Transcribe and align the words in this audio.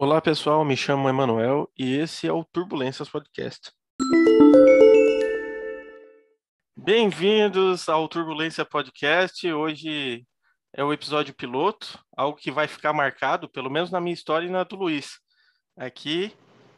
Olá 0.00 0.22
pessoal, 0.22 0.64
me 0.64 0.76
chamo 0.76 1.08
Emanuel 1.08 1.68
e 1.76 1.96
esse 1.96 2.28
é 2.28 2.32
o 2.32 2.44
Turbulências 2.44 3.08
Podcast. 3.08 3.72
Bem-vindos 6.76 7.88
ao 7.88 8.06
Turbulência 8.06 8.64
Podcast. 8.64 9.52
Hoje 9.52 10.24
é 10.72 10.84
o 10.84 10.92
episódio 10.92 11.34
piloto, 11.34 11.98
algo 12.16 12.38
que 12.38 12.48
vai 12.48 12.68
ficar 12.68 12.92
marcado, 12.92 13.48
pelo 13.48 13.68
menos 13.68 13.90
na 13.90 14.00
minha 14.00 14.14
história 14.14 14.46
e 14.46 14.50
na 14.50 14.62
do 14.62 14.76
Luiz, 14.76 15.18
aqui. 15.76 16.32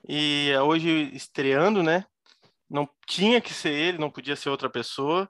E 0.08 0.50
hoje 0.56 1.14
estreando, 1.14 1.82
né? 1.82 2.06
Não 2.70 2.88
tinha 3.06 3.38
que 3.38 3.52
ser 3.52 3.74
ele, 3.74 3.98
não 3.98 4.10
podia 4.10 4.34
ser 4.34 4.48
outra 4.48 4.70
pessoa. 4.70 5.28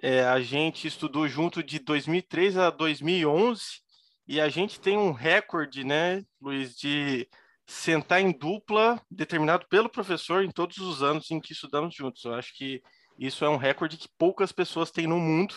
É, 0.00 0.22
a 0.22 0.40
gente 0.40 0.86
estudou 0.86 1.26
junto 1.26 1.64
de 1.64 1.80
2003 1.80 2.56
a 2.58 2.70
2011 2.70 3.82
e 4.26 4.40
a 4.40 4.48
gente 4.48 4.80
tem 4.80 4.96
um 4.96 5.12
recorde, 5.12 5.84
né, 5.84 6.24
Luiz, 6.40 6.76
de 6.76 7.28
sentar 7.66 8.20
em 8.20 8.30
dupla 8.30 9.00
determinado 9.10 9.66
pelo 9.68 9.88
professor 9.88 10.44
em 10.44 10.50
todos 10.50 10.78
os 10.78 11.02
anos 11.02 11.30
em 11.30 11.40
que 11.40 11.52
estudamos 11.52 11.94
juntos. 11.94 12.24
Eu 12.24 12.34
acho 12.34 12.54
que 12.54 12.82
isso 13.18 13.44
é 13.44 13.48
um 13.48 13.56
recorde 13.56 13.96
que 13.96 14.08
poucas 14.18 14.52
pessoas 14.52 14.90
têm 14.90 15.06
no 15.06 15.18
mundo, 15.18 15.54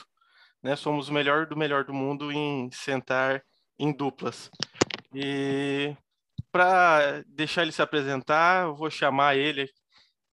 né? 0.61 0.75
Somos 0.75 1.09
o 1.09 1.13
melhor 1.13 1.47
do 1.47 1.57
melhor 1.57 1.83
do 1.83 1.93
mundo 1.93 2.31
em 2.31 2.69
sentar 2.71 3.43
em 3.79 3.91
duplas. 3.91 4.49
E 5.13 5.95
para 6.51 7.23
deixar 7.27 7.63
ele 7.63 7.71
se 7.71 7.81
apresentar, 7.81 8.63
eu 8.63 8.75
vou 8.75 8.89
chamar 8.89 9.35
ele, 9.35 9.69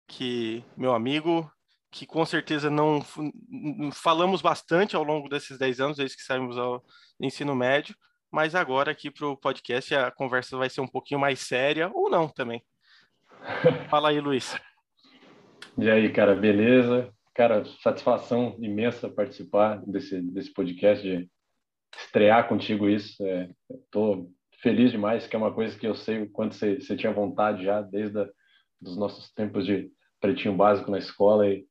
que 0.06 0.64
meu 0.76 0.94
amigo, 0.94 1.50
que 1.90 2.06
com 2.06 2.24
certeza 2.24 2.70
não 2.70 3.04
falamos 3.92 4.42
bastante 4.42 4.96
ao 4.96 5.02
longo 5.02 5.28
desses 5.28 5.58
10 5.58 5.80
anos, 5.80 5.96
desde 5.96 6.16
que 6.16 6.22
saímos 6.22 6.56
ao 6.58 6.84
ensino 7.20 7.54
médio, 7.54 7.94
mas 8.34 8.56
agora 8.56 8.90
aqui 8.90 9.12
para 9.12 9.28
o 9.28 9.36
podcast 9.36 9.94
a 9.94 10.10
conversa 10.10 10.56
vai 10.56 10.68
ser 10.68 10.80
um 10.80 10.88
pouquinho 10.88 11.20
mais 11.20 11.38
séria, 11.38 11.88
ou 11.94 12.10
não 12.10 12.28
também. 12.28 12.64
Fala 13.88 14.08
aí, 14.08 14.18
Luiz. 14.18 14.60
E 15.78 15.88
aí, 15.88 16.12
cara, 16.12 16.34
beleza? 16.34 17.14
Cara, 17.32 17.64
satisfação 17.80 18.56
imensa 18.58 19.08
participar 19.08 19.80
desse, 19.86 20.20
desse 20.20 20.52
podcast, 20.52 21.00
de 21.00 21.30
estrear 21.96 22.48
contigo 22.48 22.90
isso. 22.90 23.24
Estou 23.70 24.28
é, 24.52 24.56
feliz 24.60 24.90
demais, 24.90 25.28
que 25.28 25.36
é 25.36 25.38
uma 25.38 25.54
coisa 25.54 25.78
que 25.78 25.86
eu 25.86 25.94
sei 25.94 26.22
o 26.22 26.28
quanto 26.28 26.56
você, 26.56 26.80
você 26.80 26.96
tinha 26.96 27.12
vontade 27.12 27.62
já 27.64 27.82
desde 27.82 28.18
a, 28.18 28.28
dos 28.80 28.96
nossos 28.96 29.32
tempos 29.32 29.64
de 29.64 29.92
pretinho 30.20 30.56
básico 30.56 30.90
na 30.90 30.98
escola 30.98 31.48
e 31.48 31.64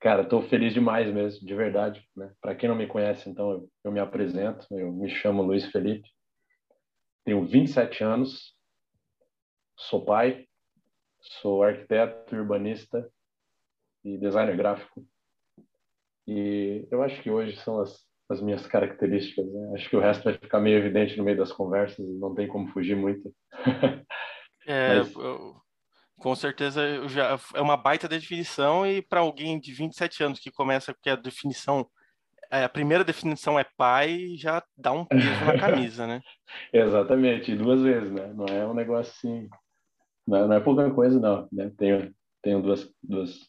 Cara, 0.00 0.22
estou 0.22 0.42
feliz 0.42 0.74
demais 0.74 1.12
mesmo, 1.12 1.46
de 1.46 1.54
verdade. 1.54 2.06
Né? 2.14 2.32
Para 2.40 2.54
quem 2.54 2.68
não 2.68 2.76
me 2.76 2.86
conhece, 2.86 3.28
então, 3.28 3.50
eu, 3.50 3.70
eu, 3.84 3.92
me 3.92 4.00
apresento. 4.00 4.66
Eu 4.70 4.92
me 4.92 5.08
chamo 5.08 5.42
Luiz 5.42 5.66
Felipe, 5.66 6.08
tenho 7.24 7.44
27 7.44 8.04
anos, 8.04 8.54
sou 9.76 10.04
pai, 10.04 10.46
sou 11.20 11.62
arquiteto, 11.62 12.36
urbanista 12.36 13.10
e 14.04 14.18
designer 14.18 14.56
gráfico. 14.56 15.04
E 16.26 16.86
eu 16.90 17.02
acho 17.02 17.20
que 17.22 17.30
hoje 17.30 17.56
são 17.56 17.80
as, 17.80 18.04
as 18.28 18.40
minhas 18.40 18.66
características. 18.66 19.46
Né? 19.46 19.72
Acho 19.74 19.88
que 19.88 19.96
o 19.96 20.00
resto 20.00 20.24
vai 20.24 20.34
ficar 20.34 20.60
meio 20.60 20.78
evidente 20.78 21.16
no 21.16 21.24
meio 21.24 21.38
das 21.38 21.52
conversas, 21.52 22.06
não 22.18 22.34
tem 22.34 22.46
como 22.46 22.68
fugir 22.68 22.96
muito. 22.96 23.34
É, 24.68 24.98
Mas... 24.98 25.14
eu 25.14 25.62
com 26.18 26.34
certeza 26.34 27.06
já 27.08 27.38
é 27.54 27.60
uma 27.60 27.76
baita 27.76 28.08
definição 28.08 28.86
e 28.86 29.02
para 29.02 29.20
alguém 29.20 29.60
de 29.60 29.72
27 29.72 30.22
anos 30.22 30.40
que 30.40 30.50
começa 30.50 30.94
que 31.02 31.10
a 31.10 31.16
definição 31.16 31.88
é, 32.50 32.62
a 32.64 32.68
primeira 32.68 33.02
definição 33.02 33.58
é 33.58 33.66
pai, 33.76 34.36
já 34.36 34.62
dá 34.76 34.92
um 34.92 35.04
peso 35.04 35.44
na 35.44 35.58
camisa, 35.58 36.06
né? 36.06 36.20
Exatamente, 36.72 37.56
duas 37.56 37.82
vezes, 37.82 38.10
né? 38.12 38.32
Não 38.32 38.46
é 38.46 38.64
um 38.64 38.74
negócio 38.74 39.12
assim, 39.12 39.48
não 40.26 40.38
é, 40.38 40.46
não 40.46 40.52
é 40.54 40.60
pouca 40.60 40.88
coisa 40.92 41.18
não, 41.18 41.48
né? 41.50 41.72
Tenho 41.76 42.14
tenho 42.42 42.62
duas 42.62 42.88
duas 43.02 43.48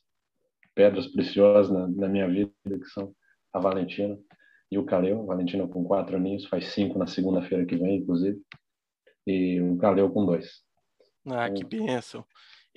pedras 0.74 1.08
preciosas 1.08 1.72
na, 1.72 1.88
na 1.88 2.10
minha 2.10 2.28
vida 2.28 2.52
que 2.64 2.86
são 2.86 3.14
a 3.54 3.60
Valentina 3.60 4.18
e 4.72 4.78
o 4.78 4.86
Caleu, 4.86 5.26
Valentina 5.26 5.68
com 5.68 5.84
quatro 5.84 6.18
aninhos, 6.18 6.46
faz 6.46 6.74
cinco 6.74 7.00
na 7.00 7.08
segunda-feira 7.08 7.66
que 7.66 7.76
vem, 7.76 7.98
inclusive, 7.98 8.40
e 9.26 9.62
o 9.62 9.78
Caleu 9.78 10.10
com 10.10 10.26
dois. 10.26 10.62
Ah, 11.26 11.50
que 11.50 11.64
então, 11.64 11.86
bênção. 11.86 12.26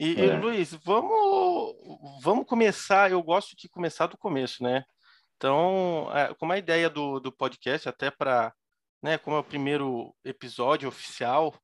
E, 0.00 0.18
é. 0.18 0.24
e, 0.24 0.36
Luiz, 0.38 0.72
vamos, 0.82 1.76
vamos 2.22 2.46
começar. 2.46 3.10
Eu 3.10 3.22
gosto 3.22 3.54
de 3.54 3.68
começar 3.68 4.06
do 4.06 4.16
começo, 4.16 4.62
né? 4.62 4.82
Então, 5.36 6.10
é, 6.14 6.32
como 6.36 6.54
a 6.54 6.58
ideia 6.58 6.88
do, 6.88 7.20
do 7.20 7.30
podcast, 7.30 7.86
até 7.86 8.10
para, 8.10 8.50
né, 9.02 9.18
como 9.18 9.36
é 9.36 9.40
o 9.40 9.44
primeiro 9.44 10.16
episódio 10.24 10.88
oficial, 10.88 11.54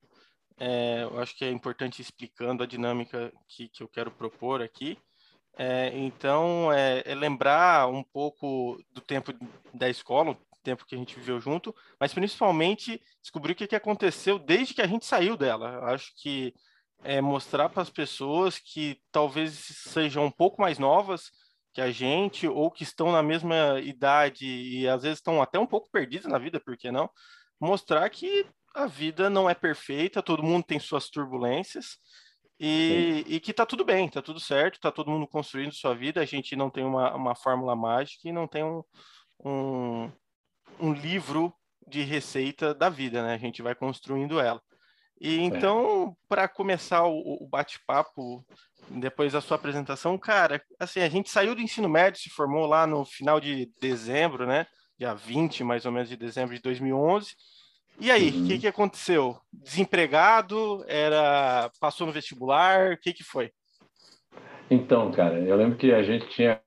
é, 0.58 1.04
eu 1.04 1.18
acho 1.18 1.34
que 1.34 1.46
é 1.46 1.50
importante 1.50 2.02
explicando 2.02 2.62
a 2.62 2.66
dinâmica 2.66 3.32
que, 3.48 3.70
que 3.70 3.82
eu 3.82 3.88
quero 3.88 4.10
propor 4.10 4.60
aqui. 4.60 4.98
É, 5.56 5.96
então, 5.96 6.70
é, 6.70 7.02
é, 7.06 7.14
lembrar 7.14 7.88
um 7.88 8.02
pouco 8.02 8.78
do 8.92 9.00
tempo 9.00 9.32
da 9.72 9.88
escola, 9.88 10.32
o 10.32 10.38
tempo 10.62 10.84
que 10.84 10.94
a 10.94 10.98
gente 10.98 11.16
viveu 11.16 11.40
junto, 11.40 11.74
mas 11.98 12.12
principalmente 12.12 13.00
descobrir 13.22 13.52
o 13.52 13.56
que, 13.56 13.66
que 13.66 13.76
aconteceu 13.76 14.38
desde 14.38 14.74
que 14.74 14.82
a 14.82 14.86
gente 14.86 15.06
saiu 15.06 15.38
dela. 15.38 15.72
Eu 15.72 15.84
acho 15.86 16.12
que 16.16 16.52
é 17.04 17.20
mostrar 17.20 17.68
para 17.68 17.82
as 17.82 17.90
pessoas 17.90 18.58
que 18.58 19.00
talvez 19.12 19.52
sejam 19.52 20.24
um 20.24 20.30
pouco 20.30 20.60
mais 20.60 20.78
novas 20.78 21.30
que 21.72 21.80
a 21.80 21.90
gente 21.90 22.48
ou 22.48 22.70
que 22.70 22.82
estão 22.82 23.12
na 23.12 23.22
mesma 23.22 23.78
idade 23.80 24.46
e 24.46 24.88
às 24.88 25.02
vezes 25.02 25.18
estão 25.18 25.42
até 25.42 25.58
um 25.58 25.66
pouco 25.66 25.90
perdidas 25.90 26.30
na 26.30 26.38
vida, 26.38 26.58
por 26.58 26.76
que 26.76 26.90
não? 26.90 27.10
Mostrar 27.60 28.08
que 28.08 28.46
a 28.74 28.86
vida 28.86 29.28
não 29.28 29.48
é 29.48 29.54
perfeita, 29.54 30.22
todo 30.22 30.42
mundo 30.42 30.64
tem 30.64 30.78
suas 30.78 31.08
turbulências 31.10 31.98
e, 32.58 33.24
e, 33.28 33.40
que 33.40 33.52
tá 33.52 33.66
tudo 33.66 33.84
bem, 33.84 34.08
tá 34.08 34.22
tudo 34.22 34.40
certo, 34.40 34.80
tá 34.80 34.90
todo 34.90 35.10
mundo 35.10 35.26
construindo 35.26 35.72
sua 35.72 35.94
vida, 35.94 36.22
a 36.22 36.24
gente 36.24 36.56
não 36.56 36.70
tem 36.70 36.84
uma, 36.84 37.14
uma 37.14 37.34
fórmula 37.34 37.76
mágica 37.76 38.26
e 38.26 38.32
não 38.32 38.48
tem 38.48 38.64
um, 38.64 38.82
um, 39.44 40.10
um 40.80 40.92
livro 40.94 41.54
de 41.86 42.02
receita 42.02 42.74
da 42.74 42.88
vida, 42.88 43.22
né? 43.22 43.34
A 43.34 43.38
gente 43.38 43.60
vai 43.60 43.74
construindo 43.74 44.40
ela. 44.40 44.62
E 45.20 45.38
é. 45.38 45.42
então, 45.42 46.10
é. 46.10 46.26
para 46.28 46.48
começar 46.48 47.04
o, 47.06 47.42
o 47.42 47.48
bate-papo, 47.48 48.44
depois 48.90 49.32
da 49.32 49.40
sua 49.40 49.56
apresentação, 49.56 50.18
cara, 50.18 50.62
assim, 50.78 51.00
a 51.00 51.08
gente 51.08 51.30
saiu 51.30 51.54
do 51.54 51.60
ensino 51.60 51.88
médio, 51.88 52.20
se 52.20 52.30
formou 52.30 52.66
lá 52.66 52.86
no 52.86 53.04
final 53.04 53.40
de 53.40 53.70
dezembro, 53.80 54.46
né? 54.46 54.66
Dia 54.98 55.14
20, 55.14 55.64
mais 55.64 55.84
ou 55.84 55.92
menos, 55.92 56.08
de 56.08 56.16
dezembro 56.16 56.54
de 56.54 56.62
2011. 56.62 57.34
E 57.98 58.10
aí, 58.10 58.30
o 58.30 58.34
uhum. 58.34 58.46
que, 58.46 58.58
que 58.58 58.66
aconteceu? 58.66 59.38
Desempregado? 59.52 60.84
Era 60.86 61.70
passou 61.80 62.06
no 62.06 62.12
vestibular? 62.12 62.92
O 62.92 62.98
que, 62.98 63.12
que 63.12 63.24
foi? 63.24 63.50
Então, 64.70 65.10
cara, 65.12 65.38
eu 65.38 65.56
lembro 65.56 65.78
que 65.78 65.92
a 65.92 66.02
gente 66.02 66.28
tinha 66.28 66.60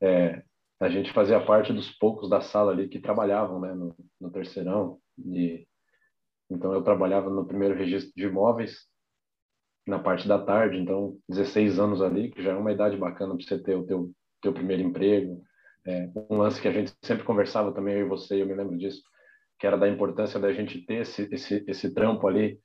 é, 0.00 0.42
a 0.82 0.88
gente 0.88 1.12
fazia 1.12 1.40
parte 1.40 1.72
dos 1.72 1.90
poucos 1.90 2.28
da 2.28 2.40
sala 2.40 2.72
ali 2.72 2.88
que 2.88 2.98
trabalhavam, 2.98 3.60
né, 3.60 3.72
no, 3.72 3.94
no 4.20 4.30
terceirão 4.30 4.98
e 5.16 5.64
então, 6.54 6.72
eu 6.72 6.82
trabalhava 6.82 7.30
no 7.30 7.46
primeiro 7.46 7.74
registro 7.74 8.12
de 8.16 8.24
imóveis, 8.24 8.86
na 9.86 9.98
parte 9.98 10.28
da 10.28 10.38
tarde, 10.38 10.78
então 10.78 11.16
16 11.28 11.78
anos 11.78 12.00
ali, 12.00 12.30
que 12.30 12.42
já 12.42 12.52
é 12.52 12.56
uma 12.56 12.72
idade 12.72 12.96
bacana 12.96 13.36
para 13.36 13.44
você 13.44 13.58
ter 13.60 13.74
o 13.74 13.84
teu, 13.84 14.12
teu 14.40 14.52
primeiro 14.52 14.82
emprego. 14.82 15.42
É, 15.84 16.08
um 16.30 16.36
lance 16.36 16.60
que 16.60 16.68
a 16.68 16.72
gente 16.72 16.92
sempre 17.02 17.24
conversava 17.24 17.72
também, 17.72 17.94
eu 17.94 18.06
e 18.06 18.08
você, 18.08 18.40
eu 18.40 18.46
me 18.46 18.54
lembro 18.54 18.78
disso, 18.78 19.02
que 19.58 19.66
era 19.66 19.76
da 19.76 19.88
importância 19.88 20.38
da 20.38 20.52
gente 20.52 20.84
ter 20.86 21.02
esse, 21.02 21.28
esse, 21.32 21.64
esse 21.66 21.92
trampo 21.92 22.26
ali 22.28 22.60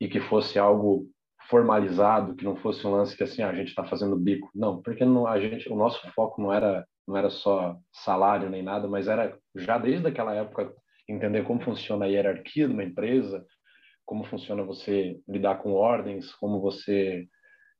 e 0.00 0.08
que 0.08 0.20
fosse 0.20 0.58
algo 0.58 1.08
formalizado, 1.48 2.36
que 2.36 2.44
não 2.44 2.56
fosse 2.56 2.86
um 2.86 2.92
lance 2.92 3.16
que 3.16 3.24
assim, 3.24 3.42
ah, 3.42 3.50
a 3.50 3.54
gente 3.54 3.68
está 3.68 3.84
fazendo 3.84 4.16
bico. 4.16 4.48
Não, 4.54 4.80
porque 4.80 5.04
não, 5.04 5.26
a 5.26 5.40
gente, 5.40 5.68
o 5.68 5.74
nosso 5.74 6.00
foco 6.12 6.40
não 6.40 6.52
era, 6.52 6.86
não 7.06 7.16
era 7.16 7.28
só 7.28 7.76
salário 7.92 8.48
nem 8.48 8.62
nada, 8.62 8.86
mas 8.86 9.08
era 9.08 9.36
já 9.56 9.76
desde 9.76 10.06
aquela 10.06 10.34
época 10.34 10.72
entender 11.10 11.44
como 11.44 11.60
funciona 11.60 12.04
a 12.04 12.08
hierarquia 12.08 12.66
de 12.66 12.72
uma 12.72 12.84
empresa, 12.84 13.44
como 14.04 14.24
funciona 14.24 14.62
você 14.62 15.20
lidar 15.28 15.56
com 15.56 15.72
ordens, 15.72 16.32
como 16.34 16.60
você 16.60 17.28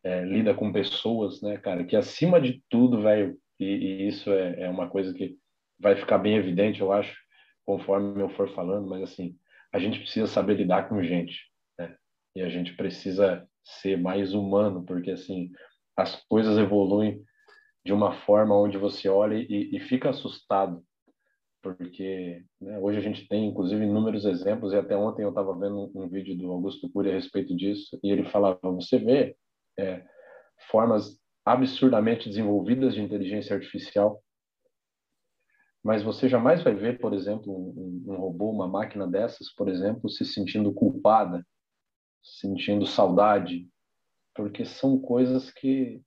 é, 0.04 0.25
lida 0.25 0.54
com 0.54 0.72
pessoas, 0.72 1.43
né, 1.43 1.56
cara? 1.58 1.84
Que 1.84 1.96
acima 1.96 2.40
de 2.40 2.62
tudo, 2.69 3.02
velho, 3.02 3.37
e, 3.58 3.64
e, 3.64 4.08
isso 4.08 4.31
é, 4.31 4.62
é 4.62 4.69
uma 4.69 4.88
coisa 4.88 5.12
que 5.12 5.37
vai 5.78 5.96
ficar 5.96 6.19
bem 6.19 6.37
evidente, 6.37 6.81
eu 6.81 6.93
acho, 6.93 7.16
conforme 7.64 8.22
eu 8.22 8.28
for 8.31 8.49
falando, 8.54 8.88
mas 8.88 9.02
assim, 9.02 9.37
a 9.72 9.78
gente 9.78 9.99
precisa 10.00 10.26
saber 10.26 10.54
lidar 10.54 10.88
com 10.88 11.02
gente, 11.02 11.40
né? 11.78 11.96
E 12.34 12.43
a 12.43 12.49
gente 12.49 12.75
precisa 12.75 13.46
ser 13.62 13.99
mais 13.99 14.32
humano, 14.34 14.84
porque 14.84 15.10
assim, 15.10 15.50
as 15.96 16.16
coisas 16.26 16.58
evoluem 16.58 17.22
de 17.84 17.93
uma 17.93 18.12
forma 18.20 18.56
onde 18.56 18.78
você 18.78 19.08
olha 19.08 19.34
e, 19.34 19.76
e 19.76 19.81
fica 19.81 20.10
assustado 20.10 20.84
porque 21.62 22.44
né, 22.60 22.78
hoje 22.78 22.98
a 22.98 23.00
gente 23.00 23.28
tem, 23.28 23.46
inclusive, 23.46 23.84
inúmeros 23.84 24.24
exemplos, 24.24 24.72
e 24.72 24.76
até 24.76 24.96
ontem 24.96 25.22
eu 25.22 25.30
estava 25.30 25.52
vendo 25.58 25.90
um, 25.94 26.02
um, 26.02 26.08
vídeo 26.08 26.36
do 26.36 26.50
Augusto 26.50 26.90
Cury 26.90 27.10
a 27.10 27.14
respeito 27.14 27.54
disso, 27.56 27.98
e 28.02 28.10
ele 28.10 28.24
falava, 28.30 28.58
você 28.62 28.98
vê 28.98 29.36
é, 29.78 30.04
formas 30.70 31.18
absurdamente 31.44 32.28
desenvolvidas 32.28 32.94
de 32.94 33.02
inteligência 33.02 33.54
artificial, 33.54 34.22
mas 35.82 36.02
você 36.02 36.28
jamais 36.28 36.62
vai 36.62 36.74
ver, 36.74 36.98
por 36.98 37.14
exemplo, 37.14 37.52
um, 37.52 38.04
um 38.06 38.16
robô, 38.16 38.50
uma 38.50 38.68
máquina 38.68 39.06
dessas, 39.06 39.52
por 39.54 39.68
exemplo, 39.68 40.10
se 40.10 40.24
sentindo 40.24 40.72
culpada 40.72 41.44
sentindo 42.22 42.86
saudade, 42.86 43.68
porque 44.34 44.64
são 44.64 44.98
coisas 44.98 45.50
que 45.50 46.02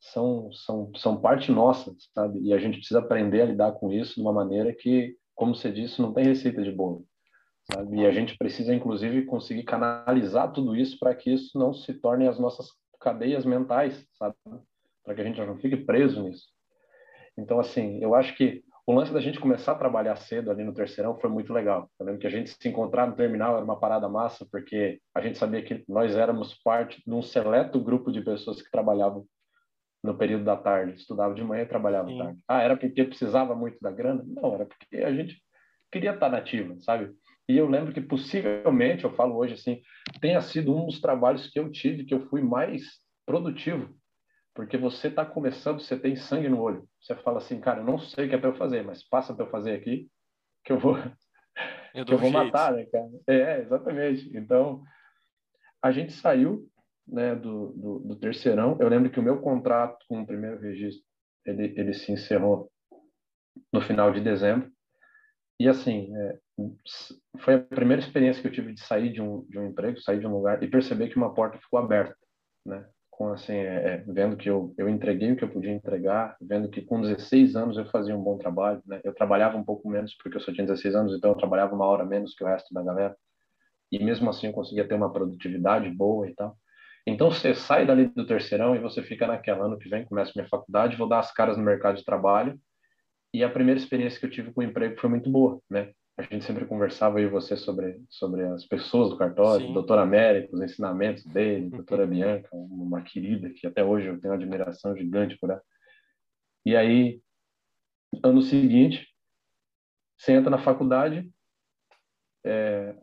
são, 0.00 0.50
são, 0.52 0.92
são 0.96 1.20
parte 1.20 1.50
nossa, 1.50 1.94
sabe? 2.14 2.40
E 2.40 2.52
a 2.52 2.58
gente 2.58 2.78
precisa 2.78 3.00
aprender 3.00 3.42
a 3.42 3.46
lidar 3.46 3.72
com 3.72 3.92
isso 3.92 4.14
de 4.14 4.20
uma 4.20 4.32
maneira 4.32 4.72
que, 4.72 5.16
como 5.34 5.54
você 5.54 5.70
disse, 5.70 6.00
não 6.00 6.12
tem 6.12 6.24
receita 6.24 6.62
de 6.62 6.72
bolo, 6.72 7.04
sabe? 7.72 7.98
E 7.98 8.06
a 8.06 8.10
gente 8.10 8.36
precisa, 8.36 8.74
inclusive, 8.74 9.24
conseguir 9.24 9.64
canalizar 9.64 10.52
tudo 10.52 10.76
isso 10.76 10.98
para 10.98 11.14
que 11.14 11.32
isso 11.32 11.58
não 11.58 11.72
se 11.72 11.94
torne 11.94 12.28
as 12.28 12.38
nossas 12.38 12.68
cadeias 13.00 13.44
mentais, 13.44 14.06
sabe? 14.18 14.34
Para 15.04 15.14
que 15.14 15.20
a 15.20 15.24
gente 15.24 15.40
não 15.40 15.56
fique 15.58 15.76
preso 15.76 16.22
nisso. 16.22 16.46
Então, 17.38 17.60
assim, 17.60 18.02
eu 18.02 18.14
acho 18.14 18.34
que 18.36 18.64
o 18.86 18.92
lance 18.92 19.12
da 19.12 19.20
gente 19.20 19.40
começar 19.40 19.72
a 19.72 19.76
trabalhar 19.76 20.14
cedo 20.14 20.48
ali 20.48 20.62
no 20.62 20.72
terceirão 20.72 21.18
foi 21.18 21.28
muito 21.28 21.52
legal. 21.52 21.90
Eu 21.98 22.06
lembro 22.06 22.20
que 22.20 22.26
a 22.26 22.30
gente 22.30 22.50
se 22.50 22.68
encontrar 22.68 23.06
no 23.06 23.16
terminal 23.16 23.56
era 23.56 23.64
uma 23.64 23.78
parada 23.78 24.08
massa, 24.08 24.46
porque 24.50 25.00
a 25.12 25.20
gente 25.20 25.36
sabia 25.36 25.60
que 25.60 25.84
nós 25.88 26.14
éramos 26.14 26.54
parte 26.62 27.02
de 27.04 27.12
um 27.12 27.20
seleto 27.20 27.80
grupo 27.80 28.12
de 28.12 28.20
pessoas 28.20 28.62
que 28.62 28.70
trabalhavam 28.70 29.26
no 30.06 30.16
período 30.16 30.44
da 30.44 30.56
tarde, 30.56 30.94
estudava 30.94 31.34
de 31.34 31.44
manhã 31.44 31.62
e 31.62 31.68
trabalhava 31.68 32.10
à 32.10 32.16
tarde. 32.16 32.38
Ah, 32.48 32.62
era 32.62 32.76
porque 32.76 33.04
precisava 33.04 33.54
muito 33.54 33.78
da 33.80 33.90
grana? 33.90 34.24
Não, 34.26 34.54
era 34.54 34.64
porque 34.64 34.98
a 34.98 35.12
gente 35.12 35.42
queria 35.90 36.14
estar 36.14 36.28
nativa, 36.28 36.74
sabe? 36.80 37.12
E 37.48 37.56
eu 37.56 37.68
lembro 37.68 37.92
que 37.92 38.00
possivelmente, 38.00 39.04
eu 39.04 39.14
falo 39.14 39.36
hoje 39.36 39.54
assim, 39.54 39.82
tenha 40.20 40.40
sido 40.40 40.74
um 40.74 40.86
dos 40.86 41.00
trabalhos 41.00 41.48
que 41.48 41.58
eu 41.58 41.70
tive 41.70 42.04
que 42.04 42.14
eu 42.14 42.26
fui 42.28 42.42
mais 42.42 43.00
produtivo, 43.24 43.94
porque 44.54 44.76
você 44.76 45.08
está 45.08 45.24
começando, 45.24 45.80
você 45.80 45.98
tem 45.98 46.16
sangue 46.16 46.48
no 46.48 46.60
olho. 46.60 46.88
Você 47.00 47.14
fala 47.16 47.38
assim, 47.38 47.60
cara, 47.60 47.80
eu 47.80 47.84
não 47.84 47.98
sei 47.98 48.26
o 48.26 48.28
que 48.28 48.34
é 48.34 48.38
para 48.38 48.48
eu 48.48 48.56
fazer, 48.56 48.82
mas 48.82 49.06
passa 49.06 49.34
para 49.34 49.44
eu 49.44 49.50
fazer 49.50 49.74
aqui, 49.74 50.08
que 50.64 50.72
eu 50.72 50.78
vou, 50.78 50.96
eu 51.94 52.04
que 52.04 52.14
eu 52.14 52.18
vou 52.18 52.30
matar, 52.30 52.72
né, 52.72 52.86
cara? 52.86 53.08
É, 53.26 53.60
exatamente. 53.60 54.36
Então, 54.36 54.82
a 55.82 55.92
gente 55.92 56.12
saiu 56.12 56.68
né, 57.06 57.34
do, 57.34 57.72
do, 57.72 57.98
do, 58.00 58.16
terceirão. 58.16 58.76
Eu 58.80 58.88
lembro 58.88 59.10
que 59.10 59.20
o 59.20 59.22
meu 59.22 59.40
contrato 59.40 60.04
com 60.08 60.20
o 60.20 60.26
primeiro 60.26 60.60
registro, 60.60 61.04
ele, 61.44 61.72
ele 61.76 61.94
se 61.94 62.12
encerrou 62.12 62.70
no 63.72 63.80
final 63.80 64.12
de 64.12 64.20
dezembro. 64.20 64.70
E 65.58 65.68
assim, 65.68 66.14
é, 66.14 66.38
foi 67.38 67.54
a 67.54 67.60
primeira 67.60 68.02
experiência 68.02 68.42
que 68.42 68.48
eu 68.48 68.52
tive 68.52 68.74
de 68.74 68.80
sair 68.80 69.12
de 69.12 69.22
um, 69.22 69.46
de 69.48 69.58
um 69.58 69.66
emprego, 69.66 70.00
sair 70.00 70.20
de 70.20 70.26
um 70.26 70.32
lugar 70.32 70.62
e 70.62 70.68
perceber 70.68 71.08
que 71.08 71.16
uma 71.16 71.32
porta 71.32 71.58
ficou 71.58 71.78
aberta, 71.78 72.16
né? 72.64 72.86
com 73.16 73.32
assim, 73.32 73.54
é, 73.54 73.94
é, 73.94 73.96
vendo 74.06 74.36
que 74.36 74.48
eu, 74.48 74.74
eu 74.76 74.90
entreguei 74.90 75.32
o 75.32 75.36
que 75.36 75.42
eu 75.42 75.48
podia 75.48 75.72
entregar, 75.72 76.36
vendo 76.38 76.68
que 76.68 76.82
com 76.82 77.00
16 77.00 77.56
anos 77.56 77.78
eu 77.78 77.86
fazia 77.86 78.14
um 78.14 78.22
bom 78.22 78.36
trabalho, 78.36 78.82
né? 78.84 79.00
Eu 79.02 79.14
trabalhava 79.14 79.56
um 79.56 79.64
pouco 79.64 79.88
menos 79.88 80.14
porque 80.14 80.36
eu 80.36 80.40
só 80.42 80.52
tinha 80.52 80.66
16 80.66 80.94
anos, 80.94 81.16
então 81.16 81.30
eu 81.30 81.36
trabalhava 81.36 81.74
uma 81.74 81.86
hora 81.86 82.04
menos 82.04 82.34
que 82.34 82.44
o 82.44 82.46
resto 82.46 82.74
da 82.74 82.82
galera. 82.82 83.16
E 83.90 84.04
mesmo 84.04 84.28
assim 84.28 84.48
eu 84.48 84.52
conseguia 84.52 84.86
ter 84.86 84.94
uma 84.94 85.10
produtividade 85.10 85.88
boa 85.88 86.28
e 86.28 86.34
tal. 86.34 86.58
Então 87.06 87.30
você 87.30 87.54
sai 87.54 87.86
dali 87.86 88.08
do 88.08 88.26
terceirão 88.26 88.74
e 88.74 88.80
você 88.80 89.02
fica 89.02 89.26
naquela 89.26 89.66
ano 89.66 89.78
que 89.78 89.88
vem, 89.88 90.04
começa 90.04 90.32
minha 90.34 90.48
faculdade, 90.48 90.96
vou 90.96 91.08
dar 91.08 91.20
as 91.20 91.32
caras 91.32 91.56
no 91.56 91.62
mercado 91.62 91.96
de 91.96 92.04
trabalho. 92.04 92.58
E 93.32 93.44
a 93.44 93.50
primeira 93.50 93.78
experiência 93.78 94.18
que 94.18 94.26
eu 94.26 94.30
tive 94.30 94.52
com 94.52 94.60
o 94.60 94.64
emprego 94.64 94.98
foi 95.00 95.10
muito 95.10 95.30
boa, 95.30 95.60
né? 95.70 95.92
a 96.16 96.22
gente 96.22 96.44
sempre 96.46 96.64
conversava 96.64 97.20
e 97.20 97.28
você 97.28 97.56
sobre 97.56 98.02
sobre 98.08 98.42
as 98.44 98.64
pessoas 98.64 99.10
do 99.10 99.18
cartório, 99.18 99.66
Sim. 99.66 99.74
doutor 99.74 99.98
Américo, 99.98 100.56
os 100.56 100.62
ensinamentos 100.62 101.22
dele, 101.24 101.68
doutora 101.68 102.06
Bianca, 102.08 102.48
uma 102.52 103.02
querida 103.02 103.50
que 103.50 103.66
até 103.66 103.84
hoje 103.84 104.06
eu 104.06 104.18
tenho 104.18 104.32
uma 104.32 104.40
admiração 104.40 104.96
gigante 104.96 105.36
por 105.38 105.50
ela. 105.50 105.62
E 106.64 106.74
aí, 106.74 107.20
ano 108.24 108.40
seguinte, 108.40 109.06
você 110.16 110.32
entra 110.32 110.50
na 110.50 110.58
faculdade, 110.58 111.30
é, 112.44 112.96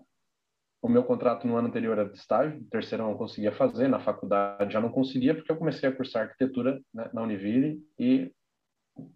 o 0.84 0.90
meu 0.90 1.02
contrato 1.02 1.48
no 1.48 1.56
ano 1.56 1.70
anterior 1.70 1.98
era 1.98 2.10
de 2.10 2.18
estágio, 2.18 2.62
terceiro 2.70 3.10
eu 3.10 3.16
conseguia 3.16 3.54
fazer, 3.54 3.88
na 3.88 4.02
faculdade 4.02 4.74
já 4.74 4.82
não 4.82 4.90
conseguia, 4.90 5.34
porque 5.34 5.50
eu 5.50 5.56
comecei 5.56 5.88
a 5.88 5.96
cursar 5.96 6.24
arquitetura 6.24 6.82
né, 6.94 7.10
na 7.14 7.24
Univille 7.24 7.82
e 7.98 8.30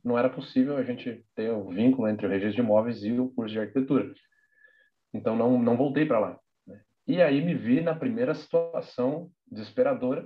não 0.01 0.17
era 0.17 0.29
possível 0.29 0.77
a 0.77 0.83
gente 0.83 1.25
ter 1.35 1.51
o 1.51 1.67
vínculo 1.67 2.07
entre 2.07 2.25
o 2.25 2.29
registro 2.29 2.55
de 2.55 2.61
imóveis 2.61 3.03
e 3.03 3.11
o 3.11 3.29
curso 3.31 3.51
de 3.51 3.59
arquitetura. 3.59 4.13
Então, 5.13 5.35
não, 5.35 5.61
não 5.61 5.75
voltei 5.75 6.05
para 6.05 6.19
lá. 6.19 6.39
Né? 6.65 6.81
E 7.05 7.21
aí 7.21 7.43
me 7.43 7.53
vi 7.53 7.81
na 7.81 7.93
primeira 7.93 8.33
situação 8.33 9.29
desesperadora, 9.45 10.25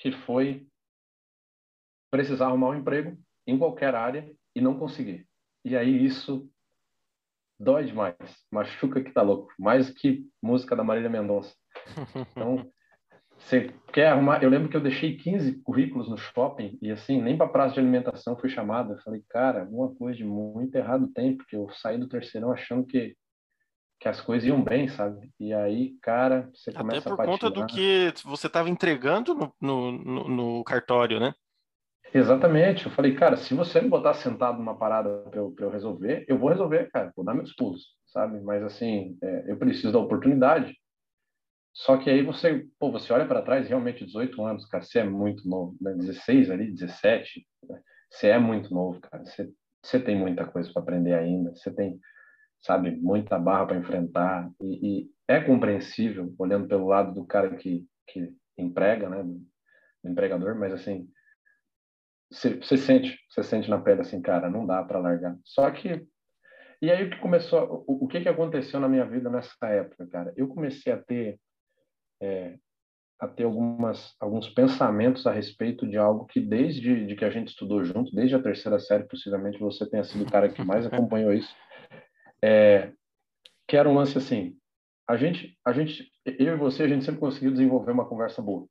que 0.00 0.10
foi 0.10 0.66
precisar 2.10 2.46
arrumar 2.46 2.70
um 2.70 2.74
emprego 2.74 3.16
em 3.46 3.56
qualquer 3.56 3.94
área 3.94 4.28
e 4.52 4.60
não 4.60 4.76
conseguir. 4.76 5.28
E 5.64 5.76
aí 5.76 6.04
isso 6.04 6.50
dói 7.58 7.84
demais, 7.84 8.16
machuca 8.50 9.02
que 9.02 9.12
tá 9.12 9.22
louco, 9.22 9.52
mais 9.58 9.90
que 9.90 10.24
música 10.42 10.76
da 10.76 10.84
Marília 10.84 11.10
Mendonça. 11.10 11.54
Então, 12.32 12.70
você 13.38 13.72
quer 13.92 14.08
arrumar? 14.08 14.42
Eu 14.42 14.50
lembro 14.50 14.68
que 14.68 14.76
eu 14.76 14.82
deixei 14.82 15.16
15 15.16 15.62
currículos 15.62 16.08
no 16.08 16.16
shopping 16.16 16.78
e 16.80 16.90
assim, 16.90 17.20
nem 17.20 17.36
para 17.36 17.48
praça 17.48 17.74
de 17.74 17.80
alimentação 17.80 18.36
fui 18.36 18.48
chamada. 18.48 18.94
Eu 18.94 18.98
falei, 19.02 19.22
cara, 19.28 19.60
alguma 19.60 19.94
coisa 19.94 20.16
de 20.16 20.24
muito 20.24 20.74
errado 20.74 21.10
tem, 21.14 21.36
porque 21.36 21.56
eu 21.56 21.68
saí 21.70 21.98
do 21.98 22.08
terceirão 22.08 22.52
achando 22.52 22.86
que 22.86 23.14
que 23.98 24.08
as 24.08 24.20
coisas 24.20 24.46
iam 24.46 24.62
bem, 24.62 24.88
sabe? 24.88 25.30
E 25.40 25.52
aí, 25.52 25.96
cara, 26.02 26.50
você 26.54 26.72
começa 26.72 27.08
Até 27.08 27.16
por 27.16 27.22
a 27.22 27.24
conta 27.24 27.50
do 27.50 27.66
que 27.66 28.12
você 28.24 28.46
estava 28.46 28.68
entregando 28.68 29.34
no, 29.34 29.92
no, 29.92 30.28
no, 30.28 30.64
cartório, 30.64 31.18
né? 31.18 31.34
Exatamente. 32.16 32.86
Eu 32.86 32.92
falei, 32.92 33.14
cara, 33.14 33.36
se 33.36 33.52
você 33.52 33.78
me 33.78 33.90
botar 33.90 34.14
sentado 34.14 34.56
numa 34.56 34.76
parada 34.78 35.22
para 35.30 35.38
eu, 35.38 35.54
eu 35.58 35.70
resolver, 35.70 36.24
eu 36.26 36.38
vou 36.38 36.48
resolver, 36.48 36.90
cara, 36.90 37.12
vou 37.14 37.22
dar 37.22 37.34
meus 37.34 37.54
pulos, 37.54 37.94
sabe? 38.06 38.40
Mas 38.40 38.62
assim, 38.62 39.18
é, 39.22 39.50
eu 39.50 39.58
preciso 39.58 39.92
da 39.92 39.98
oportunidade. 39.98 40.74
Só 41.74 41.98
que 41.98 42.08
aí 42.08 42.22
você, 42.22 42.66
pô, 42.78 42.90
você 42.90 43.12
olha 43.12 43.26
para 43.26 43.42
trás, 43.42 43.68
realmente 43.68 44.06
18 44.06 44.42
anos, 44.42 44.64
cara, 44.64 44.82
você 44.82 45.00
é 45.00 45.04
muito 45.04 45.46
novo, 45.46 45.76
né? 45.78 45.92
16 45.92 46.50
ali, 46.50 46.72
17, 46.72 47.46
né? 47.68 47.82
você 48.10 48.28
é 48.28 48.38
muito 48.38 48.72
novo, 48.72 48.98
cara. 48.98 49.22
Você, 49.22 49.52
você 49.82 50.00
tem 50.00 50.16
muita 50.18 50.46
coisa 50.46 50.72
para 50.72 50.80
aprender 50.80 51.12
ainda, 51.12 51.54
você 51.54 51.70
tem, 51.70 52.00
sabe, 52.62 52.92
muita 52.92 53.38
barra 53.38 53.66
para 53.66 53.76
enfrentar 53.76 54.50
e, 54.58 55.02
e, 55.02 55.10
é 55.28 55.38
compreensível 55.38 56.34
olhando 56.38 56.66
pelo 56.66 56.86
lado 56.86 57.12
do 57.12 57.26
cara 57.26 57.54
que, 57.56 57.84
que 58.06 58.32
emprega, 58.56 59.10
né, 59.10 59.22
do, 59.22 59.34
do 60.02 60.10
empregador, 60.10 60.58
mas 60.58 60.72
assim, 60.72 61.06
você, 62.30 62.76
sente, 62.76 63.18
você 63.30 63.42
sente 63.42 63.70
na 63.70 63.80
pele 63.80 64.00
assim, 64.00 64.20
cara, 64.20 64.50
não 64.50 64.66
dá 64.66 64.82
para 64.82 64.98
largar. 64.98 65.36
Só 65.44 65.70
que 65.70 66.06
e 66.80 66.90
aí 66.90 67.04
o 67.04 67.10
que 67.10 67.18
começou, 67.18 67.84
o, 67.86 68.04
o 68.04 68.08
que 68.08 68.20
que 68.20 68.28
aconteceu 68.28 68.78
na 68.78 68.88
minha 68.88 69.04
vida 69.06 69.30
nessa 69.30 69.66
época, 69.66 70.06
cara? 70.08 70.32
Eu 70.36 70.48
comecei 70.48 70.92
a 70.92 71.02
ter 71.02 71.38
é, 72.20 72.58
a 73.18 73.26
ter 73.26 73.44
algumas, 73.44 74.14
alguns 74.20 74.48
pensamentos 74.50 75.26
a 75.26 75.32
respeito 75.32 75.86
de 75.86 75.96
algo 75.96 76.26
que 76.26 76.40
desde 76.40 77.06
de 77.06 77.16
que 77.16 77.24
a 77.24 77.30
gente 77.30 77.48
estudou 77.48 77.82
junto, 77.82 78.14
desde 78.14 78.34
a 78.34 78.42
terceira 78.42 78.78
série, 78.78 79.08
possivelmente 79.08 79.58
você 79.58 79.88
tenha 79.88 80.04
sido 80.04 80.24
o 80.24 80.30
cara 80.30 80.50
que 80.50 80.62
mais 80.62 80.84
acompanhou 80.86 81.32
isso, 81.32 81.54
é, 82.44 82.92
que 83.66 83.76
era 83.76 83.88
um 83.88 83.94
lance 83.94 84.18
assim, 84.18 84.56
a 85.08 85.16
gente, 85.16 85.56
a 85.64 85.72
gente, 85.72 86.10
eu 86.26 86.54
e 86.54 86.58
você, 86.58 86.82
a 86.82 86.88
gente 86.88 87.04
sempre 87.04 87.20
conseguiu 87.20 87.52
desenvolver 87.52 87.92
uma 87.92 88.08
conversa 88.08 88.42
boa. 88.42 88.68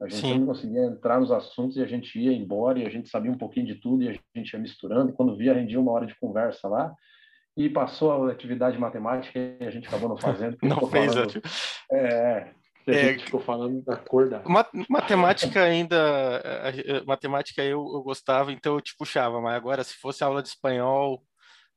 A 0.00 0.08
gente 0.08 0.20
Sim. 0.20 0.32
sempre 0.32 0.46
conseguia 0.46 0.84
entrar 0.84 1.20
nos 1.20 1.30
assuntos 1.30 1.76
e 1.76 1.82
a 1.82 1.86
gente 1.86 2.18
ia 2.18 2.32
embora 2.32 2.78
e 2.78 2.86
a 2.86 2.90
gente 2.90 3.08
sabia 3.08 3.30
um 3.30 3.38
pouquinho 3.38 3.66
de 3.66 3.76
tudo 3.76 4.02
e 4.02 4.08
a 4.08 4.12
gente 4.36 4.52
ia 4.52 4.58
misturando. 4.58 5.12
Quando 5.12 5.36
via, 5.36 5.54
rendia 5.54 5.80
uma 5.80 5.92
hora 5.92 6.06
de 6.06 6.18
conversa 6.18 6.68
lá 6.68 6.92
e 7.56 7.68
passou 7.68 8.28
a 8.28 8.32
atividade 8.32 8.78
matemática 8.78 9.38
e 9.38 9.64
a 9.64 9.70
gente 9.70 9.86
acabou 9.86 10.08
não 10.08 10.16
fazendo. 10.16 10.56
Não 10.62 10.88
fez, 10.88 11.14
falando, 11.14 11.42
é, 11.92 12.50
a 12.86 12.92
é, 12.92 13.12
gente 13.12 13.24
ficou 13.24 13.40
falando 13.40 13.82
da 13.82 13.96
cor 13.96 14.28
da. 14.28 14.42
Matemática 14.88 15.62
ainda. 15.62 16.42
Matemática 17.06 17.62
eu, 17.62 17.78
eu 17.94 18.02
gostava, 18.02 18.52
então 18.52 18.74
eu 18.74 18.80
te 18.80 18.94
puxava, 18.96 19.40
mas 19.40 19.54
agora, 19.54 19.82
se 19.82 19.94
fosse 19.94 20.22
aula 20.22 20.42
de 20.42 20.48
espanhol, 20.48 21.22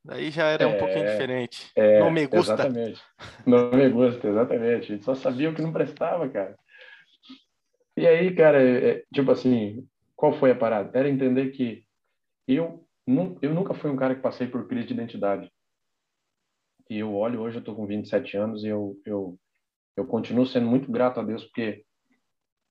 aí 0.10 0.30
já 0.32 0.48
era 0.48 0.64
é, 0.64 0.68
um 0.68 0.78
pouquinho 0.78 1.06
diferente. 1.06 1.72
É, 1.76 2.00
não 2.00 2.12
me 2.12 2.26
gusta. 2.26 2.54
Exatamente. 2.54 3.02
Não 3.46 3.72
me 3.72 3.90
gusta, 3.90 4.28
exatamente. 4.28 4.92
A 4.92 4.96
gente 4.96 5.06
só 5.06 5.16
sabia 5.16 5.50
o 5.50 5.54
que 5.54 5.62
não 5.62 5.72
prestava, 5.72 6.28
cara. 6.28 6.58
E 7.98 8.08
aí, 8.08 8.34
cara, 8.36 8.62
é, 8.62 8.92
é, 8.92 9.06
tipo 9.14 9.32
assim, 9.32 9.88
qual 10.16 10.32
foi 10.40 10.52
a 10.52 10.56
parada? 10.56 10.98
Era 10.98 11.10
entender 11.10 11.50
que 11.52 11.84
eu, 12.48 12.88
eu 13.42 13.54
nunca 13.54 13.74
fui 13.74 13.90
um 13.90 13.98
cara 13.98 14.16
que 14.16 14.22
passei 14.22 14.48
por 14.48 14.68
crise 14.68 14.88
de 14.88 14.94
identidade. 14.94 15.52
E 16.90 17.00
eu 17.00 17.14
olho 17.14 17.42
hoje, 17.42 17.58
eu 17.58 17.64
tô 17.64 17.76
com 17.76 17.86
27 17.86 18.38
anos 18.38 18.64
e 18.64 18.68
eu, 18.68 18.96
eu 19.06 19.38
eu 19.98 20.06
continuo 20.06 20.46
sendo 20.46 20.68
muito 20.68 20.92
grato 20.92 21.20
a 21.20 21.24
Deus, 21.24 21.44
porque 21.44 21.84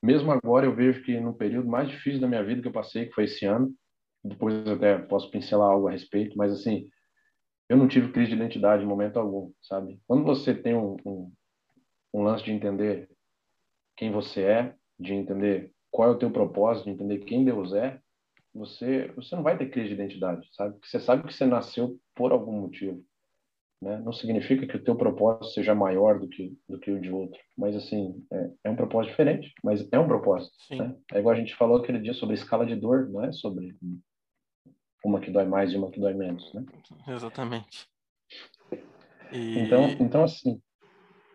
mesmo 0.01 0.31
agora 0.31 0.65
eu 0.65 0.75
vejo 0.75 1.03
que 1.03 1.19
no 1.19 1.35
período 1.35 1.69
mais 1.69 1.89
difícil 1.89 2.21
da 2.21 2.29
minha 2.29 2.45
vida 2.45 2.63
que 2.63 2.69
eu 2.69 2.73
passei, 2.73 3.07
que 3.07 3.15
foi 3.15 3.25
esse 3.25 3.45
ano, 3.45 3.75
depois 4.25 4.67
até 4.69 4.97
posso 4.97 5.29
pincelar 5.29 5.69
algo 5.69 5.89
a 5.89 5.91
respeito, 5.91 6.39
mas 6.39 6.53
assim, 6.53 6.89
eu 7.69 7.77
não 7.77 7.89
tive 7.89 8.13
crise 8.13 8.31
de 8.31 8.37
identidade 8.37 8.85
em 8.85 8.87
momento 8.87 9.19
algum, 9.19 9.51
sabe? 9.61 10.01
Quando 10.07 10.23
você 10.23 10.55
tem 10.55 10.77
um, 10.77 10.97
um, 11.05 11.33
um 12.15 12.23
lance 12.23 12.45
de 12.45 12.53
entender 12.53 13.11
quem 13.97 14.13
você 14.13 14.43
é, 14.43 14.75
de 14.99 15.13
entender 15.15 15.73
qual 15.91 16.11
é 16.11 16.13
o 16.13 16.19
teu 16.19 16.31
propósito, 16.31 16.85
de 16.85 16.91
entender 16.91 17.19
quem 17.21 17.45
Deus 17.45 17.73
é, 17.73 18.01
você 18.55 19.09
você 19.15 19.37
não 19.37 19.43
vai 19.43 19.57
ter 19.57 19.71
crise 19.71 19.89
de 19.89 19.95
identidade, 19.95 20.49
sabe? 20.53 20.75
Porque 20.75 20.89
você 20.89 20.99
sabe 21.01 21.27
que 21.27 21.35
você 21.35 21.45
nasceu 21.47 21.99
por 22.15 22.33
algum 22.33 22.53
motivo. 22.61 23.05
né? 23.81 23.99
Não 23.99 24.13
significa 24.13 24.67
que 24.67 24.77
o 24.77 24.83
teu 24.83 24.97
propósito 24.97 25.53
seja 25.55 25.75
maior 25.75 26.19
do 26.19 26.29
que 26.29 26.57
do 26.69 26.79
que 26.79 26.91
o 26.91 27.01
de 27.01 27.11
outro, 27.11 27.39
mas 27.57 27.77
assim 27.77 28.25
é, 28.33 28.51
é 28.65 28.71
um 28.71 28.77
propósito 28.77 29.11
diferente, 29.11 29.53
mas 29.63 29.87
é 29.93 29.99
um 29.99 30.07
propósito. 30.09 30.55
Né? 30.71 30.97
É 31.13 31.19
igual 31.19 31.35
a 31.35 31.39
gente 31.39 31.55
falou 31.55 31.79
aquele 31.79 32.01
dia 32.01 32.15
sobre 32.15 32.35
escala 32.35 32.65
de 32.65 32.75
dor, 32.77 33.09
não 33.11 33.23
é 33.25 33.33
sobre 33.33 33.77
uma 35.05 35.21
que 35.21 35.31
dói 35.31 35.45
mais 35.45 35.73
e 35.73 35.77
uma 35.77 35.91
que 35.91 36.01
dói 36.01 36.15
menos, 36.15 36.53
né? 36.53 36.65
Exatamente. 37.07 37.87
E... 39.33 39.59
Então, 39.59 39.89
então 40.01 40.25
assim, 40.25 40.61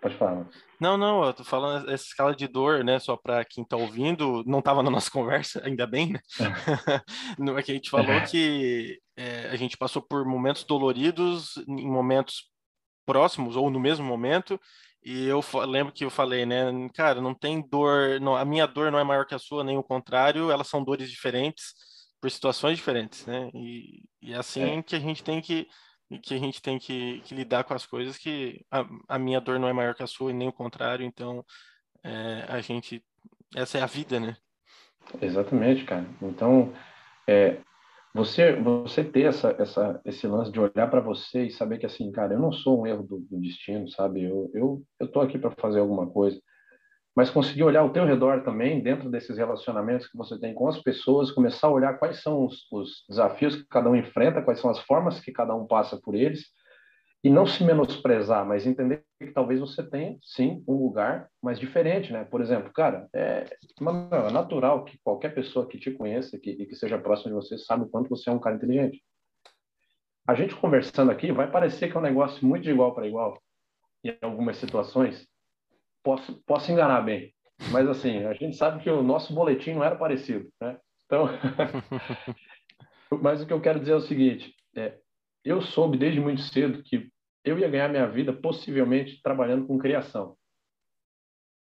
Pode 0.01 0.17
falar. 0.17 0.47
Não, 0.79 0.97
não, 0.97 1.23
eu 1.23 1.31
tô 1.31 1.43
falando 1.43 1.91
essa 1.91 2.05
escala 2.05 2.35
de 2.35 2.47
dor, 2.47 2.83
né? 2.83 2.97
Só 2.97 3.15
para 3.15 3.45
quem 3.45 3.63
tá 3.63 3.77
ouvindo, 3.77 4.43
não 4.47 4.57
estava 4.57 4.81
na 4.81 4.89
nossa 4.89 5.09
conversa, 5.11 5.61
ainda 5.63 5.85
bem, 5.85 6.13
né? 6.13 6.19
não 7.37 7.55
é 7.57 7.61
que 7.61 7.71
a 7.71 7.75
gente 7.75 7.89
falou 7.89 8.19
que 8.23 8.99
é, 9.15 9.49
a 9.49 9.55
gente 9.55 9.77
passou 9.77 10.01
por 10.01 10.25
momentos 10.25 10.63
doloridos 10.63 11.55
em 11.67 11.87
momentos 11.87 12.49
próximos 13.05 13.55
ou 13.55 13.69
no 13.69 13.79
mesmo 13.79 14.03
momento. 14.03 14.59
E 15.03 15.27
eu 15.27 15.43
lembro 15.67 15.93
que 15.93 16.03
eu 16.03 16.09
falei, 16.09 16.45
né, 16.45 16.63
cara, 16.95 17.21
não 17.21 17.33
tem 17.33 17.61
dor, 17.67 18.19
não, 18.19 18.35
a 18.35 18.45
minha 18.45 18.67
dor 18.67 18.91
não 18.91 18.99
é 18.99 19.03
maior 19.03 19.25
que 19.25 19.35
a 19.35 19.39
sua, 19.39 19.63
nem 19.63 19.77
o 19.77 19.83
contrário, 19.83 20.51
elas 20.51 20.67
são 20.67 20.83
dores 20.83 21.09
diferentes 21.09 21.73
por 22.19 22.29
situações 22.29 22.77
diferentes, 22.77 23.25
né? 23.25 23.49
E, 23.53 24.03
e 24.21 24.33
é 24.33 24.37
assim 24.37 24.77
é. 24.77 24.83
que 24.83 24.95
a 24.95 24.99
gente 24.99 25.23
tem 25.23 25.41
que 25.41 25.67
que 26.19 26.33
a 26.33 26.37
gente 26.37 26.61
tem 26.61 26.77
que, 26.77 27.21
que 27.21 27.35
lidar 27.35 27.63
com 27.63 27.73
as 27.73 27.85
coisas 27.85 28.17
que 28.17 28.65
a, 28.69 28.85
a, 29.07 29.19
minha 29.19 29.39
dor 29.39 29.59
não 29.59 29.67
é 29.67 29.73
maior 29.73 29.95
que 29.95 30.03
a 30.03 30.07
sua 30.07 30.31
e 30.31 30.33
nem 30.33 30.47
o 30.47 30.53
contrário, 30.53 31.05
então 31.05 31.45
é, 32.03 32.45
a 32.47 32.61
gente 32.61 33.03
essa 33.55 33.77
é 33.77 33.81
a 33.81 33.85
vida, 33.85 34.19
né? 34.19 34.35
Exatamente, 35.21 35.83
cara. 35.83 36.05
Então 36.21 36.73
é, 37.27 37.57
você 38.13 38.53
você 38.53 39.03
ter 39.03 39.23
essa, 39.23 39.55
essa 39.59 40.01
esse 40.05 40.27
lance 40.27 40.51
de 40.51 40.59
olhar 40.59 40.89
para 40.89 41.01
você 41.01 41.45
e 41.45 41.51
saber 41.51 41.77
que 41.77 41.85
assim, 41.85 42.11
cara, 42.11 42.33
eu 42.33 42.39
não 42.39 42.51
sou 42.51 42.81
um 42.81 42.87
erro 42.87 43.03
do, 43.03 43.19
do 43.19 43.39
destino, 43.39 43.89
sabe? 43.89 44.23
Eu 44.23 44.49
eu 44.53 44.83
eu 44.99 45.07
tô 45.07 45.21
aqui 45.21 45.37
para 45.37 45.51
fazer 45.51 45.79
alguma 45.79 46.07
coisa 46.07 46.41
mas 47.15 47.29
conseguir 47.29 47.63
olhar 47.63 47.81
ao 47.81 47.91
teu 47.91 48.05
redor 48.05 48.43
também, 48.43 48.81
dentro 48.81 49.09
desses 49.09 49.37
relacionamentos 49.37 50.07
que 50.07 50.17
você 50.17 50.39
tem 50.39 50.53
com 50.53 50.67
as 50.67 50.81
pessoas, 50.81 51.31
começar 51.31 51.67
a 51.67 51.71
olhar 51.71 51.97
quais 51.99 52.21
são 52.21 52.45
os, 52.45 52.67
os, 52.71 53.03
desafios 53.09 53.55
que 53.55 53.67
cada 53.67 53.89
um 53.89 53.95
enfrenta, 53.95 54.41
quais 54.41 54.59
são 54.59 54.69
as 54.69 54.79
formas 54.79 55.19
que 55.19 55.31
cada 55.31 55.53
um 55.53 55.67
passa 55.67 55.99
por 56.01 56.15
eles, 56.15 56.45
e 57.23 57.29
não 57.29 57.45
se 57.45 57.63
menosprezar, 57.63 58.47
mas 58.47 58.65
entender 58.65 59.03
que 59.19 59.27
talvez 59.27 59.59
você 59.59 59.87
tenha, 59.87 60.17
sim, 60.23 60.63
um 60.67 60.73
lugar 60.73 61.29
mais 61.41 61.59
diferente, 61.59 62.11
né? 62.11 62.23
Por 62.23 62.41
exemplo, 62.41 62.73
cara, 62.73 63.07
é, 63.13 63.45
é 63.79 64.31
natural 64.31 64.85
que 64.85 64.97
qualquer 65.03 65.35
pessoa 65.35 65.67
que 65.67 65.77
te 65.77 65.91
conheça 65.91 66.39
que, 66.39 66.49
e 66.49 66.65
que 66.65 66.75
seja 66.75 66.97
próximo 66.97 67.29
de 67.29 67.35
você 67.35 67.59
sabe 67.59 67.83
o 67.83 67.89
quanto 67.89 68.09
você 68.09 68.29
é 68.29 68.33
um 68.33 68.39
cara 68.39 68.55
inteligente. 68.55 69.03
A 70.27 70.33
gente 70.33 70.55
conversando 70.55 71.11
aqui 71.11 71.31
vai 71.31 71.51
parecer 71.51 71.91
que 71.91 71.97
é 71.97 71.99
um 71.99 72.03
negócio 72.03 72.43
muito 72.43 72.63
de 72.63 72.71
igual 72.71 72.95
para 72.95 73.07
igual, 73.07 73.39
em 74.03 74.17
algumas 74.21 74.57
situações, 74.57 75.27
posso, 76.03 76.41
posso 76.45 76.71
enganar 76.71 77.01
bem. 77.01 77.33
Mas, 77.71 77.87
assim, 77.87 78.25
a 78.25 78.33
gente 78.33 78.55
sabe 78.55 78.81
que 78.81 78.89
o 78.89 79.03
nosso 79.03 79.33
boletim 79.33 79.73
não 79.73 79.83
era 79.83 79.95
parecido, 79.95 80.51
né? 80.59 80.79
Então, 81.05 81.27
mas 83.21 83.41
o 83.41 83.45
que 83.45 83.53
eu 83.53 83.61
quero 83.61 83.79
dizer 83.79 83.91
é 83.91 83.95
o 83.95 84.01
seguinte, 84.01 84.55
é, 84.75 84.97
eu 85.43 85.61
soube 85.61 85.97
desde 85.97 86.19
muito 86.19 86.41
cedo 86.41 86.81
que 86.83 87.11
eu 87.43 87.59
ia 87.59 87.69
ganhar 87.69 87.89
minha 87.89 88.07
vida 88.07 88.33
possivelmente 88.33 89.21
trabalhando 89.21 89.67
com 89.67 89.77
criação. 89.77 90.37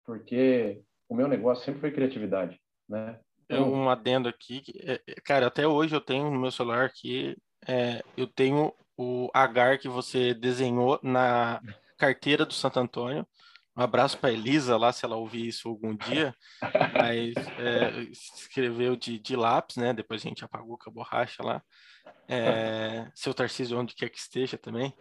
Porque 0.04 0.82
o 1.08 1.14
meu 1.14 1.28
negócio 1.28 1.64
sempre 1.64 1.80
foi 1.80 1.92
criatividade, 1.92 2.58
né? 2.88 3.18
Então, 3.44 3.72
um 3.72 3.88
adendo 3.88 4.28
aqui, 4.28 4.62
é, 4.84 5.00
é, 5.06 5.14
cara, 5.24 5.48
até 5.48 5.66
hoje 5.66 5.94
eu 5.94 6.00
tenho 6.00 6.30
no 6.30 6.38
meu 6.38 6.52
celular 6.52 6.84
aqui, 6.84 7.36
é, 7.66 8.00
eu 8.16 8.26
tenho 8.26 8.72
o 8.96 9.28
agar 9.34 9.78
que 9.78 9.88
você 9.88 10.32
desenhou 10.32 11.00
na 11.02 11.60
carteira 11.98 12.46
do 12.46 12.54
Santo 12.54 12.78
Antônio, 12.78 13.26
um 13.76 13.82
abraço 13.82 14.18
para 14.18 14.32
Elisa 14.32 14.76
lá, 14.76 14.92
se 14.92 15.04
ela 15.04 15.16
ouvir 15.16 15.46
isso 15.46 15.68
algum 15.68 15.94
dia. 15.94 16.34
Mas 16.92 17.34
é, 17.58 18.00
escreveu 18.10 18.96
de, 18.96 19.18
de 19.18 19.36
lápis, 19.36 19.76
né? 19.76 19.92
Depois 19.92 20.24
a 20.24 20.28
gente 20.28 20.44
apagou 20.44 20.76
com 20.76 20.90
a 20.90 20.92
borracha 20.92 21.42
lá. 21.42 21.62
É, 22.28 23.10
seu 23.14 23.32
Tarcísio, 23.32 23.78
onde 23.78 23.94
quer 23.94 24.08
que 24.08 24.18
esteja 24.18 24.58
também. 24.58 24.94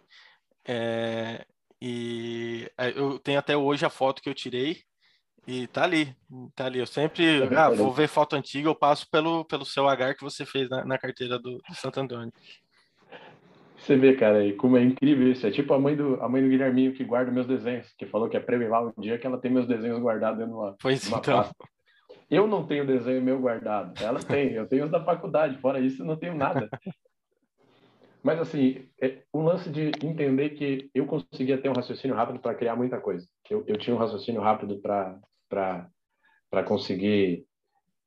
É, 0.66 1.44
e 1.80 2.70
é, 2.78 2.90
eu 2.90 3.18
tenho 3.18 3.38
até 3.38 3.56
hoje 3.56 3.84
a 3.84 3.90
foto 3.90 4.22
que 4.22 4.28
eu 4.28 4.34
tirei. 4.34 4.82
E 5.46 5.66
tá 5.66 5.84
ali, 5.84 6.14
tá 6.54 6.66
ali. 6.66 6.78
Eu 6.78 6.86
sempre, 6.86 7.42
é 7.42 7.56
ah, 7.56 7.70
vou 7.70 7.92
ver 7.92 8.08
foto 8.08 8.36
antiga, 8.36 8.68
eu 8.68 8.74
passo 8.74 9.08
pelo, 9.10 9.44
pelo 9.44 9.64
seu 9.64 9.88
agar 9.88 10.14
que 10.14 10.22
você 10.22 10.44
fez 10.44 10.68
na, 10.68 10.84
na 10.84 10.98
carteira 10.98 11.38
do, 11.38 11.58
do 11.58 11.74
Santo 11.74 11.98
Antônio. 11.98 12.32
Você 13.80 13.96
vê, 13.96 14.14
cara, 14.14 14.38
aí 14.38 14.52
como 14.52 14.76
é 14.76 14.82
incrível 14.82 15.30
isso. 15.30 15.46
É 15.46 15.50
tipo 15.50 15.72
a 15.72 15.78
mãe 15.78 15.96
do, 15.96 16.22
a 16.22 16.28
mãe 16.28 16.42
do 16.42 16.48
Guilherminho 16.48 16.92
que 16.92 17.02
guarda 17.02 17.32
meus 17.32 17.46
desenhos, 17.46 17.92
que 17.96 18.06
falou 18.06 18.28
que 18.28 18.36
é 18.36 18.40
prêmio 18.40 18.68
lá 18.68 18.82
um 18.82 18.92
dia 19.00 19.18
que 19.18 19.26
ela 19.26 19.38
tem 19.38 19.50
meus 19.50 19.66
desenhos 19.66 19.98
guardados 20.00 20.38
dentro 20.38 20.52
de 20.52 20.58
uma, 20.58 20.76
pois 20.80 21.08
uma 21.08 21.18
então. 21.18 21.38
Pasta. 21.38 21.54
Eu 22.30 22.46
não 22.46 22.64
tenho 22.64 22.86
desenho 22.86 23.20
meu 23.20 23.40
guardado. 23.40 23.92
Ela 24.00 24.20
tem, 24.20 24.52
eu 24.52 24.66
tenho 24.68 24.84
os 24.84 24.90
da 24.90 25.02
faculdade. 25.02 25.58
Fora 25.58 25.80
isso, 25.80 26.04
não 26.04 26.16
tenho 26.16 26.34
nada. 26.34 26.68
Mas, 28.22 28.38
assim, 28.38 28.86
é, 29.02 29.22
o 29.32 29.40
lance 29.40 29.70
de 29.70 29.90
entender 30.04 30.50
que 30.50 30.90
eu 30.94 31.06
conseguia 31.06 31.58
ter 31.58 31.70
um 31.70 31.72
raciocínio 31.72 32.14
rápido 32.14 32.38
para 32.38 32.54
criar 32.54 32.76
muita 32.76 33.00
coisa. 33.00 33.26
Eu, 33.48 33.64
eu 33.66 33.78
tinha 33.78 33.96
um 33.96 33.98
raciocínio 33.98 34.42
rápido 34.42 34.78
para 34.78 36.62
conseguir 36.66 37.46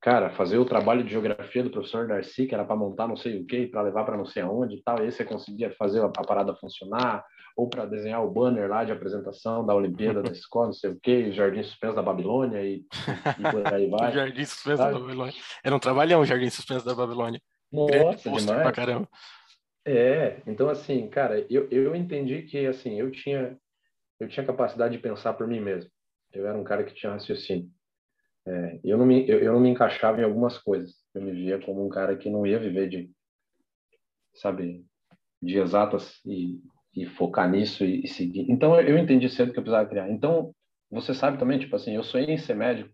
cara, 0.03 0.29
fazer 0.31 0.57
o 0.57 0.65
trabalho 0.65 1.01
de 1.01 1.11
geografia 1.11 1.63
do 1.63 1.69
professor 1.69 2.05
Darcy, 2.05 2.45
que 2.45 2.53
era 2.53 2.65
para 2.65 2.75
montar 2.75 3.07
não 3.07 3.15
sei 3.15 3.39
o 3.39 3.45
que, 3.45 3.67
para 3.67 3.81
levar 3.81 4.03
para 4.03 4.17
não 4.17 4.25
sei 4.25 4.43
aonde 4.43 4.75
e 4.75 4.83
tal, 4.83 4.99
e 4.99 5.03
aí 5.03 5.11
você 5.11 5.23
conseguia 5.23 5.71
fazer 5.71 6.01
a, 6.01 6.07
a 6.07 6.27
parada 6.27 6.53
funcionar, 6.57 7.23
ou 7.55 7.69
para 7.69 7.85
desenhar 7.85 8.21
o 8.21 8.29
banner 8.29 8.69
lá 8.69 8.83
de 8.83 8.91
apresentação 8.91 9.65
da 9.65 9.73
Olimpíada 9.73 10.21
da 10.21 10.29
escola, 10.33 10.67
não 10.67 10.73
sei 10.73 10.89
o 10.89 10.99
que, 10.99 11.31
Jardim 11.31 11.63
Suspenso 11.63 11.95
da 11.95 12.01
Babilônia 12.01 12.61
e, 12.61 12.83
e 13.39 13.51
por 13.51 13.73
aí 13.73 13.89
vai. 13.89 14.11
Jardim 14.13 14.43
Suspenso 14.43 14.77
sabe? 14.77 14.93
da 14.93 14.99
Babilônia. 14.99 15.33
Era 15.63 15.75
um 15.75 15.79
trabalhão 15.79 16.19
o 16.19 16.25
Jardim 16.25 16.49
Suspenso 16.49 16.85
da 16.85 16.93
Babilônia. 16.93 17.41
Nossa, 17.71 18.29
demais. 18.29 18.61
Pra 18.61 18.71
caramba. 18.73 19.07
É, 19.85 20.41
então 20.45 20.67
assim, 20.67 21.07
cara, 21.07 21.45
eu, 21.49 21.69
eu 21.71 21.95
entendi 21.95 22.41
que 22.41 22.67
assim, 22.67 22.99
eu 22.99 23.09
tinha 23.09 23.57
eu 24.19 24.27
tinha 24.27 24.45
capacidade 24.45 24.95
de 24.95 25.01
pensar 25.01 25.33
por 25.33 25.47
mim 25.47 25.61
mesmo. 25.61 25.89
Eu 26.33 26.45
era 26.45 26.57
um 26.57 26.63
cara 26.63 26.83
que 26.83 26.93
tinha 26.93 27.13
raciocínio. 27.13 27.69
É, 28.45 28.79
eu, 28.83 28.97
não 28.97 29.05
me, 29.05 29.27
eu, 29.27 29.39
eu, 29.39 29.53
não 29.53 29.59
me 29.59 29.69
encaixava 29.69 30.19
em 30.19 30.23
algumas 30.23 30.57
coisas. 30.57 30.95
Eu 31.13 31.21
me 31.21 31.31
via 31.31 31.59
como 31.59 31.85
um 31.85 31.89
cara 31.89 32.15
que 32.15 32.29
não 32.29 32.45
ia 32.45 32.59
viver 32.59 32.89
de, 32.89 33.11
sabe, 34.33 34.85
de 35.41 35.57
exatas 35.57 36.19
e, 36.25 36.59
e 36.95 37.05
focar 37.05 37.49
nisso 37.49 37.85
e, 37.85 38.03
e, 38.03 38.07
seguir. 38.07 38.49
Então, 38.49 38.79
eu 38.79 38.97
entendi 38.97 39.29
cedo 39.29 39.53
que 39.53 39.59
eu 39.59 39.63
precisava 39.63 39.89
criar. 39.89 40.09
Então, 40.09 40.53
você 40.91 41.13
sabe 41.13 41.37
também, 41.37 41.59
tipo 41.59 41.75
assim, 41.75 41.95
eu 41.95 42.03
sonhei 42.03 42.31
em 42.31 42.37
ser 42.37 42.55
médico 42.55 42.93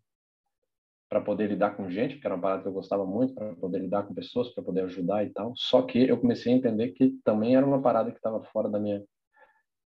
para 1.10 1.22
poder 1.22 1.48
lidar 1.48 1.72
com 1.76 1.90
gente, 1.90 2.14
porque 2.14 2.28
era 2.28 2.36
uma 2.36 2.42
parada 2.42 2.62
que 2.62 2.68
eu 2.68 2.74
gostava 2.74 3.04
muito, 3.04 3.34
para 3.34 3.56
poder 3.56 3.80
lidar 3.80 4.04
com 4.04 4.14
pessoas, 4.14 4.54
para 4.54 4.64
poder 4.64 4.82
ajudar 4.82 5.26
e 5.26 5.32
tal. 5.32 5.54
Só 5.56 5.82
que 5.82 6.08
eu 6.08 6.20
comecei 6.20 6.54
a 6.54 6.56
entender 6.56 6.90
que 6.90 7.18
também 7.24 7.56
era 7.56 7.66
uma 7.66 7.82
parada 7.82 8.12
que 8.12 8.18
estava 8.18 8.44
fora 8.46 8.70
da 8.70 8.80
minha 8.80 9.04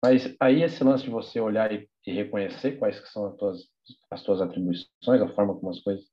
mas 0.03 0.35
aí 0.37 0.61
esse 0.61 0.83
lance 0.83 1.05
de 1.05 1.09
você 1.09 1.39
olhar 1.39 1.71
e, 1.71 1.89
e 2.05 2.11
reconhecer 2.11 2.73
quais 2.73 2.99
que 2.99 3.07
são 3.07 3.27
as 3.27 3.37
tuas, 3.37 3.69
as 4.11 4.21
tuas 4.21 4.41
atribuições, 4.41 5.21
a 5.21 5.29
forma 5.29 5.55
como 5.55 5.69
as 5.71 5.79
coisas, 5.79 6.03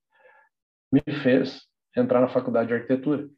me 0.92 1.02
fez 1.24 1.66
entrar 1.96 2.20
na 2.20 2.28
faculdade 2.28 2.68
de 2.68 2.74
arquitetura. 2.74 3.28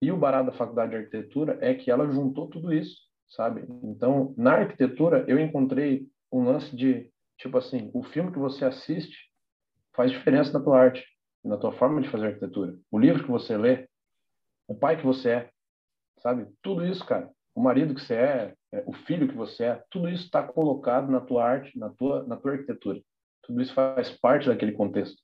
E 0.00 0.12
o 0.12 0.16
barato 0.16 0.52
da 0.52 0.56
faculdade 0.56 0.92
de 0.92 0.98
arquitetura 0.98 1.58
é 1.60 1.74
que 1.74 1.90
ela 1.90 2.08
juntou 2.08 2.48
tudo 2.48 2.72
isso, 2.72 2.96
sabe? 3.28 3.66
Então, 3.82 4.32
na 4.38 4.52
arquitetura, 4.52 5.24
eu 5.26 5.36
encontrei 5.40 6.06
um 6.30 6.44
lance 6.44 6.76
de, 6.76 7.10
tipo 7.36 7.58
assim, 7.58 7.90
o 7.92 8.04
filme 8.04 8.30
que 8.30 8.38
você 8.38 8.64
assiste 8.64 9.32
faz 9.94 10.12
diferença 10.12 10.52
na 10.52 10.62
tua 10.62 10.78
arte, 10.78 11.04
na 11.44 11.56
tua 11.56 11.72
forma 11.72 12.00
de 12.00 12.08
fazer 12.08 12.28
arquitetura. 12.28 12.78
O 12.88 13.00
livro 13.00 13.24
que 13.24 13.30
você 13.30 13.56
lê, 13.56 13.88
o 14.68 14.76
pai 14.76 14.96
que 14.96 15.04
você 15.04 15.28
é, 15.28 15.50
sabe? 16.18 16.46
Tudo 16.62 16.86
isso, 16.86 17.04
cara. 17.04 17.28
O 17.54 17.62
marido 17.62 17.94
que 17.94 18.00
você 18.00 18.14
é, 18.14 18.54
é, 18.72 18.82
o 18.86 18.92
filho 18.92 19.28
que 19.28 19.34
você 19.34 19.64
é, 19.64 19.82
tudo 19.90 20.08
isso 20.08 20.24
está 20.24 20.42
colocado 20.42 21.10
na 21.10 21.20
tua 21.20 21.44
arte, 21.44 21.78
na 21.78 21.90
tua, 21.90 22.24
na 22.24 22.36
tua 22.36 22.52
arquitetura. 22.52 23.00
Tudo 23.42 23.60
isso 23.60 23.74
faz 23.74 24.10
parte 24.10 24.48
daquele 24.48 24.72
contexto. 24.72 25.20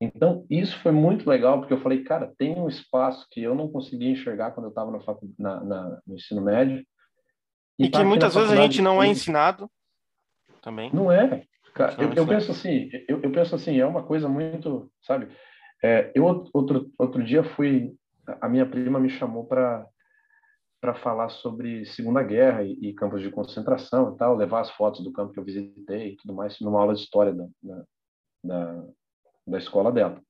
Então, 0.00 0.44
isso 0.50 0.76
foi 0.80 0.90
muito 0.90 1.30
legal, 1.30 1.60
porque 1.60 1.72
eu 1.72 1.80
falei, 1.80 2.02
cara, 2.02 2.32
tem 2.36 2.58
um 2.58 2.68
espaço 2.68 3.24
que 3.30 3.40
eu 3.40 3.54
não 3.54 3.68
conseguia 3.68 4.10
enxergar 4.10 4.50
quando 4.50 4.66
eu 4.66 4.70
estava 4.70 4.90
no 4.90 6.14
ensino 6.16 6.42
médio. 6.42 6.84
E, 7.78 7.84
e 7.84 7.90
que 7.90 8.02
muitas 8.02 8.34
vezes 8.34 8.50
a 8.50 8.56
gente 8.56 8.82
não 8.82 9.00
é 9.00 9.06
ensinado 9.06 9.70
também. 10.60 10.90
Não 10.92 11.10
é. 11.10 11.44
Cara, 11.72 11.94
eu, 12.02 12.12
eu 12.14 12.26
penso 12.26 12.50
assim, 12.50 12.90
eu, 13.08 13.22
eu, 13.22 13.30
penso 13.30 13.54
assim, 13.54 13.78
é 13.78 13.86
uma 13.86 14.02
coisa 14.02 14.28
muito, 14.28 14.90
sabe? 15.02 15.28
É, 15.82 16.10
eu 16.14 16.24
outro 16.52 16.90
outro 16.98 17.24
dia 17.24 17.42
fui, 17.42 17.94
a 18.40 18.48
minha 18.48 18.66
prima 18.66 19.00
me 19.00 19.08
chamou 19.08 19.46
para 19.46 19.86
para 20.82 20.96
falar 20.96 21.28
sobre 21.28 21.86
Segunda 21.86 22.24
Guerra 22.24 22.64
e, 22.64 22.72
e, 22.72 22.92
campos 22.92 23.22
de 23.22 23.30
concentração 23.30 24.12
e 24.12 24.18
tal, 24.18 24.34
levar 24.34 24.62
as 24.62 24.70
fotos 24.72 25.00
do 25.04 25.12
campo 25.12 25.32
que 25.32 25.38
eu 25.38 25.44
visitei 25.44 26.08
e 26.08 26.16
tudo 26.16 26.34
mais, 26.34 26.58
numa 26.58 26.80
aula 26.80 26.92
de 26.92 27.00
história 27.00 27.32
da, 27.32 27.46
da, 28.42 28.84
da 29.46 29.58
escola 29.58 29.92
dela. 29.92 30.20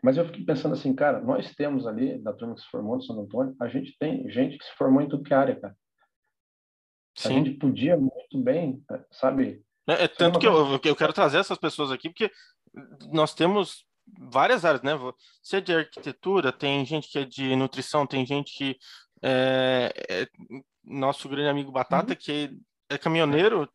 Mas 0.00 0.16
eu 0.16 0.24
fiquei 0.26 0.44
pensando 0.44 0.74
assim, 0.74 0.94
cara, 0.94 1.20
nós 1.20 1.52
temos 1.56 1.88
ali, 1.88 2.22
da 2.22 2.32
turma 2.32 2.54
que 2.54 2.60
se 2.60 2.68
formou 2.68 2.94
no 2.94 3.02
São 3.02 3.20
Antônio, 3.20 3.56
a 3.60 3.66
gente 3.66 3.96
tem 3.98 4.30
gente 4.30 4.56
que 4.56 4.64
se 4.64 4.76
formou 4.76 5.02
em 5.02 5.08
tudo 5.08 5.24
que 5.24 5.34
área, 5.34 5.58
cara. 5.58 5.76
Sim. 7.16 7.28
A 7.28 7.32
gente 7.32 7.50
podia 7.54 7.96
muito 7.96 8.38
bem, 8.38 8.80
sabe? 9.10 9.60
É, 9.88 10.04
é 10.04 10.08
tanto 10.08 10.38
que 10.38 10.46
eu, 10.46 10.78
eu 10.84 10.96
quero 10.96 11.12
trazer 11.12 11.38
essas 11.38 11.58
pessoas 11.58 11.90
aqui, 11.90 12.08
porque 12.08 12.30
nós 13.12 13.34
temos 13.34 13.84
várias 14.16 14.64
áreas, 14.64 14.82
né? 14.82 14.94
Você 15.42 15.56
é 15.56 15.60
de 15.60 15.74
arquitetura, 15.74 16.52
tem 16.52 16.84
gente 16.84 17.08
que 17.08 17.18
é 17.18 17.24
de 17.24 17.56
nutrição, 17.56 18.06
tem 18.06 18.24
gente 18.24 18.56
que 18.56 18.76
é, 19.22 19.92
é 20.08 20.26
nosso 20.84 21.28
grande 21.28 21.48
amigo 21.48 21.72
Batata, 21.72 22.12
uhum. 22.12 22.18
que 22.18 22.58
é 22.88 22.96
caminhoneiro 22.96 23.68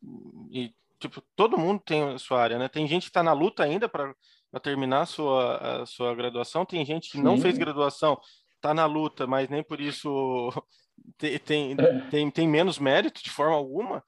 e 0.50 0.72
tipo 0.98 1.22
todo 1.36 1.58
mundo 1.58 1.82
tem 1.84 2.02
a 2.14 2.18
sua 2.18 2.42
área, 2.42 2.58
né? 2.58 2.68
Tem 2.68 2.86
gente 2.86 3.04
que 3.04 3.10
está 3.10 3.22
na 3.22 3.32
luta 3.32 3.62
ainda 3.62 3.88
para 3.88 4.14
terminar 4.62 5.02
a 5.02 5.06
sua, 5.06 5.82
a 5.82 5.86
sua 5.86 6.14
graduação, 6.14 6.64
tem 6.64 6.84
gente 6.84 7.10
que 7.10 7.18
Sim. 7.18 7.22
não 7.22 7.38
fez 7.38 7.56
graduação, 7.56 8.18
está 8.56 8.72
na 8.72 8.86
luta, 8.86 9.26
mas 9.26 9.48
nem 9.48 9.62
por 9.62 9.80
isso 9.80 10.50
tem, 11.18 11.38
tem, 11.38 11.76
é. 11.78 12.00
tem, 12.10 12.30
tem 12.30 12.48
menos 12.48 12.78
mérito 12.78 13.22
de 13.22 13.30
forma 13.30 13.54
alguma. 13.54 14.02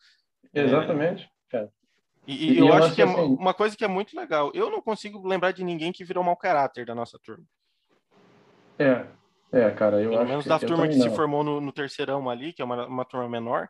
Exatamente. 0.53 1.29
É. 1.53 1.69
E, 2.27 2.55
e, 2.55 2.59
eu, 2.59 2.67
eu 2.67 2.73
acho 2.75 2.95
que 2.95 3.03
é 3.03 3.05
assim... 3.05 3.37
uma 3.39 3.55
coisa 3.55 3.77
que 3.77 3.85
é 3.85 3.89
muito 3.89 4.17
legal. 4.17 4.51
Eu 4.53 4.71
não 4.71 4.83
consigo 4.83 5.27
lembrar 5.27 5.53
de 5.53 5.63
ninguém 5.63 5.93
que 5.93 6.05
virou 6.05 6.25
mau 6.25 6.37
caráter 6.37 6.85
da 6.85 6.95
nossa 6.95 7.19
turma. 7.23 7.45
É, 8.79 9.07
é, 9.53 9.71
cara, 9.71 10.01
eu 10.01 10.11
Pelo 10.11 10.23
acho 10.23 10.31
menos 10.31 10.47
da 10.47 10.59
turma 10.59 10.89
que 10.89 10.97
não. 10.97 11.09
se 11.09 11.17
formou 11.17 11.45
no, 11.45 11.61
no, 11.61 11.73
terceirão 11.73 12.29
ali, 12.29 12.53
que 12.53 12.63
é 12.63 12.65
uma, 12.65 12.87
uma 12.87 13.05
turma 13.05 13.29
menor. 13.29 13.69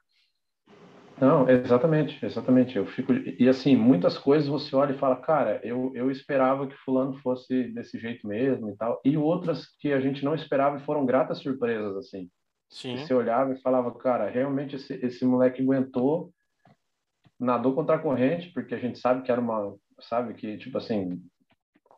Não, 1.21 1.49
exatamente, 1.49 2.25
exatamente. 2.25 2.76
Eu 2.76 2.87
fico 2.87 3.12
e 3.12 3.49
assim 3.49 3.75
muitas 3.75 4.18
coisas 4.18 4.49
você 4.49 4.76
olha 4.76 4.92
e 4.92 4.99
fala, 4.99 5.16
cara, 5.16 5.61
eu, 5.64 5.90
eu 5.95 6.11
esperava 6.11 6.66
que 6.66 6.76
fulano 6.76 7.14
fosse 7.21 7.64
desse 7.73 7.99
jeito 7.99 8.26
mesmo 8.26 8.71
e 8.71 8.76
tal, 8.76 9.00
e 9.04 9.16
outras 9.16 9.66
que 9.80 9.92
a 9.92 10.00
gente 10.00 10.25
não 10.25 10.35
esperava 10.35 10.76
e 10.76 10.85
foram 10.85 11.06
gratas 11.06 11.38
surpresas 11.38 11.97
assim. 11.97 12.28
Sim. 12.68 12.99
Você 12.99 13.14
olhava 13.14 13.52
e 13.52 13.61
falava, 13.62 13.95
cara, 13.95 14.28
realmente 14.28 14.76
esse, 14.76 14.92
esse 14.95 15.25
moleque 15.25 15.62
aguentou 15.62 16.33
nadou 17.38 17.75
contra 17.75 17.97
a 17.97 17.99
corrente, 17.99 18.50
porque 18.52 18.75
a 18.75 18.78
gente 18.78 18.99
sabe 18.99 19.23
que 19.23 19.30
era 19.30 19.40
uma, 19.40 19.76
sabe 20.00 20.35
que 20.35 20.56
tipo 20.59 20.78
assim, 20.78 21.23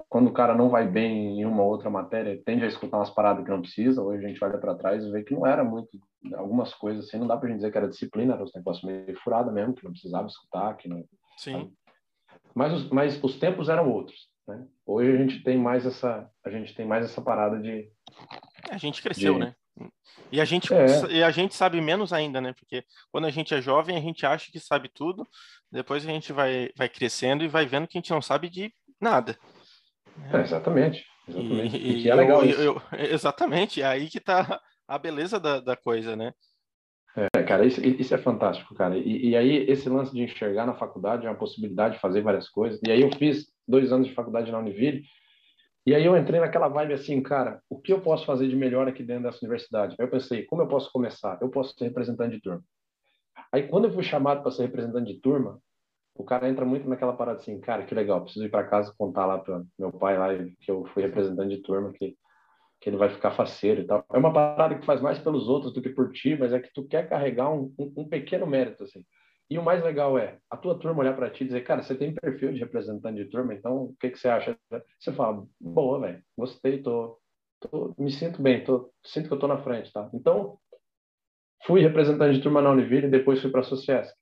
quando 0.08 0.28
o 0.28 0.32
cara 0.32 0.54
não 0.54 0.70
vai 0.70 0.88
bem 0.88 1.40
em 1.40 1.44
uma 1.44 1.62
outra 1.62 1.90
matéria, 1.90 2.40
tende 2.44 2.64
a 2.64 2.68
escutar 2.68 2.96
umas 2.96 3.10
paradas 3.10 3.44
que 3.44 3.50
não 3.50 3.60
precisa. 3.60 4.02
Hoje 4.02 4.24
a 4.24 4.28
gente 4.28 4.42
olha 4.42 4.58
para 4.58 4.74
trás 4.74 5.04
e 5.04 5.10
vê 5.10 5.22
que 5.22 5.34
não 5.34 5.46
era 5.46 5.62
muito, 5.62 5.88
algumas 6.34 6.72
coisas 6.72 7.04
assim, 7.04 7.18
não 7.18 7.26
dá 7.26 7.36
para 7.36 7.48
gente 7.48 7.58
dizer 7.58 7.70
que 7.70 7.78
era 7.78 7.88
disciplina, 7.88 8.34
era 8.34 8.44
os 8.44 8.52
negócios 8.54 8.84
meio 8.84 9.18
furada 9.18 9.52
mesmo, 9.52 9.74
que 9.74 9.84
não 9.84 9.92
precisava 9.92 10.26
escutar, 10.26 10.76
que 10.76 10.88
não. 10.88 11.04
Sim. 11.36 11.72
Mas 12.54 12.72
os, 12.72 12.88
mas 12.90 13.22
os 13.22 13.38
tempos 13.38 13.68
eram 13.68 13.90
outros, 13.90 14.28
né? 14.46 14.66
Hoje 14.86 15.12
a 15.12 15.16
gente 15.16 15.42
tem 15.44 15.58
mais 15.58 15.84
essa, 15.84 16.28
a 16.44 16.50
gente 16.50 16.74
tem 16.74 16.86
mais 16.86 17.04
essa 17.04 17.20
parada 17.20 17.60
de. 17.60 17.90
A 18.70 18.78
gente 18.78 19.02
cresceu, 19.02 19.34
de, 19.34 19.40
né? 19.40 19.54
E 20.32 20.40
a 20.40 20.44
gente 20.44 20.72
é. 20.72 20.86
e 21.10 21.22
a 21.22 21.30
gente 21.30 21.54
sabe 21.54 21.80
menos 21.80 22.12
ainda, 22.12 22.40
né? 22.40 22.54
Porque 22.58 22.82
quando 23.12 23.26
a 23.26 23.30
gente 23.30 23.54
é 23.54 23.60
jovem, 23.60 23.96
a 23.96 24.00
gente 24.00 24.24
acha 24.24 24.50
que 24.50 24.58
sabe 24.58 24.88
tudo, 24.88 25.26
depois 25.70 26.04
a 26.04 26.08
gente 26.08 26.32
vai, 26.32 26.70
vai 26.76 26.88
crescendo 26.88 27.44
e 27.44 27.48
vai 27.48 27.66
vendo 27.66 27.86
que 27.86 27.96
a 27.96 28.00
gente 28.00 28.10
não 28.10 28.22
sabe 28.22 28.48
de 28.48 28.72
nada. 29.00 29.38
É, 30.32 30.40
exatamente. 30.40 31.04
Exatamente. 31.26 31.76
E, 31.76 32.02
e, 32.02 32.10
é 32.10 32.14
legal 32.14 32.44
eu, 32.44 32.60
eu, 32.60 32.82
exatamente, 32.92 33.82
é 33.82 33.86
aí 33.86 34.08
que 34.08 34.20
tá 34.20 34.60
a 34.86 34.98
beleza 34.98 35.38
da, 35.38 35.60
da 35.60 35.76
coisa, 35.76 36.16
né? 36.16 36.32
É, 37.34 37.42
cara, 37.42 37.66
isso, 37.66 37.84
isso 37.84 38.14
é 38.14 38.18
fantástico, 38.18 38.74
cara. 38.74 38.96
E, 38.96 39.30
e, 39.30 39.36
aí, 39.36 39.64
esse 39.68 39.88
lance 39.88 40.12
de 40.12 40.22
enxergar 40.22 40.66
na 40.66 40.74
faculdade 40.74 41.26
é 41.26 41.30
uma 41.30 41.36
possibilidade 41.36 41.94
de 41.94 42.00
fazer 42.00 42.22
várias 42.22 42.48
coisas. 42.48 42.80
E 42.86 42.90
aí, 42.90 43.00
eu 43.00 43.10
fiz 43.18 43.46
dois 43.66 43.92
anos 43.92 44.06
de 44.06 44.14
faculdade 44.14 44.52
na 44.52 44.58
Univille 44.58 45.02
e 45.88 45.94
aí 45.94 46.04
eu 46.04 46.14
entrei 46.18 46.38
naquela 46.38 46.68
vibe 46.68 46.92
assim, 46.92 47.22
cara, 47.22 47.62
o 47.66 47.80
que 47.80 47.90
eu 47.90 47.98
posso 48.02 48.26
fazer 48.26 48.46
de 48.46 48.54
melhor 48.54 48.86
aqui 48.86 49.02
dentro 49.02 49.22
dessa 49.22 49.38
universidade? 49.40 49.96
Aí 49.98 50.04
eu 50.04 50.10
pensei, 50.10 50.44
como 50.44 50.60
eu 50.60 50.68
posso 50.68 50.92
começar? 50.92 51.38
Eu 51.40 51.48
posso 51.48 51.74
ser 51.78 51.84
representante 51.84 52.36
de 52.36 52.42
turma. 52.42 52.62
Aí 53.50 53.66
quando 53.66 53.86
eu 53.86 53.92
fui 53.94 54.02
chamado 54.02 54.42
para 54.42 54.50
ser 54.50 54.64
representante 54.64 55.14
de 55.14 55.18
turma, 55.18 55.58
o 56.18 56.24
cara 56.24 56.48
entra 56.48 56.64
muito 56.64 56.88
naquela 56.88 57.12
parada 57.14 57.38
assim, 57.38 57.60
cara, 57.60 57.84
que 57.84 57.94
legal, 57.94 58.22
preciso 58.22 58.44
ir 58.44 58.50
para 58.50 58.66
casa 58.66 58.94
contar 58.98 59.24
lá 59.24 59.38
para 59.38 59.62
meu 59.78 59.92
pai 59.92 60.18
lá 60.18 60.28
que 60.60 60.70
eu 60.70 60.84
fui 60.92 61.02
representante 61.02 61.56
de 61.56 61.62
turma, 61.62 61.92
que 61.92 62.16
que 62.80 62.88
ele 62.88 62.96
vai 62.96 63.08
ficar 63.08 63.32
faceiro 63.32 63.80
e 63.80 63.86
tal. 63.86 64.04
É 64.12 64.18
uma 64.18 64.32
parada 64.32 64.78
que 64.78 64.86
faz 64.86 65.00
mais 65.00 65.18
pelos 65.18 65.48
outros 65.48 65.72
do 65.72 65.82
que 65.82 65.88
por 65.90 66.12
ti, 66.12 66.36
mas 66.38 66.52
é 66.52 66.60
que 66.60 66.72
tu 66.72 66.86
quer 66.86 67.08
carregar 67.08 67.50
um, 67.50 67.72
um, 67.78 67.92
um 67.98 68.08
pequeno 68.08 68.46
mérito 68.46 68.84
assim. 68.84 69.04
E 69.50 69.58
o 69.58 69.62
mais 69.62 69.82
legal 69.82 70.18
é 70.18 70.38
a 70.50 70.56
tua 70.56 70.78
turma 70.78 71.00
olhar 71.00 71.16
para 71.16 71.30
ti 71.30 71.42
e 71.42 71.46
dizer, 71.46 71.62
cara, 71.62 71.82
você 71.82 71.94
tem 71.94 72.14
perfil 72.14 72.52
de 72.52 72.60
representante 72.60 73.16
de 73.24 73.30
turma, 73.30 73.54
então 73.54 73.84
o 73.84 73.96
que, 73.98 74.10
que 74.10 74.18
você 74.18 74.28
acha? 74.28 74.56
Você 74.98 75.12
fala, 75.12 75.44
boa, 75.58 76.00
velho, 76.00 76.22
gostei, 76.36 76.82
tô, 76.82 77.18
tô, 77.58 77.94
me 77.98 78.12
sinto 78.12 78.42
bem, 78.42 78.62
tô, 78.62 78.92
sinto 79.02 79.26
que 79.26 79.34
eu 79.34 79.38
tô 79.38 79.48
na 79.48 79.56
frente, 79.56 79.90
tá? 79.90 80.08
Então, 80.12 80.58
fui 81.64 81.80
representante 81.80 82.36
de 82.36 82.42
turma 82.42 82.60
na 82.60 82.70
Univille 82.70 83.06
e 83.06 83.10
depois 83.10 83.40
fui 83.40 83.50
para 83.50 83.60
a 83.60 83.64
Sociesc. 83.64 84.14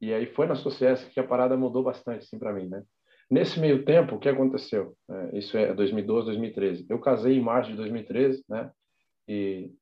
E 0.00 0.12
aí 0.12 0.26
foi 0.26 0.46
na 0.46 0.54
Sociesc 0.54 1.10
que 1.10 1.20
a 1.20 1.26
parada 1.26 1.56
mudou 1.56 1.82
bastante, 1.82 2.24
assim, 2.24 2.38
para 2.38 2.52
mim, 2.52 2.68
né? 2.68 2.82
Nesse 3.30 3.58
meio 3.58 3.84
tempo, 3.84 4.14
o 4.16 4.18
que 4.18 4.28
aconteceu? 4.28 4.96
É, 5.10 5.38
isso 5.38 5.56
é 5.56 5.74
2012, 5.74 6.26
2013. 6.26 6.86
Eu 6.88 7.00
casei 7.00 7.36
em 7.36 7.42
março 7.42 7.70
de 7.70 7.76
2013, 7.76 8.44
né? 8.48 8.70
E, 9.26 9.72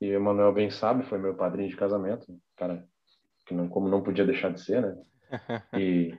e 0.00 0.10
o 0.10 0.14
Emanuel 0.14 0.52
bem 0.52 0.70
sabe, 0.70 1.04
foi 1.04 1.18
meu 1.18 1.34
padrinho 1.34 1.68
de 1.68 1.76
casamento, 1.76 2.26
cara 2.56 2.84
que 3.48 3.54
não, 3.54 3.66
como 3.66 3.88
não 3.88 4.02
podia 4.02 4.26
deixar 4.26 4.52
de 4.52 4.60
ser, 4.60 4.82
né? 4.82 4.96
E, 5.74 6.14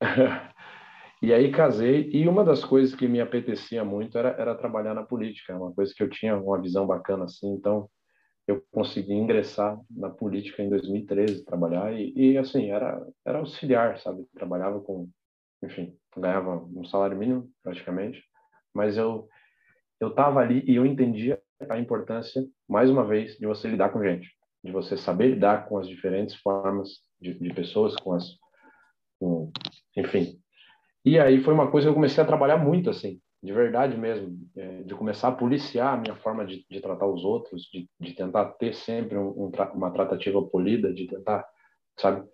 e 1.22 1.32
aí 1.32 1.50
casei, 1.50 2.10
e 2.12 2.28
uma 2.28 2.44
das 2.44 2.64
coisas 2.64 2.94
que 2.94 3.08
me 3.08 3.20
apetecia 3.20 3.84
muito 3.84 4.16
era, 4.18 4.30
era 4.38 4.54
trabalhar 4.54 4.94
na 4.94 5.02
política, 5.02 5.56
uma 5.56 5.72
coisa 5.72 5.92
que 5.96 6.02
eu 6.02 6.10
tinha 6.10 6.36
uma 6.36 6.60
visão 6.60 6.86
bacana 6.86 7.24
assim, 7.24 7.48
então 7.52 7.88
eu 8.46 8.62
consegui 8.70 9.12
ingressar 9.12 9.78
na 9.90 10.08
política 10.08 10.62
em 10.62 10.68
2013, 10.68 11.44
trabalhar, 11.44 11.92
e, 11.92 12.12
e 12.16 12.38
assim, 12.38 12.70
era, 12.70 13.04
era 13.24 13.38
auxiliar, 13.38 13.98
sabe? 13.98 14.24
Trabalhava 14.34 14.80
com, 14.80 15.08
enfim, 15.62 15.96
ganhava 16.16 16.64
um 16.74 16.84
salário 16.84 17.16
mínimo 17.16 17.50
praticamente, 17.62 18.22
mas 18.74 18.96
eu 18.96 19.28
eu 19.98 20.08
estava 20.08 20.40
ali 20.40 20.62
e 20.66 20.76
eu 20.76 20.84
entendia 20.84 21.40
a 21.70 21.78
importância, 21.78 22.46
mais 22.68 22.90
uma 22.90 23.02
vez, 23.02 23.38
de 23.38 23.46
você 23.46 23.66
lidar 23.66 23.88
com 23.88 24.04
gente 24.04 24.28
de 24.66 24.72
você 24.72 24.96
saber 24.96 25.28
lidar 25.28 25.68
com 25.68 25.78
as 25.78 25.88
diferentes 25.88 26.34
formas 26.36 27.00
de, 27.20 27.34
de 27.34 27.54
pessoas, 27.54 27.94
com 27.96 28.12
as, 28.12 28.36
com, 29.18 29.50
enfim. 29.96 30.38
E 31.04 31.18
aí 31.18 31.42
foi 31.42 31.54
uma 31.54 31.70
coisa 31.70 31.86
que 31.86 31.90
eu 31.90 31.94
comecei 31.94 32.22
a 32.22 32.26
trabalhar 32.26 32.58
muito, 32.58 32.90
assim, 32.90 33.20
de 33.46 33.52
verdade 33.52 33.96
mesmo, 33.96 34.36
é, 34.56 34.82
de 34.82 34.92
começar 34.92 35.28
a 35.28 35.32
policiar 35.32 35.94
a 35.94 35.96
minha 35.96 36.16
forma 36.16 36.44
de, 36.44 36.66
de 36.68 36.80
tratar 36.80 37.06
os 37.06 37.24
outros, 37.24 37.62
de, 37.72 37.88
de 38.00 38.12
tentar 38.12 38.46
ter 38.54 38.74
sempre 38.74 39.16
um, 39.16 39.28
um, 39.28 39.52
uma 39.72 39.92
tratativa 39.92 40.42
polida, 40.42 40.92
de 40.92 41.06
tentar, 41.06 41.46
sabe? 41.96 42.28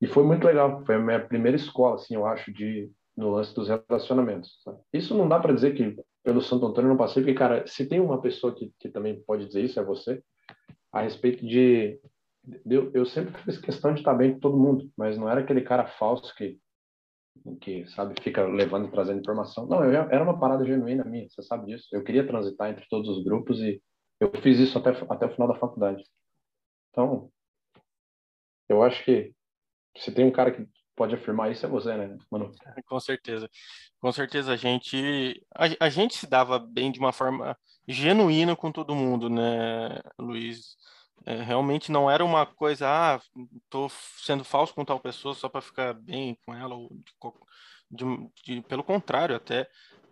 E 0.00 0.06
foi 0.06 0.24
muito 0.24 0.46
legal, 0.46 0.82
foi 0.86 0.94
a 0.94 0.98
minha 0.98 1.20
primeira 1.20 1.56
escola, 1.56 1.96
assim, 1.96 2.14
eu 2.14 2.26
acho, 2.26 2.50
de 2.54 2.90
no 3.14 3.32
lance 3.32 3.54
dos 3.54 3.68
relacionamentos. 3.68 4.62
Sabe? 4.64 4.78
Isso 4.94 5.14
não 5.14 5.28
dá 5.28 5.38
para 5.38 5.52
dizer 5.52 5.74
que 5.74 5.94
pelo 6.24 6.40
Santo 6.40 6.64
Antônio 6.64 6.88
não 6.88 6.96
passei, 6.96 7.22
porque, 7.22 7.36
cara, 7.36 7.66
se 7.66 7.86
tem 7.86 8.00
uma 8.00 8.18
pessoa 8.18 8.54
que, 8.54 8.72
que 8.80 8.88
também 8.88 9.22
pode 9.26 9.44
dizer 9.44 9.62
isso, 9.62 9.78
é 9.78 9.84
você 9.84 10.22
a 10.90 11.02
respeito 11.02 11.46
de, 11.46 12.00
de 12.64 12.74
eu, 12.74 12.90
eu 12.94 13.04
sempre 13.04 13.34
fiz 13.42 13.58
questão 13.58 13.92
de 13.92 14.00
estar 14.00 14.14
bem 14.14 14.32
com 14.32 14.40
todo 14.40 14.56
mundo, 14.56 14.90
mas 14.96 15.18
não 15.18 15.28
era 15.28 15.40
aquele 15.40 15.60
cara 15.60 15.86
falso 15.86 16.34
que 16.34 16.58
que 17.60 17.86
sabe 17.88 18.14
fica 18.22 18.46
levando 18.46 18.88
e 18.88 18.90
trazendo 18.90 19.20
informação. 19.20 19.66
Não, 19.66 19.84
eu, 19.84 19.92
era 19.92 20.22
uma 20.22 20.38
parada 20.38 20.64
genuína 20.64 21.04
minha, 21.04 21.28
você 21.28 21.42
sabe 21.42 21.66
disso. 21.66 21.88
Eu 21.92 22.02
queria 22.02 22.26
transitar 22.26 22.70
entre 22.70 22.86
todos 22.88 23.08
os 23.08 23.24
grupos 23.24 23.60
e 23.60 23.82
eu 24.20 24.30
fiz 24.40 24.58
isso 24.58 24.78
até 24.78 24.90
até 24.90 25.26
o 25.26 25.32
final 25.32 25.48
da 25.48 25.58
faculdade. 25.58 26.04
Então, 26.90 27.30
eu 28.68 28.82
acho 28.82 29.04
que 29.04 29.34
se 29.96 30.12
tem 30.12 30.24
um 30.24 30.32
cara 30.32 30.52
que 30.52 30.66
pode 30.96 31.14
afirmar 31.14 31.50
isso 31.50 31.66
é 31.66 31.68
você, 31.68 31.96
né, 31.96 32.16
Manu? 32.30 32.50
Com 32.86 33.00
certeza. 33.00 33.48
Com 34.00 34.12
certeza 34.12 34.52
a 34.52 34.56
gente 34.56 35.44
a, 35.54 35.86
a 35.86 35.88
gente 35.88 36.14
se 36.14 36.26
dava 36.26 36.58
bem 36.58 36.90
de 36.90 36.98
uma 36.98 37.12
forma 37.12 37.56
genuína 37.86 38.56
com 38.56 38.70
todo 38.72 38.94
mundo, 38.94 39.28
né, 39.28 40.00
Luiz? 40.18 40.76
É, 41.26 41.42
realmente 41.42 41.90
não 41.90 42.10
era 42.10 42.24
uma 42.24 42.44
coisa, 42.44 42.86
ah, 42.86 43.20
tô 43.70 43.88
sendo 44.18 44.44
falso 44.44 44.74
com 44.74 44.84
tal 44.84 45.00
pessoa 45.00 45.34
só 45.34 45.48
para 45.48 45.62
ficar 45.62 45.94
bem 45.94 46.36
com 46.44 46.54
ela, 46.54 46.74
ou 46.74 46.90
de, 47.90 48.04
de, 48.04 48.30
de, 48.44 48.62
pelo 48.62 48.84
contrário, 48.84 49.34
até 49.34 49.68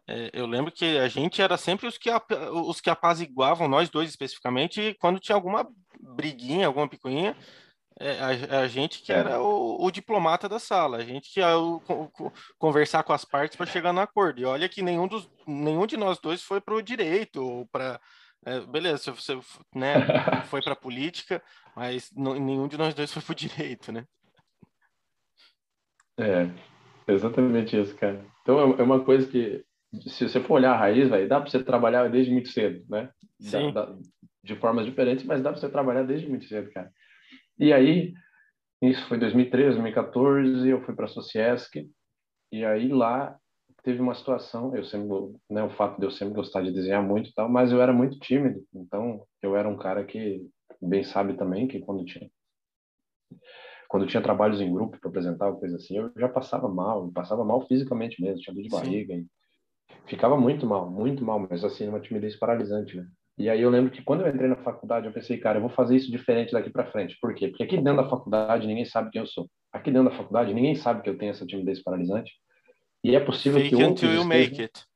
é, 0.09 0.31
eu 0.33 0.46
lembro 0.46 0.72
que 0.72 0.98
a 0.98 1.09
gente 1.09 1.40
era 1.40 1.57
sempre 1.57 1.87
os 1.87 1.96
que, 1.96 2.11
os 2.53 2.81
que 2.81 2.90
apaziguavam, 2.90 3.68
nós 3.68 3.88
dois 3.88 4.09
especificamente, 4.09 4.96
quando 5.01 5.20
tinha 5.20 5.37
alguma 5.37 5.68
briguinha, 6.01 6.66
alguma 6.66 6.88
picuinha, 6.88 7.37
é, 8.01 8.18
a, 8.18 8.61
a, 8.61 8.68
gente 8.68 9.03
que 9.03 9.12
era 9.12 9.40
o, 9.40 9.85
o, 9.85 9.90
diplomata 9.90 10.48
da 10.48 10.59
sala, 10.59 10.96
a 10.96 11.05
gente 11.05 11.33
que 11.33 11.40
ia 11.40 11.57
o, 11.57 11.77
o, 11.88 12.33
conversar 12.59 13.05
com 13.05 13.12
as 13.12 13.25
partes 13.25 13.57
para 13.57 13.66
chegar 13.66 13.92
no 13.92 14.01
acordo. 14.01 14.40
E 14.40 14.44
olha 14.44 14.68
que 14.68 14.83
nenhum, 14.83 15.07
dos, 15.07 15.31
nenhum 15.46 15.87
de 15.87 15.96
nós 15.96 16.18
dois 16.18 16.42
foi 16.42 16.61
para 16.61 16.75
o 16.75 16.83
direito 16.83 17.42
ou 17.42 17.66
para. 17.66 18.01
É, 18.44 18.61
beleza, 18.61 19.12
você 19.12 19.38
né, 19.74 19.94
foi 20.46 20.61
para 20.62 20.72
a 20.72 20.76
política, 20.76 21.42
mas 21.76 22.11
não, 22.14 22.35
nenhum 22.35 22.66
de 22.66 22.76
nós 22.76 22.94
dois 22.94 23.12
foi 23.12 23.22
para 23.22 23.33
o 23.33 23.37
direito, 23.48 23.92
né? 23.92 24.05
É, 26.18 26.50
exatamente 27.09 27.81
isso, 27.81 27.96
cara. 27.96 28.24
Então 28.42 28.59
é, 28.59 28.81
é 28.81 28.83
uma 28.83 29.05
coisa 29.05 29.26
que, 29.26 29.64
se 30.07 30.28
você 30.28 30.40
for 30.40 30.55
olhar 30.55 30.72
a 30.72 30.78
raiz, 30.78 31.09
vai 31.09 31.26
dá 31.26 31.40
para 31.40 31.50
você 31.50 31.62
trabalhar 31.62 32.09
desde 32.09 32.33
muito 32.33 32.48
cedo, 32.48 32.85
né? 32.88 33.11
Sim. 33.40 33.72
Da, 33.72 33.87
da, 33.87 33.98
de 34.44 34.57
formas 34.57 34.85
diferentes, 34.85 35.24
mas 35.24 35.42
dá 35.42 35.50
para 35.52 35.61
você 35.61 35.68
trabalhar 35.68 36.02
desde 36.02 36.28
muito 36.28 36.46
cedo, 36.46 36.70
cara. 36.72 36.90
E 37.59 37.72
aí, 37.72 38.12
isso 38.83 39.07
foi 39.07 39.18
2013, 39.18 39.78
2014, 39.78 40.68
eu 40.68 40.85
fui 40.85 40.94
para 40.94 41.05
a 41.05 41.09
Sociesc, 41.09 41.88
e 42.50 42.64
aí 42.64 42.88
lá 42.88 43.38
teve 43.83 44.01
uma 44.01 44.14
situação, 44.14 44.75
eu 44.77 44.85
sempre, 44.85 45.09
né, 45.51 45.62
o 45.62 45.71
fato 45.71 45.99
de 45.99 46.07
eu 46.07 46.11
sempre 46.11 46.35
gostar 46.35 46.62
de 46.62 46.73
desenhar 46.73 47.03
muito 47.03 47.31
e 47.31 47.35
tal, 47.35 47.49
mas 47.49 47.73
eu 47.73 47.81
era 47.83 47.92
muito 47.92 48.18
tímido, 48.18 48.64
então 48.75 49.25
eu 49.42 49.57
era 49.57 49.68
um 49.68 49.77
cara 49.77 50.05
que 50.05 50.47
bem 50.81 51.03
sabe 51.05 51.35
também 51.35 51.66
que 51.66 51.81
quando 51.81 52.05
tinha 52.05 52.31
quando 53.88 54.07
tinha 54.07 54.23
trabalhos 54.23 54.59
em 54.59 54.73
grupo 54.73 54.99
para 54.99 55.11
apresentar 55.11 55.53
coisa 55.53 55.77
assim, 55.77 55.99
eu 55.99 56.11
já 56.16 56.29
passava 56.29 56.66
mal, 56.66 57.11
passava 57.12 57.45
mal 57.45 57.66
fisicamente 57.66 58.23
mesmo, 58.23 58.40
tinha 58.40 58.55
dor 58.55 58.62
de 58.62 58.71
barriga 58.71 59.12
e 59.14 59.27
ficava 60.07 60.37
muito 60.37 60.66
mal, 60.66 60.90
muito 60.90 61.23
mal, 61.23 61.38
mas 61.38 61.62
assim, 61.62 61.88
uma 61.88 62.01
timidez 62.01 62.37
paralisante, 62.37 62.97
né? 62.97 63.07
E 63.37 63.49
aí 63.51 63.61
eu 63.61 63.71
lembro 63.71 63.90
que 63.90 64.03
quando 64.03 64.23
eu 64.23 64.29
entrei 64.29 64.49
na 64.49 64.57
faculdade, 64.57 65.07
eu 65.07 65.12
pensei, 65.12 65.38
cara, 65.38 65.59
eu 65.59 65.62
vou 65.62 65.71
fazer 65.71 65.97
isso 65.97 66.11
diferente 66.11 66.53
daqui 66.53 66.71
para 66.71 66.90
frente. 66.90 67.18
Por 67.21 67.35
quê? 67.35 67.49
Porque 67.49 67.62
aqui 67.62 67.77
dentro 67.77 68.03
da 68.03 68.09
faculdade 68.09 68.66
ninguém 68.66 68.85
sabe 68.85 69.11
quem 69.11 69.21
eu 69.21 69.27
sou. 69.27 69.49
Aqui 69.73 69.90
dentro 69.90 70.11
da 70.11 70.16
faculdade 70.16 70.53
ninguém 70.55 70.75
sabe 70.75 71.03
que 71.03 71.09
eu 71.09 71.16
tenho 71.16 71.31
essa 71.31 71.47
timidez 71.47 71.83
paralisante. 71.83 72.33
E 73.04 73.16
é 73.16 73.20
possível 73.20 73.60
Fake 73.60 73.76
que 73.76 73.84
outros 73.84 74.12
you 74.12 74.24
make 74.24 74.60
it. 74.60 74.86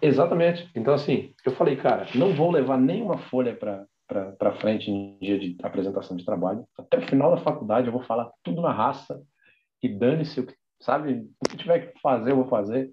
Exatamente. 0.00 0.70
Então 0.74 0.94
assim, 0.94 1.34
eu 1.44 1.52
falei, 1.52 1.76
cara, 1.76 2.06
não 2.14 2.34
vou 2.34 2.50
levar 2.50 2.78
nenhuma 2.78 3.18
folha 3.18 3.54
para 3.54 3.86
para 4.08 4.54
frente 4.60 4.88
em 4.88 5.18
dia 5.18 5.38
de 5.38 5.56
apresentação 5.62 6.16
de 6.16 6.24
trabalho. 6.24 6.64
Até 6.78 6.98
o 6.98 7.08
final 7.08 7.34
da 7.34 7.42
faculdade 7.42 7.88
eu 7.88 7.92
vou 7.92 8.02
falar 8.04 8.30
tudo 8.42 8.62
na 8.62 8.72
raça 8.72 9.20
e 9.82 9.88
dane-se 9.88 10.40
o 10.40 10.46
que, 10.46 10.54
sabe, 10.80 11.28
o 11.40 11.48
que 11.48 11.56
tiver 11.56 11.92
que 11.92 12.00
fazer, 12.00 12.30
eu 12.30 12.36
vou 12.36 12.48
fazer. 12.48 12.92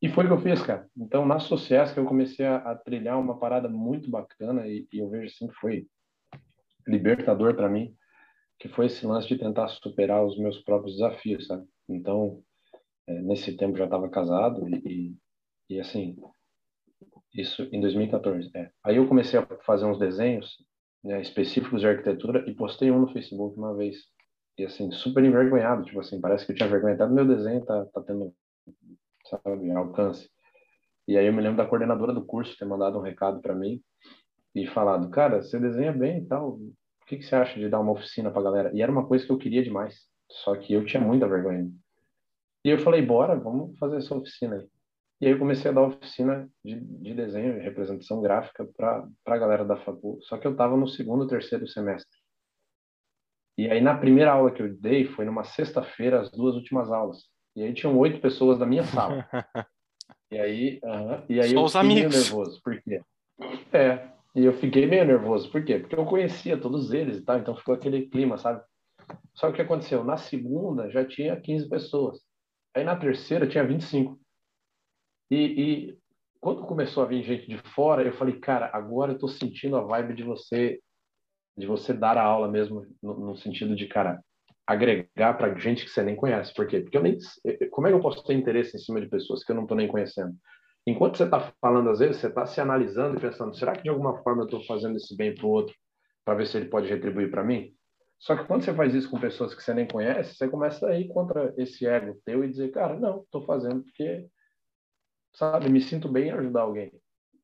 E 0.00 0.08
foi 0.08 0.24
o 0.24 0.26
que 0.26 0.32
eu 0.34 0.40
fiz, 0.40 0.60
cara. 0.60 0.88
Então, 0.96 1.24
na 1.24 1.38
Sociesc, 1.38 1.96
eu 1.96 2.04
comecei 2.04 2.44
a, 2.44 2.56
a 2.56 2.74
trilhar 2.74 3.20
uma 3.20 3.38
parada 3.38 3.68
muito 3.68 4.10
bacana 4.10 4.66
e, 4.66 4.88
e 4.92 4.98
eu 4.98 5.08
vejo 5.08 5.26
assim 5.26 5.46
que 5.46 5.54
foi 5.54 5.86
libertador 6.86 7.54
para 7.54 7.68
mim, 7.68 7.94
que 8.58 8.68
foi 8.68 8.86
esse 8.86 9.06
lance 9.06 9.28
de 9.28 9.38
tentar 9.38 9.68
superar 9.68 10.24
os 10.24 10.36
meus 10.36 10.58
próprios 10.58 10.94
desafios, 10.94 11.46
sabe? 11.46 11.64
Então, 11.88 12.42
nesse 13.06 13.56
tempo 13.56 13.76
já 13.76 13.84
estava 13.84 14.08
casado 14.08 14.68
e, 14.68 14.74
e, 14.86 15.16
e, 15.76 15.80
assim, 15.80 16.16
isso 17.34 17.68
em 17.72 17.80
2014. 17.80 18.50
É. 18.54 18.70
Aí 18.84 18.96
eu 18.96 19.08
comecei 19.08 19.38
a 19.38 19.46
fazer 19.64 19.84
uns 19.86 19.98
desenhos 19.98 20.56
né, 21.02 21.20
específicos 21.20 21.80
de 21.80 21.88
arquitetura 21.88 22.44
e 22.48 22.54
postei 22.54 22.90
um 22.90 23.00
no 23.00 23.12
Facebook 23.12 23.58
uma 23.58 23.74
vez. 23.74 23.96
E 24.58 24.64
assim, 24.64 24.90
super 24.92 25.24
envergonhado, 25.24 25.84
tipo 25.84 25.98
assim, 26.00 26.20
parece 26.20 26.44
que 26.44 26.52
eu 26.52 26.56
tinha 26.56 26.68
vergonha 26.68 26.96
do 26.96 27.14
meu 27.14 27.26
desenho, 27.26 27.64
tá, 27.64 27.86
tá 27.86 28.02
tendo 28.02 28.34
sabe, 29.24 29.70
alcance. 29.72 30.28
E 31.08 31.16
aí 31.16 31.26
eu 31.26 31.32
me 31.32 31.42
lembro 31.42 31.56
da 31.56 31.66
coordenadora 31.66 32.12
do 32.12 32.24
curso 32.24 32.56
ter 32.56 32.64
mandado 32.64 32.98
um 32.98 33.02
recado 33.02 33.40
para 33.40 33.54
mim 33.54 33.80
e 34.54 34.66
falado, 34.66 35.10
cara, 35.10 35.42
você 35.42 35.58
desenha 35.58 35.92
bem 35.92 36.18
e 36.18 36.26
tal, 36.26 36.56
o 36.56 36.72
que, 37.06 37.16
que 37.16 37.24
você 37.24 37.34
acha 37.34 37.58
de 37.58 37.68
dar 37.68 37.80
uma 37.80 37.92
oficina 37.92 38.30
pra 38.30 38.42
galera? 38.42 38.70
E 38.74 38.82
era 38.82 38.92
uma 38.92 39.06
coisa 39.06 39.24
que 39.24 39.32
eu 39.32 39.38
queria 39.38 39.62
demais, 39.62 40.06
só 40.30 40.54
que 40.54 40.72
eu 40.72 40.84
tinha 40.84 41.02
muita 41.02 41.26
vergonha. 41.26 41.70
E 42.64 42.70
eu 42.70 42.78
falei, 42.78 43.02
bora, 43.02 43.34
vamos 43.34 43.76
fazer 43.78 43.96
essa 43.96 44.14
oficina 44.14 44.56
aí. 44.56 44.68
E 45.20 45.26
aí 45.26 45.32
eu 45.32 45.38
comecei 45.38 45.70
a 45.70 45.74
dar 45.74 45.82
oficina 45.82 46.50
de, 46.64 46.80
de 46.80 47.14
desenho 47.14 47.56
e 47.56 47.62
representação 47.62 48.20
gráfica 48.20 48.66
para 48.76 49.08
a 49.26 49.38
galera 49.38 49.64
da 49.64 49.76
facu, 49.76 50.18
só 50.22 50.36
que 50.36 50.46
eu 50.46 50.52
estava 50.52 50.76
no 50.76 50.88
segundo, 50.88 51.28
terceiro 51.28 51.66
semestre. 51.68 52.18
E 53.56 53.70
aí 53.70 53.80
na 53.80 53.96
primeira 53.96 54.32
aula 54.32 54.50
que 54.50 54.62
eu 54.62 54.74
dei 54.74 55.04
foi 55.04 55.24
numa 55.24 55.44
sexta-feira, 55.44 56.20
as 56.20 56.30
duas 56.30 56.56
últimas 56.56 56.90
aulas. 56.90 57.18
E 57.54 57.62
aí 57.62 57.72
tinham 57.72 57.96
oito 57.98 58.20
pessoas 58.20 58.58
da 58.58 58.66
minha 58.66 58.82
sala. 58.82 59.24
e 60.30 60.38
aí, 60.38 60.80
uh 60.82 60.88
-huh, 60.88 61.24
e 61.28 61.40
aí 61.40 61.50
Só 61.50 61.56
eu 61.56 61.64
os 61.64 61.72
fiquei 61.72 61.90
amigos. 61.90 62.12
meio 62.12 62.24
nervoso. 62.24 62.60
Por 62.62 62.82
quê? 62.82 63.02
É, 63.72 64.08
e 64.34 64.44
eu 64.44 64.52
fiquei 64.54 64.86
meio 64.86 65.04
nervoso. 65.04 65.50
Por 65.52 65.64
quê? 65.64 65.78
Porque 65.78 65.94
eu 65.94 66.04
conhecia 66.06 66.60
todos 66.60 66.92
eles 66.92 67.18
e 67.18 67.22
tal, 67.22 67.38
então 67.38 67.54
ficou 67.54 67.74
aquele 67.74 68.08
clima, 68.08 68.38
sabe? 68.38 68.60
Só 69.34 69.46
que 69.48 69.52
o 69.52 69.56
que 69.56 69.62
aconteceu? 69.62 70.02
Na 70.02 70.16
segunda 70.16 70.90
já 70.90 71.04
tinha 71.04 71.40
15 71.40 71.68
pessoas. 71.68 72.18
Aí 72.74 72.84
na 72.84 72.96
terceira 72.96 73.46
tinha 73.46 73.66
25. 73.66 74.18
E, 75.30 75.36
e 75.36 75.98
quando 76.40 76.66
começou 76.66 77.02
a 77.02 77.06
vir 77.06 77.22
gente 77.22 77.46
de 77.46 77.58
fora, 77.58 78.02
eu 78.02 78.12
falei, 78.12 78.38
cara, 78.38 78.70
agora 78.72 79.12
eu 79.12 79.18
tô 79.18 79.28
sentindo 79.28 79.76
a 79.76 79.82
vibe 79.82 80.14
de 80.14 80.22
você 80.22 80.80
de 81.56 81.66
você 81.66 81.92
dar 81.92 82.16
a 82.16 82.22
aula 82.22 82.48
mesmo 82.48 82.86
no, 83.02 83.14
no 83.26 83.36
sentido 83.36 83.76
de, 83.76 83.86
cara, 83.86 84.22
agregar 84.66 85.34
para 85.34 85.54
gente 85.58 85.84
que 85.84 85.90
você 85.90 86.02
nem 86.02 86.16
conhece. 86.16 86.54
Por 86.54 86.66
quê? 86.66 86.80
Porque 86.80 86.96
eu 86.96 87.02
nem, 87.02 87.18
como 87.70 87.86
é 87.86 87.90
que 87.90 87.96
eu 87.96 88.00
posso 88.00 88.24
ter 88.24 88.34
interesse 88.34 88.76
em 88.76 88.80
cima 88.80 89.00
de 89.00 89.08
pessoas 89.08 89.44
que 89.44 89.52
eu 89.52 89.56
não 89.56 89.64
estou 89.64 89.76
nem 89.76 89.88
conhecendo? 89.88 90.34
Enquanto 90.86 91.16
você 91.16 91.24
está 91.24 91.52
falando, 91.60 91.90
às 91.90 91.98
vezes, 92.00 92.16
você 92.16 92.26
está 92.28 92.46
se 92.46 92.60
analisando 92.60 93.16
e 93.16 93.20
pensando: 93.20 93.54
será 93.54 93.72
que 93.72 93.82
de 93.82 93.88
alguma 93.88 94.20
forma 94.22 94.42
eu 94.42 94.46
estou 94.46 94.64
fazendo 94.64 94.96
esse 94.96 95.16
bem 95.16 95.34
para 95.34 95.46
o 95.46 95.50
outro 95.50 95.74
para 96.24 96.34
ver 96.34 96.46
se 96.46 96.56
ele 96.56 96.68
pode 96.68 96.88
retribuir 96.88 97.30
para 97.30 97.44
mim? 97.44 97.72
Só 98.22 98.36
que 98.36 98.44
quando 98.44 98.64
você 98.64 98.72
faz 98.72 98.94
isso 98.94 99.10
com 99.10 99.18
pessoas 99.18 99.52
que 99.52 99.60
você 99.60 99.74
nem 99.74 99.86
conhece, 99.86 100.36
você 100.36 100.48
começa 100.48 100.86
a 100.86 100.96
ir 100.96 101.08
contra 101.08 101.52
esse 101.58 101.84
ego 101.84 102.20
teu 102.24 102.44
e 102.44 102.48
dizer: 102.48 102.70
cara, 102.70 102.96
não, 102.96 103.22
estou 103.22 103.44
fazendo 103.44 103.82
porque, 103.82 104.28
sabe, 105.34 105.68
me 105.68 105.80
sinto 105.80 106.08
bem 106.08 106.28
em 106.28 106.30
ajudar 106.30 106.60
alguém. 106.60 106.92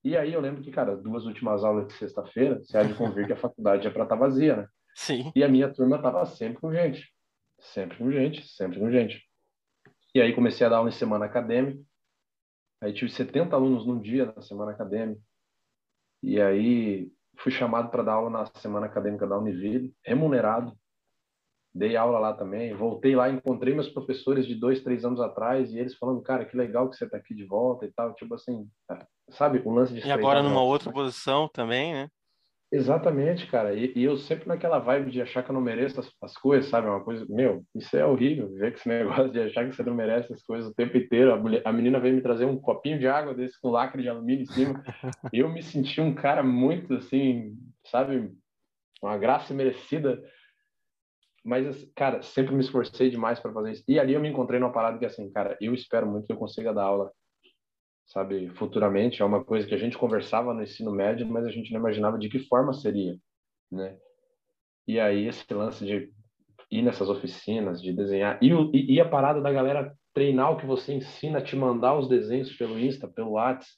E 0.05 0.17
aí 0.17 0.33
eu 0.33 0.41
lembro 0.41 0.62
que, 0.62 0.71
cara, 0.71 0.97
duas 0.97 1.25
últimas 1.27 1.64
aulas 1.64 1.88
de 1.88 1.95
sexta-feira, 1.95 2.61
você 2.61 2.79
há 2.79 2.85
de 2.85 2.95
convir 2.95 3.27
que 3.27 3.33
a 3.33 3.37
faculdade 3.37 3.88
é 3.88 3.91
para 3.91 4.05
estar 4.05 4.17
tá 4.17 4.21
vazia, 4.21 4.57
né? 4.57 4.69
Sim. 4.95 5.33
E 5.35 5.43
a 5.43 5.49
minha 5.49 5.69
turma 5.69 5.97
estava 5.97 6.25
sempre 6.27 6.61
com 6.61 6.73
gente. 6.73 7.12
Sempre 7.59 7.99
com 7.99 8.12
gente, 8.12 8.47
sempre 8.47 8.79
com 8.79 8.88
gente. 8.88 9.21
E 10.14 10.21
aí 10.21 10.33
comecei 10.33 10.64
a 10.64 10.71
dar 10.71 10.77
aula 10.77 10.91
em 10.91 10.93
semana 10.93 11.25
acadêmica. 11.25 11.83
Aí 12.81 12.93
tive 12.93 13.11
70 13.11 13.57
alunos 13.57 13.85
num 13.85 14.01
dia 14.01 14.27
na 14.27 14.43
semana 14.43 14.71
acadêmica. 14.71 15.21
E 16.23 16.41
aí 16.41 17.11
fui 17.38 17.53
chamado 17.53 17.90
para 17.90 18.03
dar 18.03 18.14
aula 18.14 18.31
na 18.31 18.46
semana 18.61 18.87
acadêmica 18.87 19.27
da 19.27 19.38
Univille, 19.38 19.94
remunerado. 20.05 20.72
Dei 21.74 21.96
aula 21.96 22.18
lá 22.18 22.33
também. 22.33 22.74
Voltei 22.74 23.14
lá, 23.14 23.29
encontrei 23.29 23.74
meus 23.74 23.88
professores 23.88 24.46
de 24.46 24.55
dois, 24.55 24.83
três 24.83 25.05
anos 25.05 25.20
atrás 25.20 25.70
e 25.70 25.79
eles 25.79 25.96
falando, 25.96 26.22
cara, 26.22 26.44
que 26.44 26.57
legal 26.57 26.88
que 26.88 26.96
você 26.96 27.05
está 27.05 27.16
aqui 27.16 27.35
de 27.35 27.44
volta 27.44 27.85
e 27.85 27.92
tal. 27.92 28.14
Tipo 28.14 28.35
assim, 28.35 28.68
sabe, 29.31 29.62
o 29.64 29.70
lance 29.70 29.94
de. 29.94 30.07
E 30.07 30.11
agora 30.11 30.42
numa 30.42 30.62
outra 30.62 30.90
posição 30.90 31.48
também, 31.48 31.92
né? 31.92 32.09
Exatamente, 32.70 33.46
cara. 33.46 33.72
E, 33.74 33.92
e, 33.96 34.04
eu 34.04 34.18
sempre 34.18 34.46
naquela 34.46 34.78
vibe 34.78 35.11
de 35.11 35.22
achar 35.22 35.42
que 35.42 35.50
eu 35.50 35.54
não 35.54 35.61
mereço 35.61 35.98
as, 35.98 36.12
as, 36.20 36.35
coisas, 36.35 36.68
sabe? 36.68 36.87
Uma 36.87 37.02
coisa, 37.02 37.24
meu, 37.28 37.64
isso 37.74 37.96
é 37.96 38.04
horrível, 38.04 38.52
ver 38.52 38.72
que 38.72 38.78
esse 38.78 38.88
negócio 38.88 39.31
de 39.31 39.40
achar 39.40 39.64
que 39.64 39.74
você 39.74 39.83
não 39.83 39.94
merece 39.94 40.33
as 40.33 40.42
coisas 40.42 40.70
o 40.70 40.74
tempo 40.74 40.96
inteiro. 40.98 41.33
A, 41.33 41.37
mulher, 41.37 41.62
a 41.64 41.72
menina 41.72 41.98
veio 41.98 42.14
me 42.14 42.20
trazer 42.20 42.44
um 42.44 42.61
copinho 42.61 42.98
de 42.98 43.07
água 43.07 43.35
desse 43.35 43.59
com 43.61 43.70
lacre 43.70 44.02
de 44.02 44.09
alumínio 44.09 44.42
em 44.42 44.46
cima. 44.46 44.83
e 45.33 45.38
eu 45.40 45.48
me 45.48 45.62
senti 45.62 45.98
um 46.00 46.14
cara 46.14 46.42
muito 46.42 46.94
assim, 46.94 47.57
sabe? 47.87 48.31
Uma 49.02 49.16
graça 49.16 49.54
merecida. 49.54 50.22
Mas, 51.42 51.90
cara, 51.96 52.20
sempre 52.20 52.54
me 52.54 52.61
esforcei 52.61 53.09
demais 53.09 53.40
para 53.40 53.52
fazer 53.52 53.72
isso. 53.72 53.85
E 53.88 53.98
ali 53.98 54.12
eu 54.12 54.20
me 54.20 54.28
encontrei 54.28 54.61
numa 54.61 54.72
parada 54.72 54.98
que, 54.98 55.07
assim, 55.07 55.31
cara, 55.31 55.57
eu 55.62 55.72
espero 55.72 56.07
muito 56.07 56.26
que 56.26 56.33
eu 56.33 56.37
consiga 56.37 56.74
dar 56.74 56.83
aula 56.83 57.11
sabe, 58.09 58.49
futuramente. 58.57 59.23
É 59.23 59.25
uma 59.25 59.44
coisa 59.44 59.66
que 59.66 59.75
a 59.75 59.79
gente 59.79 59.97
conversava 59.97 60.53
no 60.53 60.62
ensino 60.62 60.90
médio, 60.90 61.27
mas 61.27 61.44
a 61.44 61.51
gente 61.51 61.73
não 61.73 61.81
imaginava 61.81 62.18
de 62.18 62.29
que 62.29 62.40
forma 62.40 62.73
seria, 62.73 63.16
né? 63.71 63.97
E 64.87 64.99
aí 64.99 65.27
esse 65.27 65.44
lance 65.53 65.85
de 65.85 66.11
ir 66.71 66.83
nessas 66.83 67.09
oficinas, 67.09 67.81
de 67.81 67.92
desenhar, 67.92 68.38
e, 68.42 68.51
e, 68.73 68.94
e 68.94 69.01
a 69.01 69.09
parada 69.09 69.40
da 69.40 69.53
galera 69.53 69.94
treinar 70.14 70.53
o 70.53 70.57
que 70.57 70.66
você 70.66 70.94
ensina, 70.94 71.40
te 71.40 71.55
mandar 71.55 71.97
os 71.97 72.09
desenhos 72.09 72.53
pelo 72.57 72.79
Insta, 72.79 73.07
pelo 73.07 73.33
WhatsApp, 73.33 73.71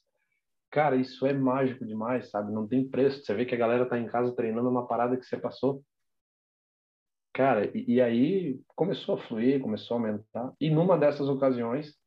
cara, 0.71 0.97
isso 0.97 1.27
é 1.27 1.33
mágico 1.33 1.85
demais, 1.85 2.31
sabe? 2.31 2.53
Não 2.53 2.67
tem 2.67 2.89
preço. 2.89 3.25
Você 3.25 3.35
vê 3.35 3.45
que 3.45 3.55
a 3.55 3.59
galera 3.59 3.87
tá 3.87 3.99
em 3.99 4.07
casa 4.07 4.35
treinando 4.35 4.69
uma 4.69 4.87
parada 4.87 5.17
que 5.17 5.25
você 5.25 5.37
passou. 5.37 5.83
Cara, 7.33 7.67
e, 7.77 7.95
e 7.95 8.01
aí 8.01 8.61
começou 8.77 9.17
a 9.17 9.19
fluir, 9.19 9.61
começou 9.61 9.97
a 9.97 10.01
aumentar. 10.01 10.53
E 10.61 10.71
numa 10.71 10.97
dessas 10.97 11.29
ocasiões, 11.29 12.00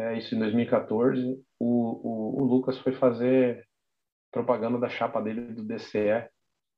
é, 0.00 0.16
isso 0.16 0.34
em 0.34 0.38
2014, 0.38 1.38
o, 1.58 1.66
o, 1.66 2.42
o, 2.42 2.44
Lucas 2.44 2.78
foi 2.78 2.92
fazer 2.92 3.66
propaganda 4.32 4.78
da 4.78 4.88
chapa 4.88 5.20
dele 5.20 5.52
do 5.52 5.62
DCE 5.62 6.26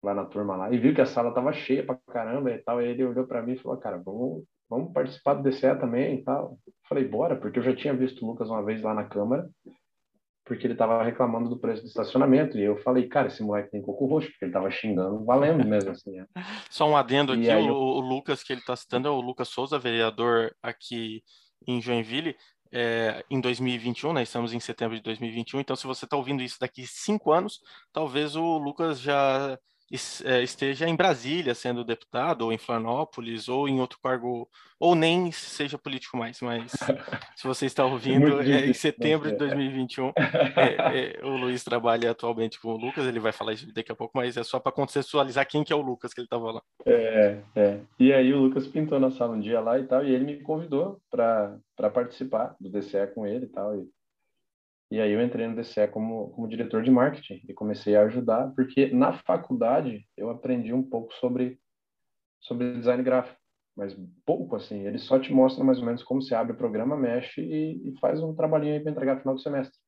lá 0.03 0.13
na 0.13 0.25
turma 0.25 0.57
lá 0.57 0.73
e 0.73 0.79
viu 0.79 0.93
que 0.93 1.01
a 1.01 1.07
sala 1.07 1.33
tava 1.33 1.53
cheia 1.53 1.87
pra 1.87 1.97
caramba 2.11 2.51
e 2.51 2.59
tal. 2.59 2.83
E 2.83 2.87
ele 2.87 3.05
olhou 3.05 3.25
para 3.25 3.41
mim 3.41 3.53
e 3.53 3.59
falou: 3.59 3.79
Cara, 3.79 4.03
vamos, 4.05 4.43
vamos 4.69 4.93
participar 4.93 5.35
do 5.35 5.43
DCE 5.45 5.79
também 5.79 6.17
e 6.17 6.25
tal. 6.25 6.59
Falei: 6.89 7.07
Bora, 7.07 7.37
porque 7.37 7.61
eu 7.61 7.63
já 7.63 7.77
tinha 7.77 7.95
visto 7.95 8.25
o 8.25 8.27
Lucas 8.27 8.49
uma 8.51 8.65
vez 8.65 8.83
lá 8.83 8.93
na 8.93 9.05
Câmara, 9.05 9.49
porque 10.45 10.67
ele 10.67 10.75
tava 10.75 11.01
reclamando 11.05 11.49
do 11.49 11.61
preço 11.61 11.83
do 11.83 11.89
estacionamento. 11.89 12.59
E 12.59 12.65
eu 12.65 12.77
falei: 12.79 13.07
Cara, 13.09 13.29
esse 13.29 13.41
moleque 13.41 13.71
tem 13.71 13.83
coco 13.83 14.07
roxo, 14.07 14.31
porque 14.31 14.47
ele 14.47 14.53
tava 14.53 14.69
xingando, 14.69 15.25
valendo 15.25 15.65
mesmo 15.65 15.93
assim. 15.93 16.17
Né? 16.17 16.27
Só 16.69 16.89
um 16.89 16.97
adendo 16.97 17.35
aqui: 17.35 17.47
o, 17.47 17.69
eu... 17.69 17.75
o 17.75 18.01
Lucas 18.01 18.43
que 18.43 18.53
ele 18.53 18.63
tá 18.63 18.75
citando 18.75 19.07
é 19.07 19.11
o 19.13 19.21
Lucas 19.21 19.47
Souza, 19.47 19.79
vereador 19.79 20.53
aqui 20.61 21.23
em 21.69 21.81
Joinville 21.81 22.35
é, 22.73 23.25
em 23.31 23.41
2021, 23.41 24.13
né? 24.13 24.23
Estamos 24.23 24.53
em 24.53 24.61
setembro 24.61 24.97
de 24.97 25.03
2021, 25.03 25.61
então 25.61 25.77
se 25.77 25.87
você 25.87 26.05
está 26.05 26.17
ouvindo 26.17 26.43
isso 26.43 26.59
daqui 26.59 26.87
cinco 26.87 27.33
anos, 27.33 27.61
talvez 27.93 28.35
o 28.37 28.59
Lucas 28.59 29.01
já 29.01 29.59
esteja 29.93 30.89
em 30.89 30.97
Brasília 30.97 31.55
sendo 31.55 31.85
deputado, 31.85 32.43
ou 32.43 32.53
em 32.53 32.59
Florianópolis, 32.59 33.49
ou 33.49 33.69
em 33.69 33.79
outro 33.79 33.99
cargo, 34.03 34.49
ou 34.81 34.95
nem 34.95 35.31
seja 35.31 35.77
político 35.77 36.17
mais, 36.17 36.41
mas 36.41 36.73
se 37.37 37.47
você 37.47 37.67
está 37.67 37.85
ouvindo, 37.85 38.41
é, 38.41 38.67
em 38.67 38.73
setembro 38.73 39.31
de 39.31 39.37
2021, 39.37 40.13
é, 40.17 41.21
é, 41.21 41.25
o 41.25 41.37
Luiz 41.37 41.63
trabalha 41.63 42.11
atualmente 42.11 42.59
com 42.59 42.69
o 42.69 42.77
Lucas, 42.77 43.07
ele 43.07 43.21
vai 43.21 43.33
falar 43.33 43.53
isso 43.53 43.73
daqui 43.75 43.93
a 43.93 43.95
pouco, 43.95 44.13
mas 44.17 44.37
é 44.37 44.43
só 44.43 44.59
para 44.59 44.73
contextualizar 44.73 45.47
quem 45.47 45.63
que 45.63 45.73
é 45.73 45.77
o 45.77 45.83
Lucas 45.83 46.15
que 46.15 46.21
ele 46.21 46.27
estava 46.27 46.53
lá. 46.53 46.63
É, 46.87 47.39
é. 47.55 47.81
E 47.99 48.13
aí 48.13 48.33
o 48.33 48.41
Lucas 48.41 48.67
pintou 48.67 48.99
na 48.99 49.11
sala 49.11 49.35
um 49.35 49.41
dia 49.41 49.61
lá 49.61 49.79
e 49.79 49.85
tal, 49.85 50.05
e 50.05 50.15
ele 50.15 50.25
me 50.25 50.41
convidou 50.41 50.99
para 51.11 51.61
participar 51.93 52.57
do 52.59 52.71
DCE 52.71 53.09
com 53.15 53.27
ele 53.27 53.45
e 53.45 53.49
tal, 53.49 53.77
e 53.77 53.87
e 54.93 55.01
aí 55.01 55.11
eu 55.11 55.23
entrei 55.23 55.49
no 55.49 55.57
DCE 55.57 55.89
como, 55.89 56.29
como 56.33 56.47
diretor 56.47 56.83
de 56.83 56.91
marketing 56.91 57.41
e 57.49 57.55
comecei 57.55 57.97
a 57.97 58.03
ajudar, 58.03 58.53
porque 58.55 58.89
na 58.95 59.15
faculdade 59.15 60.07
eu 60.15 60.29
aprendi 60.29 60.75
um 60.75 60.83
pouco 60.83 61.15
sobre, 61.15 61.59
sobre 62.39 62.75
design 62.75 63.03
gráfico, 63.03 63.41
mas 63.75 63.97
pouco 64.27 64.55
assim. 64.55 64.87
Ele 64.87 64.99
só 64.99 65.19
te 65.19 65.33
mostra 65.33 65.65
mais 65.65 65.79
ou 65.79 65.87
menos 65.87 66.03
como 66.03 66.21
se 66.21 66.35
abre 66.35 66.53
o 66.53 66.59
programa, 66.59 66.95
mexe 66.95 67.41
e, 67.41 67.89
e 67.89 67.99
faz 68.01 68.23
um 68.23 68.35
trabalhinho 68.35 68.75
aí 68.75 68.81
para 68.81 68.93
entregar 68.93 69.15
no 69.15 69.21
final 69.21 69.35
do 69.35 69.41
semestre. 69.41 69.79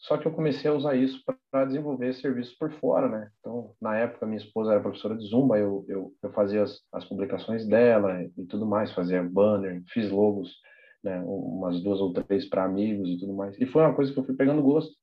Só 0.00 0.18
que 0.18 0.28
eu 0.28 0.32
comecei 0.32 0.70
a 0.70 0.74
usar 0.74 0.94
isso 0.96 1.18
para 1.50 1.64
desenvolver 1.64 2.12
serviços 2.12 2.54
por 2.58 2.70
fora, 2.72 3.08
né? 3.08 3.30
Então, 3.40 3.74
na 3.80 3.96
época, 3.96 4.26
minha 4.26 4.36
esposa 4.36 4.72
era 4.72 4.82
professora 4.82 5.16
de 5.16 5.26
Zumba, 5.26 5.58
eu, 5.58 5.82
eu, 5.88 6.14
eu 6.22 6.30
fazia 6.34 6.62
as, 6.62 6.78
as 6.92 7.06
publicações 7.06 7.66
dela 7.66 8.22
e 8.22 8.44
tudo 8.44 8.66
mais, 8.66 8.92
fazia 8.92 9.22
banner, 9.22 9.82
fiz 9.88 10.10
logos 10.10 10.52
né, 11.04 11.22
umas 11.26 11.82
duas 11.82 12.00
ou 12.00 12.12
três 12.12 12.48
para 12.48 12.64
amigos 12.64 13.08
e 13.08 13.18
tudo 13.18 13.34
mais. 13.34 13.56
E 13.60 13.66
foi 13.66 13.82
uma 13.82 13.94
coisa 13.94 14.12
que 14.12 14.18
eu 14.18 14.24
fui 14.24 14.34
pegando 14.34 14.62
gosto, 14.62 14.94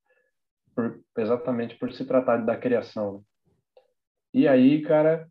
por, 0.75 0.99
exatamente 1.17 1.77
por 1.77 1.93
se 1.93 2.05
tratar 2.05 2.37
da 2.37 2.57
criação. 2.57 3.17
Né? 3.17 3.23
E 4.33 4.47
aí, 4.47 4.81
cara, 4.81 5.29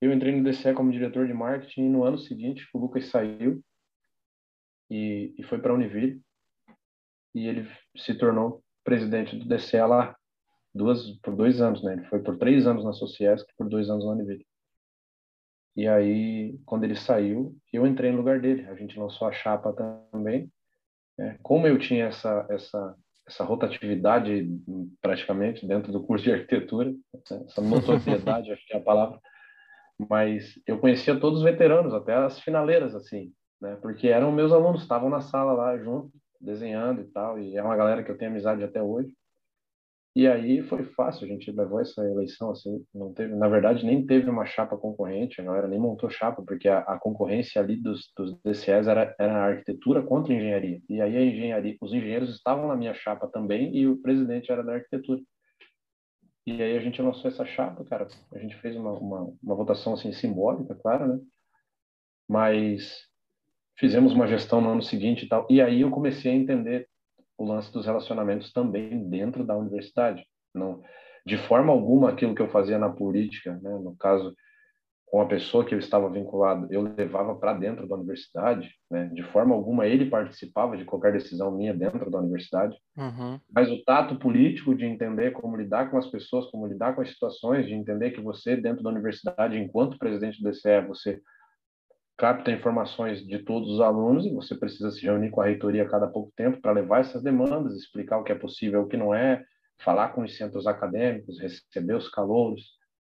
eu 0.00 0.12
entrei 0.12 0.34
no 0.34 0.44
DCE 0.44 0.74
como 0.74 0.92
diretor 0.92 1.26
de 1.26 1.34
marketing 1.34 1.86
e 1.86 1.88
no 1.88 2.04
ano 2.04 2.18
seguinte 2.18 2.66
o 2.72 2.78
Lucas 2.78 3.06
saiu 3.06 3.62
e, 4.90 5.34
e 5.38 5.42
foi 5.42 5.58
para 5.58 5.72
a 5.72 5.74
Univille 5.74 6.20
e 7.34 7.46
ele 7.46 7.68
se 7.96 8.14
tornou 8.14 8.62
presidente 8.84 9.36
do 9.36 9.46
DCE 9.46 9.80
lá 9.80 10.16
duas, 10.74 11.10
por 11.20 11.34
dois 11.34 11.60
anos, 11.60 11.82
né? 11.82 11.94
Ele 11.94 12.04
foi 12.04 12.22
por 12.22 12.36
três 12.36 12.66
anos 12.66 12.84
na 12.84 12.92
Sociesc 12.92 13.46
por 13.56 13.68
dois 13.68 13.88
anos 13.88 14.04
na 14.04 14.12
Univille. 14.12 14.46
E 15.76 15.88
aí, 15.88 16.58
quando 16.66 16.84
ele 16.84 16.94
saiu, 16.94 17.56
eu 17.72 17.86
entrei 17.86 18.10
no 18.10 18.18
lugar 18.18 18.40
dele. 18.40 18.66
A 18.68 18.74
gente 18.74 18.98
lançou 18.98 19.26
a 19.26 19.32
chapa 19.32 19.72
também. 19.72 20.50
É, 21.18 21.36
como 21.42 21.66
eu 21.66 21.78
tinha 21.78 22.06
essa, 22.06 22.46
essa, 22.50 22.96
essa 23.26 23.44
rotatividade 23.44 24.48
praticamente 25.00 25.66
dentro 25.66 25.92
do 25.92 26.02
curso 26.04 26.24
de 26.24 26.32
arquitetura, 26.32 26.90
né, 26.90 27.44
essa 27.46 27.60
notoriedade, 27.60 28.50
acho 28.52 28.66
que 28.66 28.74
é 28.74 28.78
a 28.78 28.82
palavra, 28.82 29.18
mas 30.08 30.58
eu 30.66 30.78
conhecia 30.78 31.18
todos 31.18 31.38
os 31.38 31.44
veteranos, 31.44 31.94
até 31.94 32.14
as 32.14 32.40
finaleiras, 32.40 32.94
assim, 32.94 33.32
né? 33.60 33.76
Porque 33.80 34.08
eram 34.08 34.32
meus 34.32 34.52
alunos, 34.52 34.82
estavam 34.82 35.08
na 35.08 35.20
sala 35.20 35.52
lá 35.52 35.78
junto, 35.78 36.10
desenhando 36.40 37.02
e 37.02 37.04
tal, 37.04 37.38
e 37.38 37.56
é 37.56 37.62
uma 37.62 37.76
galera 37.76 38.02
que 38.02 38.10
eu 38.10 38.18
tenho 38.18 38.30
amizade 38.30 38.64
até 38.64 38.82
hoje. 38.82 39.14
E 40.14 40.28
aí 40.28 40.62
foi 40.62 40.84
fácil, 40.84 41.24
a 41.24 41.28
gente 41.28 41.50
levou 41.50 41.80
essa 41.80 42.04
eleição 42.04 42.50
assim, 42.50 42.84
não 42.94 43.14
teve, 43.14 43.34
na 43.34 43.48
verdade 43.48 43.84
nem 43.84 44.04
teve 44.04 44.28
uma 44.28 44.44
chapa 44.44 44.76
concorrente, 44.76 45.40
a 45.40 45.44
galera 45.44 45.66
nem 45.66 45.80
montou 45.80 46.10
chapa, 46.10 46.42
porque 46.42 46.68
a, 46.68 46.80
a 46.80 46.98
concorrência 46.98 47.62
ali 47.62 47.76
dos, 47.76 48.12
dos 48.14 48.38
DCEs 48.44 48.86
era, 48.88 49.14
era 49.18 49.32
a 49.32 49.46
arquitetura 49.46 50.02
contra 50.02 50.34
a 50.34 50.36
engenharia. 50.36 50.82
E 50.86 51.00
aí 51.00 51.16
a 51.16 51.24
engenharia, 51.24 51.76
os 51.80 51.94
engenheiros 51.94 52.28
estavam 52.28 52.68
na 52.68 52.76
minha 52.76 52.92
chapa 52.92 53.26
também 53.26 53.74
e 53.74 53.86
o 53.86 54.02
presidente 54.02 54.52
era 54.52 54.62
da 54.62 54.74
arquitetura. 54.74 55.22
E 56.46 56.60
aí 56.60 56.76
a 56.76 56.80
gente 56.80 57.00
lançou 57.00 57.30
essa 57.30 57.46
chapa, 57.46 57.82
cara, 57.84 58.06
a 58.34 58.38
gente 58.38 58.56
fez 58.56 58.76
uma, 58.76 58.92
uma, 58.92 59.32
uma 59.42 59.54
votação 59.54 59.94
assim 59.94 60.12
simbólica, 60.12 60.74
claro, 60.74 61.06
né? 61.06 61.20
Mas 62.28 63.06
fizemos 63.78 64.12
uma 64.12 64.26
gestão 64.26 64.60
no 64.60 64.70
ano 64.70 64.82
seguinte 64.82 65.24
e 65.24 65.28
tal. 65.28 65.46
E 65.48 65.62
aí 65.62 65.80
eu 65.80 65.90
comecei 65.90 66.32
a 66.32 66.34
entender 66.34 66.88
o 67.38 67.44
lance 67.44 67.72
dos 67.72 67.86
relacionamentos 67.86 68.52
também 68.52 69.08
dentro 69.08 69.44
da 69.44 69.56
universidade. 69.56 70.24
Não, 70.54 70.82
de 71.26 71.38
forma 71.38 71.72
alguma, 71.72 72.10
aquilo 72.10 72.34
que 72.34 72.42
eu 72.42 72.50
fazia 72.50 72.78
na 72.78 72.90
política, 72.90 73.58
né, 73.62 73.70
no 73.78 73.96
caso 73.96 74.34
com 75.12 75.20
a 75.20 75.26
pessoa 75.26 75.62
que 75.62 75.74
eu 75.74 75.78
estava 75.78 76.08
vinculado, 76.08 76.66
eu 76.70 76.80
levava 76.96 77.34
para 77.34 77.52
dentro 77.52 77.86
da 77.86 77.96
universidade, 77.96 78.70
né? 78.90 79.10
De 79.12 79.22
forma 79.24 79.54
alguma 79.54 79.86
ele 79.86 80.08
participava 80.08 80.74
de 80.74 80.86
qualquer 80.86 81.12
decisão 81.12 81.54
minha 81.54 81.74
dentro 81.74 82.10
da 82.10 82.18
universidade. 82.18 82.74
Uhum. 82.96 83.38
Mas 83.54 83.70
o 83.70 83.84
tato 83.84 84.18
político 84.18 84.74
de 84.74 84.86
entender 84.86 85.32
como 85.32 85.54
lidar 85.54 85.90
com 85.90 85.98
as 85.98 86.06
pessoas, 86.06 86.46
como 86.46 86.66
lidar 86.66 86.94
com 86.94 87.02
as 87.02 87.10
situações, 87.10 87.66
de 87.66 87.74
entender 87.74 88.12
que 88.12 88.22
você 88.22 88.56
dentro 88.56 88.82
da 88.82 88.88
universidade, 88.88 89.58
enquanto 89.58 89.98
presidente 89.98 90.42
do 90.42 90.50
DCE, 90.50 90.80
você 90.88 91.20
capta 92.16 92.50
informações 92.50 93.26
de 93.26 93.38
todos 93.40 93.68
os 93.68 93.80
alunos 93.80 94.26
e 94.26 94.30
você 94.32 94.54
precisa 94.54 94.90
se 94.90 95.02
reunir 95.02 95.30
com 95.30 95.40
a 95.40 95.46
reitoria 95.46 95.82
a 95.82 95.88
cada 95.88 96.06
pouco 96.06 96.32
tempo 96.36 96.60
para 96.60 96.72
levar 96.72 97.00
essas 97.00 97.22
demandas, 97.22 97.74
explicar 97.74 98.18
o 98.18 98.24
que 98.24 98.32
é 98.32 98.34
possível 98.34 98.82
o 98.82 98.88
que 98.88 98.96
não 98.96 99.14
é, 99.14 99.44
falar 99.78 100.10
com 100.10 100.22
os 100.22 100.36
centros 100.36 100.66
acadêmicos, 100.66 101.40
receber 101.40 101.94
os 101.94 102.08
calouros, 102.08 102.62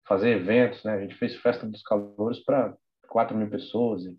fazer 0.07 0.29
eventos, 0.31 0.83
né? 0.83 0.93
A 0.93 1.01
gente 1.01 1.15
fez 1.15 1.35
festa 1.35 1.65
dos 1.67 1.81
calouros 1.83 2.39
para 2.39 2.75
4 3.07 3.37
mil 3.37 3.49
pessoas. 3.49 4.03
E... 4.03 4.17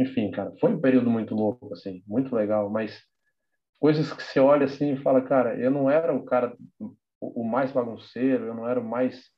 Enfim, 0.00 0.30
cara, 0.30 0.52
foi 0.60 0.72
um 0.72 0.80
período 0.80 1.10
muito 1.10 1.34
louco, 1.34 1.72
assim, 1.74 2.02
muito 2.06 2.34
legal, 2.34 2.70
mas 2.70 3.02
coisas 3.78 4.12
que 4.12 4.22
você 4.22 4.40
olha 4.40 4.66
assim 4.66 4.94
e 4.94 5.02
fala, 5.02 5.20
cara, 5.22 5.58
eu 5.58 5.70
não 5.70 5.90
era 5.90 6.14
o 6.14 6.24
cara 6.24 6.56
o 7.20 7.44
mais 7.44 7.70
bagunceiro, 7.70 8.46
eu 8.46 8.54
não 8.54 8.66
era 8.66 8.80
o 8.80 8.84
mais, 8.84 9.30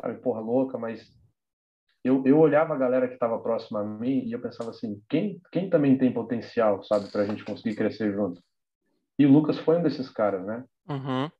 sabe, 0.00 0.20
porra 0.20 0.40
louca, 0.40 0.78
mas 0.78 1.04
eu, 2.06 2.22
eu 2.24 2.38
olhava 2.38 2.74
a 2.74 2.78
galera 2.78 3.08
que 3.08 3.14
estava 3.14 3.38
próxima 3.38 3.80
a 3.80 3.84
mim 3.84 4.24
e 4.24 4.32
eu 4.32 4.40
pensava 4.40 4.70
assim, 4.70 5.02
quem, 5.08 5.40
quem 5.50 5.68
também 5.68 5.98
tem 5.98 6.12
potencial, 6.12 6.82
sabe, 6.84 7.10
para 7.10 7.22
a 7.22 7.26
gente 7.26 7.44
conseguir 7.44 7.74
crescer 7.76 8.12
junto? 8.12 8.40
E 9.18 9.26
o 9.26 9.32
Lucas 9.32 9.58
foi 9.58 9.78
um 9.78 9.82
desses 9.82 10.08
caras, 10.10 10.44
né? 10.44 10.64
Uhum. 10.88 11.30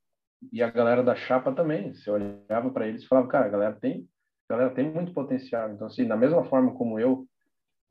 E 0.53 0.63
a 0.63 0.71
galera 0.71 1.03
da 1.03 1.15
chapa 1.15 1.53
também. 1.53 1.95
Você 1.95 2.11
olhava 2.11 2.71
para 2.71 2.87
eles 2.87 3.03
e 3.03 3.07
falava, 3.07 3.29
cara, 3.29 3.47
a 3.47 3.51
galera 3.51 3.77
tem, 3.81 4.09
a 4.49 4.55
galera 4.55 4.75
tem 4.75 4.91
muito 4.91 5.13
potencial. 5.13 5.71
Então, 5.71 5.87
assim, 5.87 6.07
da 6.07 6.17
mesma 6.17 6.45
forma 6.45 6.75
como 6.75 6.99
eu, 6.99 7.27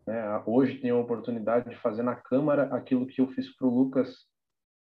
né, 0.06 0.44
hoje 0.46 0.80
tenho 0.80 0.98
a 0.98 1.02
oportunidade 1.02 1.70
de 1.70 1.76
fazer 1.78 2.04
na 2.04 2.16
Câmara 2.16 2.64
aquilo 2.76 3.08
que 3.08 3.22
eu 3.22 3.28
fiz 3.28 3.56
para 3.56 3.68
o 3.68 3.74
Lucas 3.74 4.26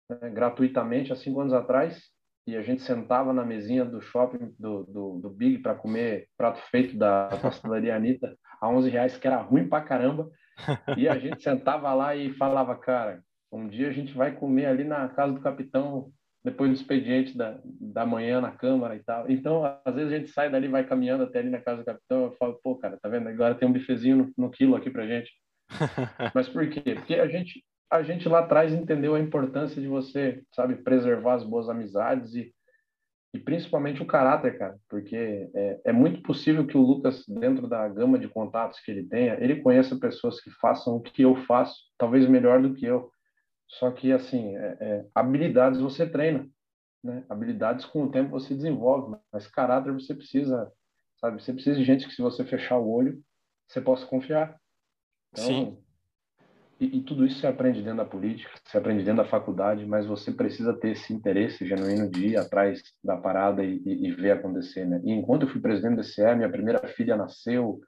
né, 0.09 0.31
gratuitamente 0.31 1.13
há 1.13 1.17
cinco 1.17 1.41
anos 1.41 1.53
atrás, 1.53 2.03
e 2.47 2.57
a 2.57 2.63
gente 2.63 2.83
sentava 2.83 3.33
na 3.33 3.45
mesinha 3.45 3.85
do 3.85 4.01
shopping 4.01 4.55
do, 4.59 4.85
do, 4.85 5.19
do 5.21 5.31
Big 5.31 5.59
para 5.59 5.75
comer 5.75 6.29
prato 6.37 6.61
feito 6.71 6.97
da 6.97 7.29
pastelaria 7.41 7.95
Anitta 7.95 8.37
a 8.61 8.69
11 8.69 8.91
reais, 8.91 9.17
que 9.17 9.27
era 9.27 9.37
ruim 9.37 9.69
pra 9.69 9.81
caramba. 9.81 10.31
E 10.97 11.09
a 11.09 11.19
gente 11.19 11.43
sentava 11.43 11.93
lá 11.95 12.15
e 12.15 12.33
falava, 12.35 12.77
cara, 12.77 13.23
um 13.51 13.67
dia 13.67 13.89
a 13.89 13.93
gente 13.93 14.15
vai 14.15 14.33
comer 14.33 14.67
ali 14.67 14.85
na 14.85 15.09
casa 15.09 15.33
do 15.33 15.41
capitão, 15.41 16.13
depois 16.45 16.71
do 16.71 16.77
expediente 16.77 17.37
da, 17.37 17.61
da 17.65 18.05
manhã 18.05 18.41
na 18.41 18.51
Câmara 18.51 18.97
e 18.97 19.03
tal. 19.03 19.31
Então, 19.31 19.65
às 19.85 19.95
vezes 19.95 20.13
a 20.13 20.19
gente 20.19 20.31
sai 20.31 20.51
dali, 20.51 20.69
vai 20.69 20.85
caminhando 20.85 21.25
até 21.25 21.39
ali 21.39 21.51
na 21.51 21.61
casa 21.61 21.83
do 21.83 21.85
capitão, 21.85 22.25
eu 22.25 22.33
falo, 22.33 22.59
pô, 22.63 22.77
cara, 22.77 22.99
tá 23.01 23.09
vendo? 23.09 23.29
Agora 23.29 23.55
tem 23.55 23.69
um 23.69 23.73
bifezinho 23.73 24.17
no, 24.17 24.33
no 24.37 24.51
quilo 24.51 24.75
aqui 24.75 24.91
pra 24.91 25.07
gente. 25.07 25.31
Mas 26.35 26.49
por 26.49 26.69
quê? 26.69 26.95
Porque 26.95 27.15
a 27.15 27.29
gente, 27.29 27.65
a 27.93 28.03
gente 28.03 28.27
lá 28.27 28.39
atrás 28.39 28.73
entendeu 28.73 29.15
a 29.15 29.21
importância 29.21 29.81
de 29.81 29.87
você, 29.87 30.43
sabe, 30.55 30.77
preservar 30.77 31.35
as 31.35 31.45
boas 31.45 31.69
amizades 31.69 32.35
e, 32.35 32.51
e 33.35 33.39
principalmente 33.39 34.03
o 34.03 34.07
caráter, 34.07 34.59
cara, 34.59 34.79
porque 34.89 35.51
é, 35.55 35.81
é 35.85 35.93
muito 35.93 36.23
possível 36.23 36.67
que 36.67 36.77
o 36.77 36.81
Lucas, 36.81 37.23
dentro 37.29 37.69
da 37.69 37.87
gama 37.87 38.19
de 38.19 38.29
contatos 38.29 38.81
que 38.81 38.91
ele 38.91 39.07
tenha, 39.07 39.35
ele 39.35 39.61
conheça 39.61 39.99
pessoas 39.99 40.41
que 40.41 40.51
façam 40.53 40.97
o 40.97 41.03
que 41.03 41.21
eu 41.21 41.37
faço, 41.45 41.83
talvez 41.99 42.27
melhor 42.27 42.63
do 42.63 42.73
que 42.73 42.87
eu. 42.87 43.13
Só 43.69 43.91
que, 43.91 44.11
assim, 44.11 44.57
é, 44.57 44.77
é, 44.81 45.07
habilidades 45.15 45.79
você 45.79 46.09
treina, 46.09 46.49
né? 47.05 47.27
Habilidades 47.29 47.85
com 47.85 48.05
o 48.05 48.11
tempo 48.11 48.31
você 48.31 48.55
desenvolve, 48.55 49.19
mas 49.31 49.47
caráter 49.47 49.93
você 49.93 50.15
precisa, 50.15 50.73
sabe? 51.21 51.43
Você 51.43 51.53
precisa 51.53 51.77
de 51.77 51.85
gente 51.85 52.09
que 52.09 52.15
se 52.15 52.23
você 52.23 52.43
fechar 52.43 52.79
o 52.79 52.91
olho, 52.91 53.23
você 53.69 53.83
possa 53.83 54.07
confiar. 54.07 54.59
Então, 55.35 55.45
Sim 55.45 55.82
e, 56.83 56.99
e, 56.99 57.03
tudo 57.03 57.25
isso 57.25 57.39
você 57.39 57.47
aprende 57.47 57.81
dentro 57.81 57.99
da 57.99 58.05
política, 58.05 58.51
você 58.65 58.77
aprende 58.77 59.05
dentro 59.05 59.23
da 59.23 59.29
faculdade, 59.29 59.87
mas 59.87 60.05
você 60.05 60.33
precisa 60.33 60.75
ter 60.75 60.91
esse 60.91 61.13
interesse 61.13 61.65
genuíno 61.65 62.11
de 62.11 62.29
ir 62.29 62.37
atrás 62.37 62.83
da 63.05 63.17
parada 63.17 63.63
e, 63.63 63.81
e, 63.87 64.09
e 64.09 64.11
ver 64.11 64.33
acontecer, 64.33 64.85
né? 64.85 65.01
E 65.05 65.13
enquanto 65.13 65.43
eu 65.43 65.49
fui 65.49 65.61
presidente 65.61 65.95
do 65.95 66.03
DCE, 66.03 66.35
minha 66.35 66.51
primeira 66.51 66.81
filha 66.89 67.17
nasceu, 67.17 67.81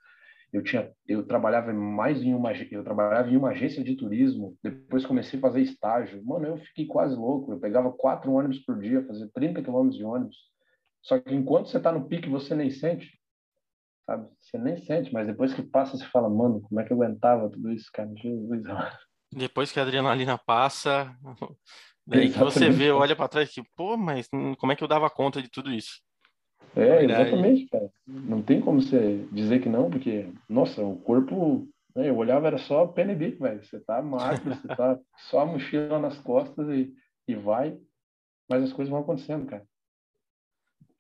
eu 0.53 0.63
tinha, 0.63 0.89
eu 1.09 1.27
trabalhava 1.27 1.73
mais 1.73 2.23
em 2.23 2.33
uma, 2.33 2.53
eu 2.71 2.85
trabalhava 2.85 3.29
em 3.29 3.37
uma 3.37 3.51
agência 3.51 3.83
de 3.83 3.97
turismo, 3.97 4.57
depois 4.63 5.05
comecei 5.05 5.37
a 5.41 5.43
fazer 5.43 5.61
estágio. 5.61 6.25
Mano, 6.25 6.47
eu 6.47 6.59
fiquei 6.59 6.87
quase 6.87 7.17
louco, 7.17 7.51
eu 7.51 7.59
pegava 7.59 7.91
quatro 7.91 8.33
ônibus 8.33 8.61
por 8.61 8.79
dia, 8.79 9.05
fazia 9.05 9.29
30 9.35 9.61
quilômetros 9.61 9.99
de 9.99 10.05
ônibus. 10.05 10.37
Só 11.03 11.19
que 11.19 11.35
enquanto 11.35 11.69
você 11.69 11.79
está 11.79 11.91
no 11.91 12.07
pique, 12.07 12.29
você 12.29 12.55
nem 12.55 12.71
sente 12.71 13.11
sabe? 14.07 14.29
Você 14.41 14.59
nem 14.59 14.77
sente, 14.77 15.13
mas 15.13 15.27
depois 15.27 15.53
que 15.53 15.63
passa, 15.63 15.97
você 15.97 16.05
fala, 16.07 16.29
mano, 16.29 16.61
como 16.63 16.81
é 16.81 16.85
que 16.85 16.93
eu 16.93 17.03
aguentava 17.03 17.51
tudo 17.51 17.73
isso, 17.73 17.91
cara? 17.93 18.11
Jesus. 18.17 18.63
Depois 19.33 19.73
que 19.73 19.81
a 19.81 19.83
adrenalina 19.83 20.39
passa, 20.39 21.13
daí 22.07 22.31
que 22.31 22.39
você 22.39 22.71
vê, 22.71 22.93
olha 22.93 23.17
para 23.17 23.27
trás 23.27 23.51
que, 23.51 23.65
pô, 23.75 23.97
mas 23.97 24.29
como 24.59 24.71
é 24.71 24.77
que 24.77 24.85
eu 24.85 24.87
dava 24.87 25.11
conta 25.11 25.43
de 25.43 25.49
tudo 25.49 25.73
isso? 25.73 26.01
É, 26.77 27.05
exatamente, 27.05 27.67
cara. 27.67 27.91
Não 28.07 28.41
tem 28.41 28.61
como 28.61 28.81
você 28.81 29.27
dizer 29.33 29.61
que 29.61 29.69
não, 29.69 29.91
porque, 29.91 30.33
nossa, 30.49 30.83
o 30.83 30.97
corpo, 30.99 31.69
né, 31.97 32.09
eu 32.09 32.17
olhava, 32.17 32.47
era 32.47 32.59
só 32.59 32.87
pena 32.87 33.13
e 33.13 33.17
bico, 33.17 33.43
velho. 33.43 33.65
Você 33.65 33.81
tá 33.81 34.01
magro, 34.01 34.55
você 34.55 34.69
tá 34.77 34.99
só 35.31 35.41
a 35.41 35.47
mochila 35.47 35.99
nas 35.99 36.19
costas 36.19 36.69
e, 36.69 36.95
e 37.27 37.35
vai, 37.35 37.77
mas 38.49 38.63
as 38.63 38.73
coisas 38.73 38.91
vão 38.91 39.01
acontecendo, 39.01 39.47
cara. 39.47 39.67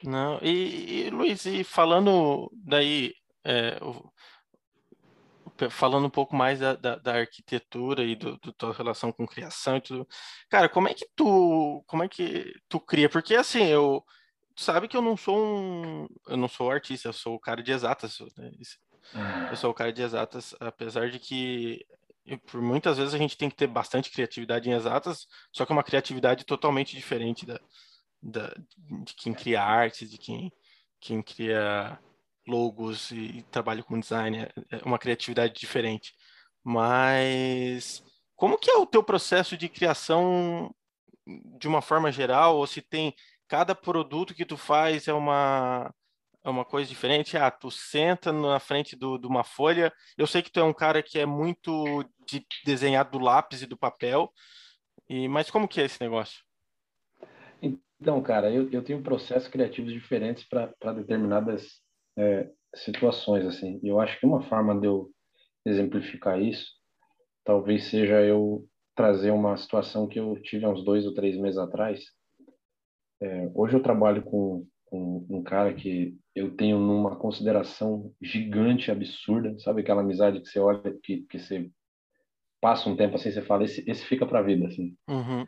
Não, 0.02 0.38
e, 0.42 1.06
e 1.06 1.10
Luiz, 1.10 1.46
e 1.46 1.64
falando 1.64 2.50
daí, 2.52 3.14
é, 3.44 3.78
falando 5.70 6.06
um 6.06 6.10
pouco 6.10 6.34
mais 6.34 6.58
da, 6.60 6.74
da, 6.74 6.96
da 6.96 7.14
arquitetura 7.20 8.02
e 8.02 8.16
do, 8.16 8.36
do, 8.38 8.52
tua 8.52 8.72
relação 8.72 9.12
com 9.12 9.26
criação 9.26 9.76
e 9.76 9.80
tudo, 9.80 10.08
cara, 10.50 10.68
como 10.68 10.88
é 10.88 10.94
que 10.94 11.06
tu, 11.14 11.82
como 11.86 12.02
é 12.02 12.08
que 12.08 12.52
tu 12.68 12.80
cria? 12.80 13.08
Porque 13.08 13.34
assim, 13.34 13.64
eu 13.64 14.04
sabe 14.56 14.88
que 14.88 14.96
eu 14.96 15.02
não 15.02 15.16
sou 15.16 15.36
um, 15.38 16.06
eu 16.28 16.36
não 16.36 16.48
sou 16.48 16.70
artista, 16.70 17.08
eu 17.08 17.12
sou 17.12 17.34
o 17.34 17.40
cara 17.40 17.62
de 17.62 17.72
exatas, 17.72 18.18
né? 18.36 18.50
eu 19.50 19.56
sou 19.56 19.70
o 19.70 19.74
cara 19.74 19.92
de 19.92 20.02
exatas, 20.02 20.54
apesar 20.60 21.10
de 21.10 21.18
que 21.18 21.84
por 22.46 22.62
muitas 22.62 22.96
vezes 22.96 23.12
a 23.14 23.18
gente 23.18 23.36
tem 23.36 23.50
que 23.50 23.56
ter 23.56 23.66
bastante 23.66 24.10
criatividade 24.10 24.68
em 24.68 24.72
exatas, 24.72 25.26
só 25.52 25.66
que 25.66 25.72
é 25.72 25.74
uma 25.76 25.84
criatividade 25.84 26.44
totalmente 26.44 26.96
diferente 26.96 27.44
da, 27.44 27.60
da 28.24 28.52
de 29.04 29.14
quem 29.14 29.34
cria 29.34 29.62
arte, 29.62 30.06
de 30.06 30.18
quem, 30.18 30.52
quem 31.00 31.22
cria 31.22 31.98
logos 32.46 33.10
e, 33.10 33.38
e 33.38 33.42
trabalha 33.44 33.82
com 33.82 34.00
design, 34.00 34.38
é, 34.38 34.52
é 34.70 34.82
uma 34.84 34.98
criatividade 34.98 35.54
diferente. 35.54 36.14
Mas 36.62 38.02
como 38.36 38.58
que 38.58 38.70
é 38.70 38.76
o 38.76 38.86
teu 38.86 39.02
processo 39.02 39.56
de 39.56 39.68
criação 39.68 40.74
de 41.58 41.68
uma 41.68 41.82
forma 41.82 42.12
geral, 42.12 42.56
ou 42.56 42.66
se 42.66 42.82
tem 42.82 43.14
cada 43.48 43.74
produto 43.74 44.34
que 44.34 44.44
tu 44.44 44.56
faz 44.56 45.08
é 45.08 45.12
uma 45.12 45.92
é 46.44 46.50
uma 46.50 46.64
coisa 46.64 46.88
diferente. 46.88 47.36
Ah, 47.38 47.50
tu 47.50 47.70
senta 47.70 48.30
na 48.32 48.60
frente 48.60 48.94
do, 48.96 49.18
de 49.18 49.26
uma 49.26 49.42
folha. 49.42 49.92
Eu 50.16 50.26
sei 50.26 50.42
que 50.42 50.50
tu 50.52 50.60
é 50.60 50.64
um 50.64 50.74
cara 50.74 51.02
que 51.02 51.18
é 51.18 51.24
muito 51.26 52.04
de 52.26 52.46
desenhar 52.64 53.08
do 53.10 53.18
lápis 53.18 53.62
e 53.62 53.66
do 53.66 53.78
papel. 53.78 54.30
E 55.08 55.28
mas 55.28 55.50
como 55.50 55.68
que 55.68 55.80
é 55.80 55.84
esse 55.84 56.00
negócio? 56.00 56.43
Então, 58.04 58.22
cara, 58.22 58.52
eu, 58.52 58.70
eu 58.70 58.84
tenho 58.84 59.02
processos 59.02 59.48
criativos 59.48 59.90
diferentes 59.90 60.46
para 60.46 60.92
determinadas 60.92 61.80
é, 62.18 62.50
situações, 62.74 63.46
assim. 63.46 63.80
Eu 63.82 63.98
acho 63.98 64.20
que 64.20 64.26
uma 64.26 64.42
forma 64.42 64.78
de 64.78 64.86
eu 64.86 65.10
exemplificar 65.64 66.38
isso, 66.38 66.66
talvez 67.42 67.84
seja 67.84 68.20
eu 68.20 68.68
trazer 68.94 69.30
uma 69.30 69.56
situação 69.56 70.06
que 70.06 70.20
eu 70.20 70.38
tive 70.42 70.66
há 70.66 70.68
uns 70.68 70.84
dois 70.84 71.06
ou 71.06 71.14
três 71.14 71.34
meses 71.38 71.56
atrás. 71.56 72.04
É, 73.22 73.50
hoje 73.54 73.74
eu 73.74 73.82
trabalho 73.82 74.22
com, 74.22 74.66
com 74.84 75.26
um 75.30 75.42
cara 75.42 75.72
que 75.72 76.14
eu 76.34 76.54
tenho 76.54 76.78
numa 76.78 77.16
consideração 77.16 78.12
gigante, 78.20 78.90
absurda, 78.90 79.58
sabe 79.60 79.80
aquela 79.80 80.02
amizade 80.02 80.42
que 80.42 80.48
você 80.50 80.58
olha, 80.58 80.94
que, 81.02 81.22
que 81.22 81.38
você 81.38 81.70
passa 82.60 82.86
um 82.86 82.96
tempo 82.96 83.16
assim, 83.16 83.30
você 83.30 83.40
fala, 83.40 83.64
esse, 83.64 83.82
esse 83.90 84.04
fica 84.04 84.26
a 84.26 84.42
vida, 84.42 84.66
assim. 84.66 84.94
Uhum. 85.08 85.46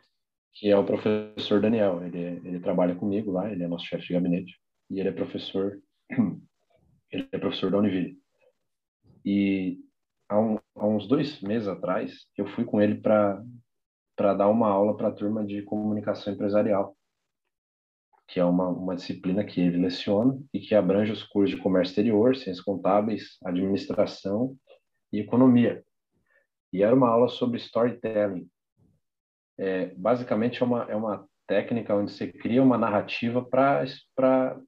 Que 0.59 0.69
é 0.69 0.77
o 0.77 0.85
professor 0.85 1.61
Daniel, 1.61 2.03
ele, 2.03 2.41
ele 2.47 2.59
trabalha 2.59 2.95
comigo 2.95 3.31
lá, 3.31 3.51
ele 3.51 3.63
é 3.63 3.67
nosso 3.67 3.85
chefe 3.85 4.07
de 4.07 4.13
gabinete, 4.13 4.59
e 4.89 4.99
ele 4.99 5.09
é 5.09 5.11
professor 5.11 5.79
ele 7.11 7.27
é 7.31 7.37
professor 7.37 7.71
da 7.71 7.77
Univille. 7.77 8.17
E 9.25 9.79
há, 10.29 10.39
um, 10.39 10.57
há 10.75 10.87
uns 10.87 11.07
dois 11.07 11.41
meses 11.41 11.67
atrás, 11.67 12.25
eu 12.37 12.47
fui 12.47 12.65
com 12.65 12.81
ele 12.81 12.95
para 12.95 13.43
dar 14.17 14.47
uma 14.47 14.67
aula 14.67 14.95
para 14.95 15.09
a 15.09 15.13
turma 15.13 15.45
de 15.45 15.61
comunicação 15.63 16.33
empresarial, 16.33 16.97
que 18.27 18.39
é 18.39 18.45
uma, 18.45 18.67
uma 18.67 18.95
disciplina 18.95 19.43
que 19.43 19.61
ele 19.61 19.77
leciona 19.77 20.37
e 20.53 20.59
que 20.59 20.75
abrange 20.75 21.11
os 21.11 21.23
cursos 21.23 21.55
de 21.55 21.61
comércio 21.61 21.91
exterior, 21.91 22.35
ciências 22.35 22.61
contábeis, 22.61 23.37
administração 23.43 24.55
e 25.11 25.19
economia. 25.19 25.83
E 26.73 26.83
era 26.83 26.93
uma 26.93 27.09
aula 27.09 27.29
sobre 27.29 27.57
storytelling. 27.57 28.49
É, 29.57 29.87
basicamente, 29.95 30.61
é 30.61 30.65
uma, 30.65 30.83
é 30.83 30.95
uma 30.95 31.27
técnica 31.47 31.95
onde 31.95 32.11
você 32.11 32.31
cria 32.31 32.61
uma 32.61 32.77
narrativa 32.77 33.43
para 33.43 34.59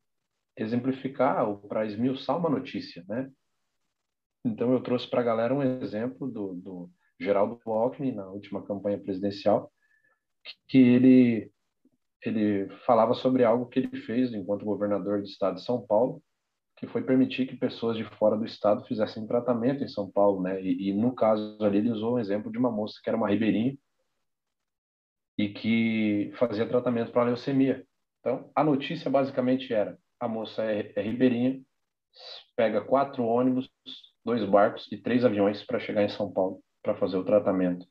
exemplificar 0.58 1.48
ou 1.48 1.58
para 1.58 1.86
esmiuçar 1.86 2.38
uma 2.38 2.50
notícia, 2.50 3.04
né? 3.08 3.30
Então 4.44 4.72
eu 4.72 4.82
trouxe 4.82 5.08
para 5.10 5.22
a 5.22 5.24
galera 5.24 5.54
um 5.54 5.62
exemplo 5.62 6.28
do, 6.28 6.54
do 6.56 6.90
Geraldo 7.20 7.60
Alckmin 7.66 8.14
na 8.14 8.28
última 8.30 8.66
campanha 8.66 8.98
presidencial, 8.98 9.72
que 10.68 10.78
ele 10.78 11.52
ele 12.22 12.68
falava 12.86 13.14
sobre 13.14 13.46
algo 13.46 13.68
que 13.68 13.80
ele 13.80 14.02
fez 14.02 14.34
enquanto 14.34 14.66
governador 14.66 15.20
do 15.22 15.26
estado 15.26 15.56
de 15.56 15.64
São 15.64 15.86
Paulo, 15.86 16.22
que 16.76 16.86
foi 16.86 17.02
permitir 17.02 17.48
que 17.48 17.56
pessoas 17.56 17.96
de 17.96 18.04
fora 18.04 18.38
do 18.38 18.46
estado 18.46 18.86
fizessem 18.86 19.26
tratamento 19.26 19.86
em 19.86 19.88
São 19.88 20.12
Paulo, 20.12 20.42
né? 20.42 20.62
E, 20.62 20.90
e 20.90 20.94
no 20.94 21.16
caso 21.16 21.58
ali 21.62 21.78
ele 21.78 21.92
usou 21.92 22.16
um 22.16 22.20
exemplo 22.20 22.52
de 22.52 22.58
uma 22.58 22.72
moça 22.72 23.00
que 23.02 23.10
era 23.10 23.16
uma 23.18 23.30
ribeirinha 23.30 23.78
e 25.40 25.48
que 25.48 26.34
fazia 26.38 26.68
tratamento 26.68 27.14
para 27.14 27.24
leucemia. 27.24 27.86
Então 28.20 28.52
a 28.54 28.62
notícia 28.62 29.10
basicamente 29.10 29.74
era 29.74 29.98
a 30.20 30.28
moça 30.28 30.66
é, 30.66 30.92
é 30.98 31.02
ribeirinha, 31.02 31.62
pega 32.58 32.82
quatro 32.82 33.24
ônibus, 33.24 33.72
dois 34.26 34.44
barcos 34.44 34.92
e 34.92 34.98
três 34.98 35.24
aviões 35.24 35.64
para 35.64 35.80
chegar 35.80 36.04
em 36.04 36.10
São 36.10 36.30
Paulo 36.30 36.62
para 36.84 36.94
fazer 36.96 37.16
o 37.16 37.24
tratamento 37.24 37.88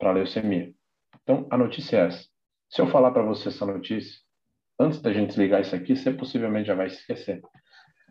para 0.00 0.10
leucemia. 0.10 0.74
Então, 1.22 1.46
a 1.48 1.56
notícia 1.56 1.96
é 1.96 2.06
essa. 2.06 2.28
Se 2.68 2.80
eu 2.80 2.88
falar 2.88 3.12
para 3.12 3.22
você 3.22 3.48
essa 3.48 3.64
notícia, 3.64 4.20
antes 4.80 5.00
da 5.00 5.12
gente 5.12 5.28
desligar 5.28 5.60
isso 5.60 5.76
aqui, 5.76 5.94
você 5.94 6.12
possivelmente 6.12 6.66
já 6.66 6.74
vai 6.74 6.90
se 6.90 6.96
esquecer. 6.96 7.40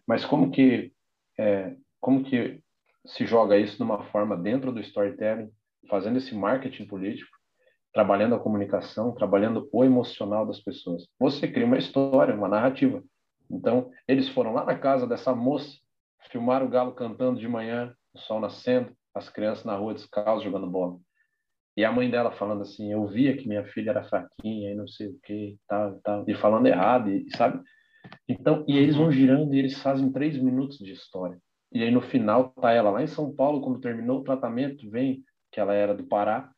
Mas 0.08 0.24
como 0.24 0.52
que 0.52 0.94
é, 1.38 1.76
como 2.00 2.24
que 2.24 2.62
se 3.06 3.26
joga 3.26 3.58
isso 3.58 3.78
numa 3.80 4.06
forma 4.06 4.38
dentro 4.38 4.72
do 4.72 4.80
storytelling, 4.80 5.52
fazendo 5.90 6.18
esse 6.18 6.34
marketing 6.34 6.86
político, 6.86 7.37
trabalhando 7.94 8.36
a 8.36 8.40
comunicação, 8.40 9.14
trabalhando 9.14 9.68
o 9.72 9.84
emocional 9.84 10.46
das 10.46 10.60
pessoas? 10.60 11.08
Você 11.20 11.48
cria 11.48 11.66
uma 11.66 11.78
história, 11.78 12.36
uma 12.36 12.48
narrativa. 12.48 13.04
Então, 13.50 13.90
eles 14.08 14.30
foram 14.30 14.54
lá 14.54 14.66
na 14.66 14.78
casa 14.78 15.08
dessa 15.08 15.34
moça, 15.34 15.78
filmaram 16.32 16.66
o 16.66 16.70
galo 16.70 16.94
cantando 16.94 17.40
de 17.40 17.48
manhã, 17.48 17.94
o 18.14 18.20
sol 18.20 18.40
nascendo, 18.40 18.92
as 19.16 19.30
crianças 19.30 19.66
na 19.66 19.76
rua 19.76 19.94
descalço 19.94 20.44
jogando 20.44 20.68
bola. 20.68 20.98
E 21.76 21.86
a 21.86 21.92
mãe 21.92 22.10
dela 22.10 22.32
falando 22.32 22.64
assim, 22.64 22.92
eu 22.92 23.06
via 23.06 23.38
que 23.38 23.48
minha 23.48 23.64
filha 23.66 23.92
era 23.92 24.04
fraquinha 24.04 24.72
e 24.72 24.76
não 24.76 24.88
sei 24.88 25.08
o 25.08 25.20
que, 25.24 25.58
tal, 25.68 26.00
tal, 26.04 26.26
e 26.28 26.34
falando 26.34 26.66
errado, 26.66 27.10
e, 27.10 27.28
sabe? 27.36 27.62
Então, 28.28 28.66
e 28.68 28.78
eles 28.78 28.96
vão 28.96 29.12
girando 29.12 29.54
e 29.54 29.60
eles 29.60 29.80
fazem 29.80 30.12
três 30.12 30.38
minutos 30.38 30.78
de 30.80 30.92
história. 30.92 31.38
E 31.72 31.84
aí 31.84 31.92
no 31.92 32.02
final 32.02 32.50
tá 32.50 32.72
ela 32.72 32.90
lá 32.90 33.04
em 33.04 33.08
São 33.08 33.34
Paulo, 33.34 33.62
quando 33.62 33.80
terminou 33.80 34.20
o 34.20 34.24
tratamento, 34.24 34.90
vem, 34.90 35.24
que 35.52 35.60
ela 35.60 35.74
era 35.74 35.94
do 35.94 36.06
Pará, 36.06 36.52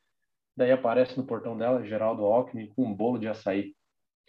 daí 0.59 0.71
aparece 0.71 1.17
no 1.17 1.25
portão 1.25 1.57
dela 1.57 1.83
Geraldo 1.83 2.23
Alckmin 2.23 2.67
com 2.67 2.85
um 2.85 2.93
bolo 2.93 3.17
de 3.17 3.27
açaí 3.27 3.73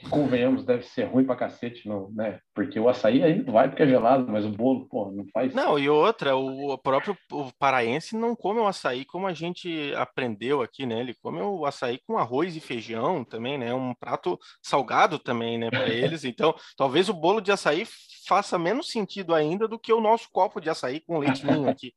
convenhamos, 0.09 0.65
deve 0.65 0.85
ser 0.85 1.05
ruim 1.05 1.25
pra 1.25 1.37
cacete, 1.37 1.87
não, 1.87 2.11
né? 2.13 2.41
Porque 2.55 2.79
o 2.79 2.89
açaí 2.89 3.23
ainda 3.23 3.51
vai 3.51 3.69
porque 3.69 3.83
é 3.83 3.87
gelado, 3.87 4.31
mas 4.31 4.45
o 4.45 4.51
bolo, 4.51 4.89
pô, 4.89 5.11
não 5.11 5.27
faz. 5.29 5.53
Não, 5.55 5.79
e 5.79 5.89
outra, 5.89 6.37
o 6.37 6.79
próprio 6.79 7.17
o 7.33 7.51
paraense 7.59 8.17
não 8.17 8.35
come 8.35 8.61
o 8.61 8.67
açaí 8.67 9.05
como 9.05 9.27
a 9.27 9.35
gente 9.35 9.93
aprendeu 9.97 10.63
aqui, 10.63 10.87
né? 10.87 11.01
Ele 11.01 11.15
come 11.15 11.41
o 11.41 11.67
açaí 11.67 12.01
com 12.07 12.17
arroz 12.17 12.57
e 12.57 12.61
feijão 12.61 13.25
também, 13.25 13.59
né? 13.59 13.75
Um 13.75 13.95
prato 13.95 14.39
salgado 14.63 15.19
também, 15.19 15.59
né, 15.59 15.71
para 15.71 15.89
eles. 15.93 16.25
Então, 16.25 16.55
talvez 16.77 17.09
o 17.09 17.15
bolo 17.15 17.41
de 17.41 17.53
açaí 17.53 17.87
faça 18.27 18.59
menos 18.59 18.91
sentido 18.91 19.35
ainda 19.35 19.67
do 19.69 19.79
que 19.79 19.93
o 19.93 20.01
nosso 20.01 20.29
copo 20.31 20.61
de 20.61 20.71
açaí 20.71 21.01
com 21.01 21.19
leitinho 21.19 21.69
aqui. 21.69 21.93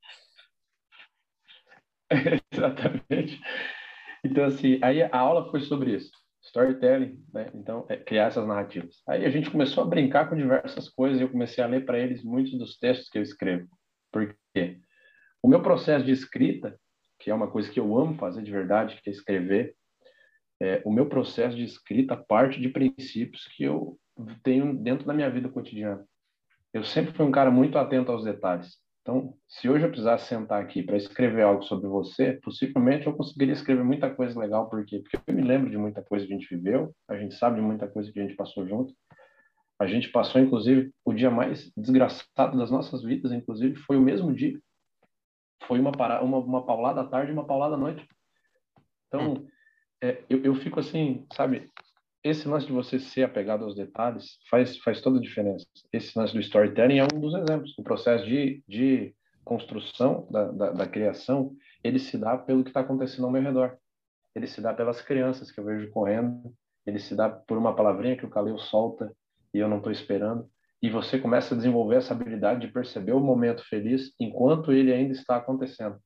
Exatamente. 2.52 3.40
Então, 4.24 4.46
assim, 4.46 4.80
aí 4.82 5.02
a 5.02 5.18
aula 5.18 5.50
foi 5.52 5.62
sobre 5.62 5.96
isso 5.96 6.12
storytelling, 6.44 7.24
né? 7.34 7.50
Então, 7.54 7.86
é 7.90 7.98
criar 7.98 8.26
essas 8.26 8.46
narrativas. 8.46 9.02
Aí 9.08 9.26
a 9.26 9.30
gente 9.30 9.50
começou 9.50 9.84
a 9.84 9.88
brincar 9.88 10.30
com 10.30 10.36
diversas 10.36 10.90
coisas 10.90 11.20
e 11.20 11.24
eu 11.24 11.30
comecei 11.30 11.64
a 11.64 11.68
ler 11.68 11.86
para 11.86 11.98
eles 11.98 12.24
muitos 12.24 12.58
dos 12.58 12.78
textos 12.78 13.10
que 13.10 13.18
eu 13.18 13.24
escrevo. 13.24 13.68
Por 14.12 14.36
quê? 14.54 14.80
O 15.42 15.48
meu 15.48 15.62
processo 15.62 16.06
de 16.06 16.12
escrita, 16.12 16.78
que 17.18 17.32
é 17.32 17.34
uma 17.34 17.50
coisa 17.50 17.72
que 17.72 17.80
eu 17.80 17.98
amo 17.98 18.16
fazer 18.16 18.44
de 18.44 18.52
verdade, 18.52 19.00
que 19.02 19.10
é 19.10 19.14
escrever, 19.14 19.76
é, 20.62 20.82
o 20.86 20.92
meu 20.92 21.08
processo 21.08 21.56
de 21.56 21.64
escrita 21.64 22.16
parte 22.16 22.60
de 22.60 22.70
princípios 22.70 23.48
que 23.48 23.64
eu 23.64 23.98
tenho 24.44 24.74
dentro 24.76 25.06
da 25.06 25.14
minha 25.14 25.30
vida 25.30 25.50
cotidiana. 25.50 26.06
Eu 26.74 26.84
sempre 26.84 27.14
fui 27.14 27.26
um 27.26 27.32
cara 27.32 27.50
muito 27.50 27.78
atento 27.78 28.12
aos 28.12 28.24
detalhes. 28.24 28.78
Então, 29.04 29.34
se 29.50 29.70
hoje 29.70 29.84
eu 29.84 29.90
precisasse 29.90 30.30
sentar 30.30 30.62
aqui 30.62 30.82
para 30.82 30.96
escrever 30.96 31.42
algo 31.42 31.62
sobre 31.64 31.88
você, 31.90 32.40
possivelmente 32.42 33.06
eu 33.06 33.14
conseguiria 33.14 33.54
escrever 33.54 33.84
muita 33.84 34.10
coisa 34.10 34.40
legal, 34.40 34.70
por 34.70 34.86
quê? 34.86 35.00
Porque 35.00 35.18
eu 35.30 35.36
me 35.36 35.42
lembro 35.42 35.70
de 35.70 35.78
muita 35.78 36.02
coisa 36.02 36.26
que 36.26 36.34
a 36.34 36.38
gente 36.38 36.56
viveu, 36.56 36.96
a 37.10 37.18
gente 37.18 37.36
sabe 37.36 37.58
de 37.58 37.62
muita 37.62 37.86
coisa 37.86 38.10
que 38.10 38.18
a 38.18 38.24
gente 38.24 38.36
passou 38.36 38.66
junto. 38.66 38.94
A 39.78 39.86
gente 39.86 40.10
passou, 40.10 40.40
inclusive, 40.40 40.94
o 41.04 41.12
dia 41.12 41.30
mais 41.30 41.70
desgraçado 41.76 42.58
das 42.58 42.72
nossas 42.72 43.04
vidas, 43.04 43.34
inclusive, 43.34 43.76
foi 43.76 43.98
o 43.98 44.02
mesmo 44.02 44.34
dia. 44.34 44.58
Foi 45.68 45.82
uma, 45.82 45.92
para... 45.92 46.24
uma, 46.24 46.38
uma 46.38 46.66
paulada 46.66 47.02
à 47.02 47.06
tarde 47.06 47.32
e 47.32 47.34
uma 47.34 47.46
paulada 47.46 47.76
à 47.76 47.78
noite. 47.78 48.08
Então, 49.08 49.46
é, 50.02 50.24
eu, 50.30 50.42
eu 50.46 50.56
fico 50.56 50.80
assim, 50.80 51.26
sabe, 51.34 51.70
esse 52.24 52.48
lance 52.48 52.66
de 52.66 52.72
você 52.72 53.00
ser 53.00 53.24
apegado 53.24 53.66
aos 53.66 53.76
detalhes 53.76 54.40
faz, 54.50 54.78
faz 54.78 55.02
toda 55.02 55.18
a 55.18 55.22
diferença. 55.22 55.66
Esse 55.92 56.18
lance 56.18 56.34
do 56.34 56.40
storytelling 56.40 57.00
é 57.00 57.04
um 57.04 57.20
dos 57.20 57.34
exemplos. 57.34 57.78
O 57.78 57.84
processo 57.84 58.26
de, 58.26 58.64
de 58.68 59.14
construção 59.44 60.28
da, 60.32 60.52
da, 60.52 60.72
da 60.72 60.88
criação, 60.88 61.54
ele 61.84 62.00
se 62.00 62.18
dá 62.18 62.38
pelo 62.38 62.64
que 62.64 62.70
está 62.70 62.80
acontecendo 62.80 63.26
ao 63.26 63.32
meu 63.32 63.42
redor. 63.42 63.78
Ele 64.34 64.48
se 64.48 64.62
dá 64.62 64.74
pelas 64.74 65.02
crianças 65.02 65.52
que 65.52 65.60
eu 65.60 65.66
vejo 65.66 65.92
correndo, 65.92 66.54
ele 66.86 66.98
se 66.98 67.14
dá 67.14 67.30
por 67.30 67.58
uma 67.58 67.76
palavrinha 67.76 68.18
que 68.18 68.26
o 68.26 68.30
Calil 68.30 68.58
solta 68.58 69.14
e 69.54 69.60
eu 69.60 69.68
não 69.68 69.78
estou 69.78 69.92
esperando. 69.92 70.50
E 70.82 70.90
você 70.90 71.20
começa 71.20 71.54
a 71.54 71.58
desenvolver 71.58 71.98
essa 71.98 72.14
habilidade 72.14 72.66
de 72.66 72.74
perceber 72.74 73.14
o 73.14 73.20
momento 73.20 73.64
feliz 73.68 74.14
enquanto 74.20 74.72
ele 74.72 74.94
ainda 74.94 75.14
está 75.14 75.38
acontecendo. 75.38 75.98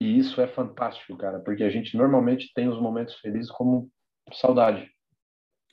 E 0.00 0.18
isso 0.18 0.40
é 0.40 0.46
fantástico, 0.46 1.16
cara, 1.16 1.40
porque 1.40 1.62
a 1.62 1.70
gente 1.70 1.96
normalmente 1.96 2.50
tem 2.54 2.68
os 2.68 2.80
momentos 2.80 3.14
felizes 3.16 3.50
como 3.50 3.90
saudade. 4.32 4.90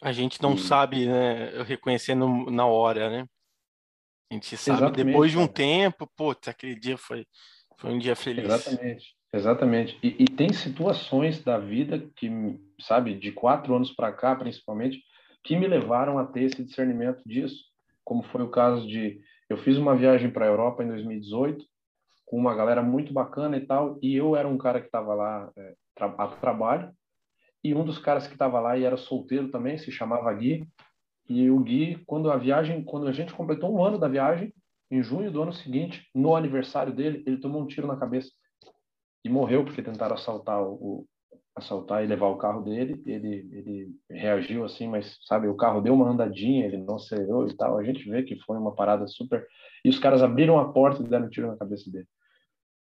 A 0.02 0.12
gente 0.12 0.42
não 0.42 0.54
e... 0.54 0.60
sabe, 0.60 1.06
né, 1.08 1.64
reconhecer 1.64 2.16
no, 2.16 2.50
na 2.52 2.66
hora, 2.66 3.10
né? 3.10 3.28
A 4.30 4.34
gente 4.34 4.58
sabe 4.58 4.80
Exatamente, 4.80 5.06
depois 5.06 5.32
de 5.32 5.38
um 5.38 5.48
cara. 5.48 5.54
tempo, 5.54 6.12
putz, 6.16 6.48
aquele 6.48 6.76
dia 6.76 6.98
foi, 6.98 7.26
foi 7.78 7.92
um 7.92 7.98
dia 7.98 8.16
feliz. 8.16 8.46
Exatamente, 8.46 9.16
exatamente. 9.34 10.00
E, 10.04 10.24
e 10.24 10.26
tem 10.26 10.52
situações 10.52 11.44
da 11.44 11.58
vida 11.58 12.00
que, 12.16 12.30
sabe, 12.82 13.16
de 13.16 13.32
quatro 13.32 13.74
anos 13.76 13.92
para 13.92 14.12
cá, 14.12 14.36
principalmente, 14.36 15.02
que 15.44 15.56
me 15.56 15.68
levaram 15.68 16.20
a 16.20 16.26
ter 16.26 16.44
esse 16.44 16.64
discernimento 16.64 17.22
disso, 17.26 17.64
como 18.04 18.24
foi 18.24 18.44
o 18.44 18.52
caso 18.52 18.86
de 18.86 19.22
eu 19.50 19.58
fiz 19.58 19.78
uma 19.78 19.96
viagem 19.96 20.30
para 20.30 20.46
a 20.46 20.50
Europa 20.50 20.84
em 20.84 20.88
2018 20.90 21.64
com 22.28 22.38
uma 22.38 22.54
galera 22.54 22.84
muito 22.84 23.14
bacana 23.14 23.56
e 23.56 23.66
tal, 23.66 23.98
e 24.02 24.14
eu 24.14 24.36
era 24.36 24.48
um 24.48 24.58
cara 24.58 24.82
que 24.82 24.88
estava 24.88 25.16
lá 25.16 25.50
é, 25.56 25.74
tra 25.96 26.08
a 26.18 26.28
trabalho 26.28 26.92
e 27.64 27.74
um 27.74 27.84
dos 27.84 27.98
caras 27.98 28.28
que 28.28 28.34
estava 28.34 28.60
lá 28.60 28.78
e 28.78 28.84
era 28.84 28.98
solteiro 28.98 29.50
também, 29.50 29.78
se 29.78 29.92
chamava 29.92 30.34
Gui. 30.34 30.68
E 31.30 31.50
o 31.50 31.60
Gui, 31.60 32.04
quando 32.06 32.32
a 32.32 32.38
viagem, 32.38 32.84
quando 32.84 33.08
a 33.08 33.12
gente 33.12 33.34
completou 33.34 33.74
um 33.74 33.84
ano 33.84 33.98
da 33.98 34.08
viagem, 34.08 34.54
em 34.90 35.04
junho 35.04 35.32
do 35.32 35.42
ano 35.42 35.52
seguinte, 35.52 36.08
no 36.16 36.36
aniversário 36.36 36.94
dele, 36.94 37.24
ele 37.28 37.38
tomou 37.38 37.62
um 37.62 37.68
tiro 37.68 37.88
na 37.88 37.98
cabeça 37.98 38.30
e 39.26 39.30
morreu 39.30 39.66
porque 39.66 39.82
tentaram 39.82 40.16
assaltar 40.16 40.64
o, 40.64 41.06
assaltar 41.58 42.04
e 42.04 42.08
levar 42.08 42.28
o 42.28 42.38
carro 42.38 42.62
dele. 42.62 43.02
Ele 43.06 43.50
ele 43.52 43.96
reagiu 44.10 44.64
assim, 44.64 44.88
mas 44.88 45.18
sabe, 45.24 45.48
o 45.48 45.56
carro 45.56 45.82
deu 45.82 45.94
uma 45.94 46.10
andadinha, 46.10 46.66
ele 46.66 46.78
não 46.78 46.96
acelerou 46.96 47.48
e 47.48 47.56
tal. 47.56 47.78
A 47.78 47.84
gente 47.84 48.08
vê 48.10 48.24
que 48.24 48.40
foi 48.42 48.58
uma 48.58 48.74
parada 48.74 49.08
super. 49.08 49.46
E 49.84 49.90
os 49.90 50.00
caras 50.00 50.22
abriram 50.22 50.60
a 50.60 50.72
porta 50.72 51.02
e 51.02 51.08
deram 51.08 51.26
um 51.26 51.30
tiro 51.30 51.48
na 51.48 51.58
cabeça 51.58 51.92
dele. 51.92 52.08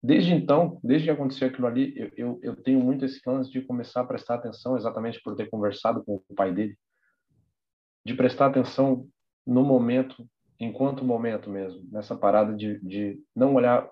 Desde 0.02 0.34
então, 0.34 0.80
desde 0.84 1.08
que 1.08 1.12
aconteceu 1.12 1.48
aquilo 1.48 1.68
ali, 1.68 1.94
eu, 1.98 2.12
eu, 2.16 2.40
eu, 2.44 2.56
tenho 2.56 2.80
muito 2.80 3.06
esse 3.06 3.20
lance 3.26 3.52
de 3.52 3.62
começar 3.62 4.02
a 4.02 4.06
prestar 4.06 4.36
atenção, 4.36 4.78
exatamente 4.78 5.22
por 5.22 5.36
ter 5.36 5.50
conversado 5.50 6.04
com 6.04 6.22
o 6.28 6.36
pai 6.36 6.54
dele, 6.54 6.78
de 8.06 8.14
prestar 8.14 8.48
atenção 8.48 9.08
no 9.46 9.64
momento, 9.64 10.28
enquanto 10.60 11.04
momento 11.04 11.50
mesmo, 11.50 11.88
nessa 11.92 12.16
parada 12.16 12.54
de, 12.54 12.80
de 12.82 13.20
não 13.36 13.56
olhar 13.56 13.90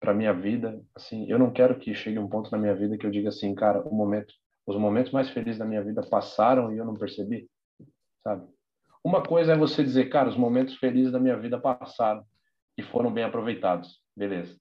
para 0.00 0.14
minha 0.14 0.32
vida, 0.32 0.82
assim, 0.94 1.30
eu 1.30 1.38
não 1.38 1.52
quero 1.52 1.78
que 1.78 1.94
chegue 1.94 2.18
um 2.18 2.28
ponto 2.28 2.50
na 2.50 2.58
minha 2.58 2.74
vida 2.74 2.98
que 2.98 3.06
eu 3.06 3.10
diga 3.10 3.28
assim, 3.28 3.54
cara, 3.54 3.80
o 3.86 3.94
momento, 3.94 4.34
os 4.66 4.76
momentos 4.76 5.12
mais 5.12 5.28
felizes 5.30 5.58
da 5.58 5.64
minha 5.64 5.82
vida 5.82 6.02
passaram 6.02 6.74
e 6.74 6.78
eu 6.78 6.84
não 6.84 6.96
percebi, 6.96 7.48
sabe? 8.24 8.48
Uma 9.04 9.22
coisa 9.22 9.52
é 9.52 9.56
você 9.56 9.82
dizer, 9.82 10.08
cara, 10.08 10.28
os 10.28 10.36
momentos 10.36 10.76
felizes 10.76 11.12
da 11.12 11.20
minha 11.20 11.36
vida 11.36 11.60
passaram 11.60 12.24
e 12.78 12.82
foram 12.82 13.12
bem 13.12 13.24
aproveitados, 13.24 14.00
beleza? 14.16 14.56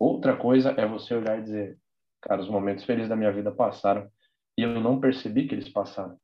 Outra 0.00 0.34
coisa 0.34 0.70
é 0.78 0.86
você 0.86 1.14
olhar 1.14 1.38
e 1.38 1.42
dizer, 1.42 1.78
cara, 2.22 2.40
os 2.40 2.48
momentos 2.48 2.84
felizes 2.84 3.10
da 3.10 3.16
minha 3.16 3.30
vida 3.30 3.52
passaram 3.52 4.10
e 4.56 4.62
eu 4.62 4.80
não 4.80 4.98
percebi 4.98 5.46
que 5.46 5.54
eles 5.54 5.68
passaram. 5.68 6.16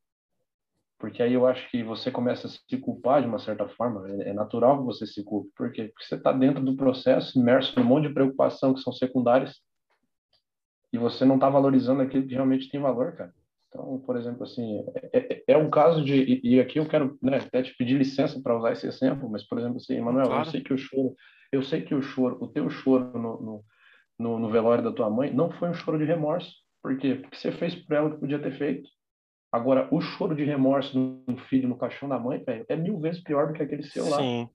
Porque 0.97 1.21
aí 1.21 1.33
eu 1.33 1.45
acho 1.45 1.69
que 1.69 1.83
você 1.83 2.09
começa 2.09 2.47
a 2.47 2.49
se 2.49 2.77
culpar 2.79 3.21
de 3.21 3.27
uma 3.27 3.37
certa 3.37 3.67
forma. 3.67 4.09
É, 4.09 4.29
é 4.29 4.33
natural 4.33 4.79
que 4.79 4.85
você 4.85 5.05
se 5.05 5.23
culpe. 5.23 5.51
Por 5.55 5.71
quê? 5.71 5.89
Porque 5.89 6.03
você 6.03 6.15
está 6.15 6.31
dentro 6.31 6.63
do 6.65 6.75
processo, 6.75 7.37
imerso 7.37 7.79
num 7.79 7.85
monte 7.85 8.07
de 8.07 8.13
preocupação 8.15 8.73
que 8.73 8.81
são 8.81 8.91
secundárias 8.91 9.61
e 10.91 10.97
você 10.97 11.23
não 11.23 11.35
está 11.35 11.47
valorizando 11.47 12.01
aquilo 12.01 12.25
que 12.25 12.33
realmente 12.33 12.71
tem 12.71 12.81
valor, 12.81 13.13
cara. 13.13 13.31
Então, 13.67 13.99
por 13.99 14.17
exemplo, 14.17 14.43
assim, 14.43 14.83
é, 15.13 15.35
é, 15.35 15.43
é 15.49 15.57
um 15.57 15.69
caso 15.69 16.03
de. 16.03 16.15
E, 16.15 16.55
e 16.55 16.59
aqui 16.59 16.79
eu 16.79 16.87
quero 16.87 17.15
né, 17.21 17.37
até 17.37 17.61
te 17.61 17.75
pedir 17.77 17.95
licença 17.95 18.41
para 18.41 18.57
usar 18.57 18.71
esse 18.71 18.87
exemplo, 18.87 19.29
mas, 19.29 19.47
por 19.47 19.59
exemplo, 19.59 19.77
assim, 19.77 19.99
Manuel, 19.99 20.27
claro. 20.27 20.47
eu 20.47 20.51
sei 20.51 20.61
que 20.61 20.73
o 20.73 20.77
choro 20.77 21.13
eu 21.51 21.63
sei 21.63 21.81
que 21.81 21.95
o 21.95 22.01
choro, 22.01 22.37
o 22.41 22.47
teu 22.47 22.69
choro 22.69 23.17
no, 23.17 23.63
no, 24.19 24.39
no, 24.39 24.49
velório 24.49 24.83
da 24.83 24.91
tua 24.91 25.09
mãe 25.09 25.33
não 25.33 25.51
foi 25.51 25.69
um 25.69 25.73
choro 25.73 25.97
de 25.97 26.05
remorso. 26.05 26.51
Por 26.81 26.97
quê? 26.97 27.15
Porque 27.15 27.35
você 27.35 27.51
fez 27.51 27.75
por 27.75 27.95
ela 27.95 28.09
o 28.09 28.13
que 28.13 28.19
podia 28.19 28.39
ter 28.39 28.51
feito. 28.51 28.89
Agora, 29.51 29.87
o 29.91 30.01
choro 30.01 30.35
de 30.35 30.43
remorso 30.43 31.23
do 31.25 31.37
filho 31.49 31.69
no 31.69 31.77
caixão 31.77 32.09
da 32.09 32.19
mãe, 32.19 32.43
velho, 32.43 32.65
é 32.67 32.75
mil 32.75 32.99
vezes 32.99 33.23
pior 33.23 33.47
do 33.47 33.53
que 33.53 33.63
aquele 33.63 33.83
seu 33.83 34.07
lá. 34.09 34.17
Sim. 34.17 34.49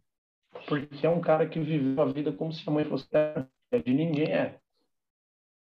Porque 0.69 1.07
é 1.07 1.11
um 1.11 1.21
cara 1.21 1.49
que 1.49 1.59
viveu 1.59 2.03
a 2.03 2.07
vida 2.07 2.31
como 2.33 2.53
se 2.53 2.63
a 2.69 2.73
mãe 2.73 2.85
fosse 2.85 3.09
é 3.15 3.79
de 3.79 3.95
ninguém 3.95 4.31
é. 4.31 4.59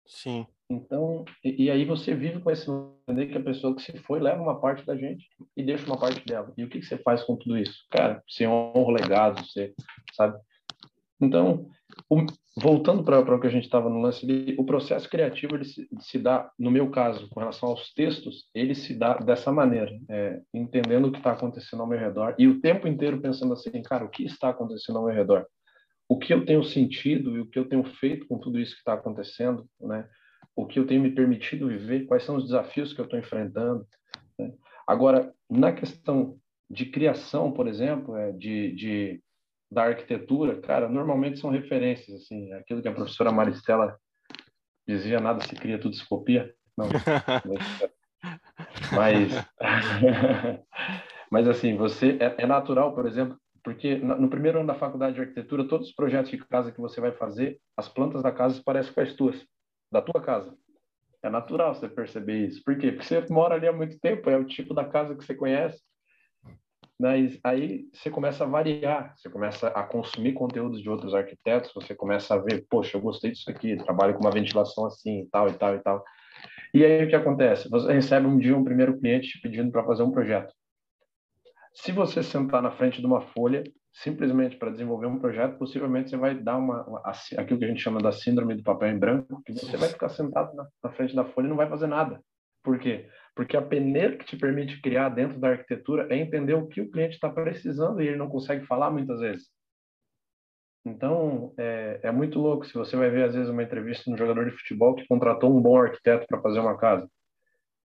Sim. 0.06 0.46
Então, 0.70 1.24
e, 1.44 1.66
e, 1.66 1.72
aí 1.72 1.86
você 1.86 2.16
vive 2.16 2.40
com 2.40 2.50
esse 2.50 2.70
entender 2.70 3.28
que 3.28 3.38
a 3.38 3.44
pessoa 3.44 3.76
que 3.76 3.82
se 3.82 3.96
foi 4.00 4.20
leva 4.20 4.42
uma 4.42 4.60
parte 4.60 4.86
da 4.86 4.96
gente 4.96 5.28
e 5.56 5.64
deixa 5.64 5.86
uma 5.86 6.00
parte 6.00 6.26
dela. 6.26 6.52
E 6.58 6.64
o 6.64 6.70
que, 6.70 6.80
que 6.80 6.86
você 6.86 6.98
faz 6.98 7.24
com 7.24 7.36
tudo 7.36 7.58
isso? 7.58 7.86
Cara, 7.92 8.24
você 8.28 8.48
honra 8.48 8.80
o 8.80 8.92
legado, 8.92 9.46
você, 9.46 9.74
sabe? 10.14 10.40
Então, 11.24 11.68
o, 12.10 12.26
voltando 12.56 13.04
para 13.04 13.20
o 13.20 13.40
que 13.40 13.48
a 13.48 13.50
gente 13.50 13.64
estava 13.64 13.90
no 13.90 14.02
lance 14.02 14.26
ali, 14.26 14.56
o 14.58 14.66
processo 14.66 15.10
criativo 15.10 15.56
ele 15.56 15.66
se, 15.66 15.88
se, 16.00 16.20
dá, 16.20 16.52
no 16.58 16.70
meu 16.70 16.90
caso, 16.90 17.30
com 17.30 17.40
relação 17.40 17.70
aos 17.70 17.94
textos, 17.94 18.48
ele 18.54 18.76
se 18.76 18.94
dá 18.94 19.16
dessa 19.16 19.52
maneira, 19.52 19.92
é, 20.10 20.42
entendendo 20.54 21.08
o 21.08 21.12
que 21.12 21.18
está 21.18 21.32
acontecendo 21.32 21.82
ao 21.82 21.88
meu 21.88 22.00
redor 22.00 22.36
e 22.38 22.48
o 22.48 22.60
tempo 22.60 22.88
inteiro 22.88 23.22
pensando 23.22 23.54
assim, 23.54 23.82
cara, 23.82 24.06
o 24.06 24.10
que 24.10 24.24
está 24.24 24.50
acontecendo 24.50 24.98
ao 24.98 25.06
meu 25.06 25.14
redor? 25.14 25.46
O 26.08 26.18
que 26.18 26.34
eu 26.34 26.46
tenho 26.46 26.64
sentido 26.64 27.36
e 27.36 27.40
o 27.40 27.50
que 27.50 27.58
eu 27.58 27.68
tenho 27.68 27.84
feito 27.84 28.28
com 28.28 28.38
tudo 28.38 28.60
isso 28.60 28.74
que 28.74 28.82
está 28.82 28.94
acontecendo, 28.94 29.66
né? 29.80 30.08
O 30.56 30.68
que 30.68 30.78
eu 30.78 30.86
tenho 30.86 31.02
me 31.02 31.10
permitido 31.10 31.68
viver, 31.68 32.06
quais 32.06 32.24
são 32.24 32.36
os 32.36 32.44
desafios 32.44 32.94
que 32.94 33.02
eu 33.02 33.06
estou 33.06 33.18
enfrentando. 33.18 33.88
Né? 34.38 34.54
Agora, 34.86 35.34
na 35.50 35.72
questão 35.72 36.38
de 36.70 36.86
criação, 36.86 37.52
por 37.52 37.68
exemplo, 37.68 38.16
é, 38.16 38.32
de, 38.34 38.76
de 38.76 39.23
da 39.74 39.86
arquitetura, 39.86 40.62
cara, 40.62 40.88
normalmente 40.88 41.40
são 41.40 41.50
referências, 41.50 42.22
assim, 42.22 42.54
aquilo 42.54 42.82
que 42.82 42.88
a 42.88 42.94
professora 42.94 43.32
Maristela 43.32 43.98
dizia, 44.88 45.20
nada 45.20 45.42
se 45.42 45.56
cria, 45.56 45.80
tudo 45.80 45.96
se 45.96 46.08
copia. 46.08 46.54
Não, 46.78 46.88
mas, 48.94 49.34
mas 51.32 51.48
assim, 51.48 51.76
você 51.76 52.18
é, 52.20 52.44
é, 52.44 52.46
natural, 52.46 52.94
por 52.94 53.08
exemplo, 53.08 53.38
porque 53.64 53.96
no 53.96 54.30
primeiro 54.30 54.60
ano 54.60 54.68
da 54.68 54.76
faculdade 54.76 55.16
de 55.16 55.22
arquitetura, 55.22 55.68
todos 55.68 55.88
os 55.88 55.96
projetos 55.96 56.30
de 56.30 56.38
casa 56.38 56.72
que 56.72 56.82
você 56.82 57.00
vai 57.00 57.14
fazer, 57.14 57.60
as 57.78 57.88
plantas 57.88 58.22
da 58.22 58.32
casa 58.32 58.62
parecem 58.64 58.94
com 58.94 59.02
as 59.02 59.14
tuas, 59.14 59.46
da 59.92 60.02
tua 60.02 60.22
casa. 60.22 60.56
É 61.24 61.30
natural 61.30 61.74
você 61.74 61.88
perceber 61.88 62.48
isso. 62.48 62.62
Por 62.64 62.78
quê? 62.78 62.92
Porque 62.92 63.08
você 63.08 63.26
mora 63.30 63.56
ali 63.56 63.66
há 63.66 63.72
muito 63.72 63.98
tempo, 64.00 64.30
é 64.30 64.38
o 64.38 64.44
tipo 64.44 64.74
da 64.74 64.84
casa 64.84 65.16
que 65.16 65.24
você 65.24 65.34
conhece. 65.34 65.82
Mas 67.04 67.38
aí 67.44 67.86
você 67.92 68.10
começa 68.10 68.46
a 68.46 68.48
variar, 68.48 69.14
você 69.18 69.30
começa 69.30 69.68
a 69.68 69.84
consumir 69.84 70.32
conteúdos 70.32 70.82
de 70.82 70.90
outros 70.90 71.14
arquitetos, 71.14 71.74
você 71.76 71.94
começa 71.94 72.34
a 72.34 72.38
ver, 72.38 72.66
poxa, 72.70 72.96
eu 72.96 73.02
gostei 73.02 73.32
disso 73.32 73.52
aqui, 73.52 73.76
trabalho 73.76 74.14
com 74.14 74.22
uma 74.22 74.32
ventilação 74.32 74.86
assim, 74.86 75.28
tal, 75.30 75.50
e 75.50 75.54
tal, 75.54 75.76
e 75.76 75.80
tal. 75.80 76.02
E 76.74 76.86
aí 76.86 77.04
o 77.04 77.10
que 77.10 77.16
acontece? 77.16 77.70
Você 77.70 77.92
recebe 77.92 78.26
um 78.26 78.38
dia 78.38 78.56
um 78.56 78.64
primeiro 78.64 78.98
cliente 78.98 79.38
pedindo 79.42 79.70
para 79.70 79.84
fazer 79.84 80.02
um 80.02 80.12
projeto. 80.12 80.54
Se 81.74 81.92
você 81.92 82.24
sentar 82.24 82.62
na 82.62 82.72
frente 82.72 83.02
de 83.02 83.06
uma 83.06 83.20
folha, 83.20 83.66
simplesmente 83.92 84.56
para 84.56 84.72
desenvolver 84.72 85.08
um 85.08 85.20
projeto, 85.20 85.58
possivelmente 85.58 86.10
você 86.10 86.16
vai 86.16 86.34
dar 86.34 86.56
uma, 86.56 86.88
uma, 86.88 87.02
aquilo 87.38 87.60
que 87.60 87.66
a 87.66 87.68
gente 87.68 87.82
chama 87.82 88.00
da 88.00 88.14
síndrome 88.14 88.56
do 88.56 88.64
papel 88.64 88.88
em 88.88 88.98
branco, 88.98 89.44
que 89.46 89.52
você 89.52 89.76
vai 89.76 89.90
ficar 89.90 90.08
sentado 90.08 90.56
na, 90.56 90.66
na 90.82 90.90
frente 90.94 91.14
da 91.14 91.26
folha 91.26 91.48
e 91.48 91.50
não 91.50 91.58
vai 91.58 91.68
fazer 91.68 91.88
nada. 91.88 92.24
Por 92.64 92.80
quê? 92.80 93.10
Porque 93.36 93.58
a 93.58 93.62
peneira 93.62 94.16
que 94.18 94.26
te 94.26 94.38
permite 94.38 94.82
criar 94.82 95.10
dentro 95.10 95.40
da 95.40 95.50
arquitetura 95.50 96.08
é 96.10 96.18
entender 96.18 96.54
o 96.54 96.68
que 96.68 96.82
o 96.82 96.92
cliente 96.92 97.16
está 97.16 97.30
precisando 97.30 98.02
e 98.02 98.08
ele 98.08 98.18
não 98.18 98.30
consegue 98.30 98.66
falar 98.66 98.92
muitas 98.92 99.20
vezes. 99.20 99.48
Então, 100.86 101.54
é, 101.58 102.00
é, 102.04 102.12
muito 102.12 102.40
louco 102.40 102.66
se 102.66 102.74
você 102.74 102.96
vai 102.98 103.10
ver, 103.10 103.24
às 103.24 103.34
vezes, 103.34 103.50
uma 103.50 103.64
entrevista 103.64 104.04
de 104.04 104.12
um 104.12 104.18
jogador 104.18 104.46
de 104.46 104.58
futebol 104.58 104.94
que 104.96 105.08
contratou 105.08 105.56
um 105.56 105.62
bom 105.62 105.78
arquiteto 105.78 106.28
para 106.28 106.42
fazer 106.42 106.60
uma 106.60 106.78
casa. 106.78 107.10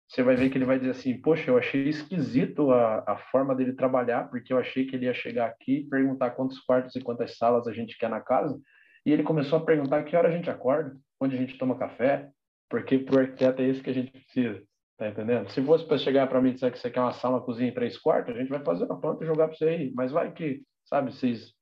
Você 0.10 0.24
vai 0.24 0.36
ver 0.36 0.50
que 0.50 0.58
ele 0.58 0.66
vai 0.66 0.78
dizer 0.78 0.92
assim: 0.92 1.22
Poxa, 1.22 1.50
eu 1.50 1.58
achei 1.58 1.88
esquisito 1.88 2.70
a, 2.72 3.04
a 3.08 3.18
forma 3.32 3.56
dele 3.56 3.72
trabalhar, 3.72 4.30
porque 4.30 4.52
eu 4.52 4.58
achei 4.58 4.86
que 4.86 4.94
ele 4.98 5.06
ia 5.06 5.14
chegar 5.14 5.48
aqui 5.48 5.78
e 5.78 5.90
perguntar 5.90 6.32
quantos 6.32 6.60
quartos 6.60 6.94
e 6.98 7.02
quantas 7.02 7.38
salas 7.38 7.66
a 7.66 7.72
gente 7.72 7.98
quer 7.98 8.10
na 8.10 8.20
casa. 8.20 8.60
E 9.06 9.12
ele 9.12 9.24
começou 9.24 9.60
a 9.60 9.66
perguntar 9.66 10.04
que 10.04 10.16
hora 10.16 10.28
a 10.28 10.32
gente 10.32 10.50
acorda, 10.50 10.94
onde 11.20 11.36
a 11.36 11.40
gente 11.40 11.58
toma 11.58 11.78
café, 11.78 12.30
porque 12.70 13.00
para 13.00 13.16
o 13.16 13.20
arquiteto 13.20 13.62
é 13.62 13.70
isso 13.70 13.82
que 13.82 13.90
a 13.90 13.94
gente 13.94 14.12
precisa. 14.12 14.62
Tá 15.02 15.10
entendendo? 15.10 15.50
Se 15.50 15.64
fosse 15.64 15.84
para 15.84 15.98
chegar 15.98 16.28
para 16.28 16.40
mim 16.40 16.52
e 16.52 16.54
dizer 16.54 16.72
que 16.72 16.78
você 16.78 16.88
quer 16.92 17.00
uma 17.00 17.12
sala, 17.12 17.42
cozinha 17.42 17.70
em 17.70 17.74
três 17.74 17.98
quartos, 17.98 18.36
a 18.36 18.38
gente 18.38 18.50
vai 18.50 18.64
fazer 18.64 18.86
uma 18.86 19.02
planta 19.02 19.24
e 19.24 19.28
jogar 19.28 19.48
para 19.48 19.58
você 19.58 19.66
aí. 19.66 19.92
Mas 19.96 20.12
vai 20.12 20.32
que, 20.32 20.62
sabe, 20.86 21.12
vocês 21.12 21.56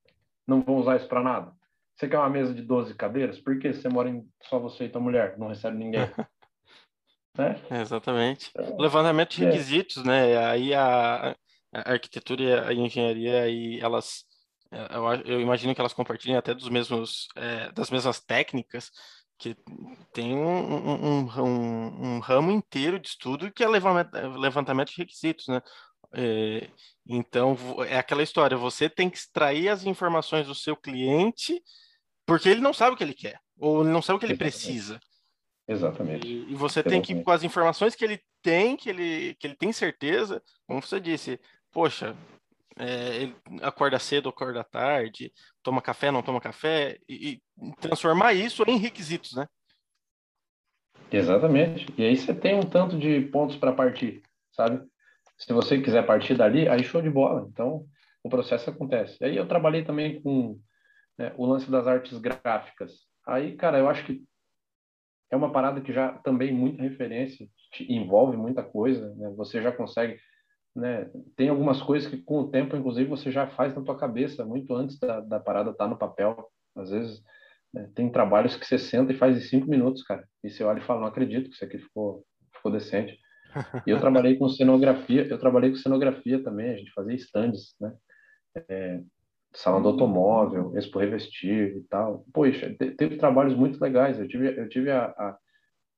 não 0.46 0.62
vão 0.62 0.76
usar 0.76 0.98
isso 0.98 1.08
para 1.08 1.24
nada. 1.24 1.54
Você 1.96 2.10
quer 2.10 2.18
uma 2.18 2.30
mesa 2.30 2.54
de 2.54 2.62
12 2.62 2.94
cadeiras? 2.96 3.40
Por 3.40 3.58
que 3.58 3.72
você 3.72 3.88
mora 3.88 4.10
em 4.10 4.28
só 4.44 4.60
você 4.60 4.84
e 4.84 4.90
tua 4.90 5.00
mulher? 5.00 5.38
Não 5.38 5.48
recebe 5.48 5.78
ninguém. 5.78 6.02
Né? 7.38 7.56
Exatamente. 7.72 8.52
Então, 8.54 8.76
levantamento 8.78 9.30
de 9.30 9.46
é. 9.46 9.50
requisitos, 9.50 10.04
é. 10.04 10.08
né? 10.08 10.38
Aí 10.46 10.74
a, 10.74 11.30
a, 11.74 11.92
arquitetura 11.94 12.44
e 12.44 12.54
a 12.54 12.74
engenharia, 12.74 13.44
aí 13.44 13.80
elas, 13.80 14.26
é, 14.70 14.98
eu, 14.98 15.36
eu 15.36 15.40
imagino 15.40 15.74
que 15.74 15.80
elas 15.80 15.94
compartilhem 15.94 16.36
até 16.36 16.54
dos 16.54 16.68
mesmos, 16.68 17.30
é, 17.38 17.72
das 17.72 17.90
mesmas 17.90 18.20
técnicas, 18.20 18.92
que 19.40 19.56
tem 20.14 20.36
um, 20.36 20.76
um, 20.76 21.30
um, 21.40 22.16
um, 22.16 22.20
ramo 22.20 22.52
inteiro 22.52 23.00
de 23.00 23.08
estudo 23.08 23.52
que 23.52 23.64
é 23.64 23.68
levantamento, 23.68 24.38
levantamento 24.38 24.90
de 24.90 24.98
requisitos, 24.98 25.48
né? 25.48 25.62
É, 26.14 26.70
então, 27.08 27.56
é 27.88 27.98
aquela 27.98 28.24
história, 28.24 28.58
você 28.58 28.90
tem 28.90 29.10
que 29.10 29.18
extrair 29.18 29.70
as 29.70 29.86
informações 29.86 30.48
do 30.48 30.56
seu 30.56 30.76
cliente 30.76 31.62
porque 32.26 32.50
ele 32.50 32.62
não 32.62 32.74
sabe 32.74 32.94
o 32.94 32.98
que 32.98 33.04
ele 33.04 33.14
quer, 33.14 33.40
ou 33.58 33.82
ele 33.82 33.92
não 33.92 34.02
sabe 34.04 34.18
o 34.18 34.20
que 34.20 34.26
ele 34.26 34.34
Exatamente. 34.34 34.54
precisa. 34.54 35.00
Exatamente. 35.68 36.28
E, 36.28 36.52
e 36.52 36.56
você 36.56 36.80
Exatamente. 36.80 37.08
tem 37.08 37.18
que, 37.18 37.24
com 37.24 37.32
as 37.32 37.44
informações 37.44 37.96
que 37.96 38.04
ele 38.04 38.22
tem, 38.42 38.76
que 38.76 38.90
ele, 38.90 39.36
que 39.36 39.48
ele 39.48 39.56
tem 39.56 39.72
certeza, 39.72 40.42
como 40.68 40.82
você 40.82 41.00
disse, 41.00 41.40
poxa, 41.72 42.16
é, 42.80 43.24
ele 43.24 43.36
acorda 43.62 44.00
cedo, 44.00 44.30
acorda 44.30 44.64
tarde, 44.64 45.32
toma 45.62 45.82
café, 45.82 46.10
não 46.10 46.24
toma 46.24 46.40
café, 46.40 46.98
e, 47.08 47.42
e 47.60 47.74
transformar 47.82 48.34
isso 48.34 48.64
em 48.68 48.78
requisitos, 48.78 49.36
né? 49.36 49.46
Exatamente. 51.12 51.88
E 51.98 52.04
aí 52.04 52.16
você 52.16 52.34
tem 52.34 52.56
um 52.56 52.64
tanto 52.64 52.98
de 52.98 53.22
pontos 53.22 53.58
para 53.58 53.74
partir, 53.74 54.22
sabe? 54.52 54.82
Se 55.38 55.52
você 55.54 55.82
quiser 55.82 56.06
partir 56.06 56.36
dali, 56.36 56.68
aí 56.68 56.84
show 56.84 57.02
de 57.02 57.10
bola. 57.10 57.48
Então, 57.52 57.86
o 58.24 58.30
processo 58.30 58.70
acontece. 58.70 59.18
E 59.22 59.26
aí 59.26 59.38
eu 59.38 59.48
trabalhei 59.48 59.84
também 59.84 60.22
com 60.22 60.60
né, 61.18 61.34
o 61.38 61.46
lance 61.46 61.70
das 61.70 61.88
artes 61.88 62.18
gráficas. 62.18 62.92
Aí, 63.28 63.56
cara, 63.56 63.78
eu 63.78 63.90
acho 63.90 64.06
que 64.06 64.24
é 65.32 65.36
uma 65.36 65.52
parada 65.52 65.82
que 65.82 65.94
já 65.94 66.14
também 66.20 66.52
muita 66.52 66.82
referência, 66.82 67.48
envolve 67.88 68.36
muita 68.36 68.64
coisa, 68.64 69.14
né? 69.16 69.30
Você 69.36 69.62
já 69.62 69.72
consegue, 69.72 70.20
né? 70.76 71.10
Tem 71.36 71.50
algumas 71.50 71.82
coisas 71.82 72.10
que 72.10 72.18
com 72.18 72.42
o 72.42 72.50
tempo, 72.50 72.76
inclusive, 72.76 73.10
você 73.10 73.32
já 73.32 73.48
faz 73.48 73.76
na 73.76 73.82
tua 73.82 73.98
cabeça, 73.98 74.46
muito 74.46 74.74
antes 74.76 75.00
da, 75.00 75.20
da 75.20 75.40
parada 75.40 75.72
estar 75.72 75.86
tá 75.86 75.90
no 75.90 75.98
papel. 75.98 76.48
Às 76.76 76.92
vezes, 76.92 77.22
né? 77.74 77.90
tem 77.96 78.12
trabalhos 78.12 78.56
que 78.56 78.66
você 78.66 78.78
senta 78.78 79.12
e 79.12 79.18
faz 79.18 79.38
em 79.38 79.42
cinco 79.42 79.70
minutos, 79.70 80.04
cara. 80.04 80.28
E 80.44 80.50
você 80.50 80.64
olha 80.64 80.80
e 80.80 80.84
fala, 80.84 81.02
não 81.02 81.08
acredito 81.08 81.50
que 81.50 81.56
isso 81.56 81.66
aqui 81.66 81.78
ficou, 81.78 82.24
ficou 82.56 82.72
decente. 82.72 83.18
E 83.86 83.90
eu 83.90 84.00
trabalhei 84.00 84.38
com 84.38 84.48
cenografia, 84.48 85.28
eu 85.28 85.40
trabalhei 85.40 85.72
com 85.72 85.76
cenografia 85.76 86.42
também, 86.44 86.70
a 86.70 86.78
gente 86.78 86.92
fazia 86.92 87.16
stands, 87.16 87.76
né? 87.80 87.94
É, 88.70 89.02
salão 89.54 89.82
do 89.82 89.90
automóvel, 89.90 90.78
expo 90.78 91.00
revestir 91.00 91.78
e 91.78 91.82
tal. 91.90 92.24
Poxa, 92.32 92.76
teve 92.78 93.18
trabalhos 93.18 93.56
muito 93.56 93.82
legais. 93.82 94.20
Eu 94.20 94.28
tive, 94.28 94.60
eu 94.60 94.70
tive 94.70 94.92
a, 94.92 95.06
a, 95.06 95.38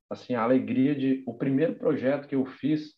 assim, 0.09 0.33
a 0.33 0.43
alegria 0.43 0.95
de... 0.95 1.23
O 1.27 1.33
primeiro 1.33 1.75
projeto 1.75 2.27
que 2.27 2.35
eu 2.35 2.45
fiz 2.45 2.93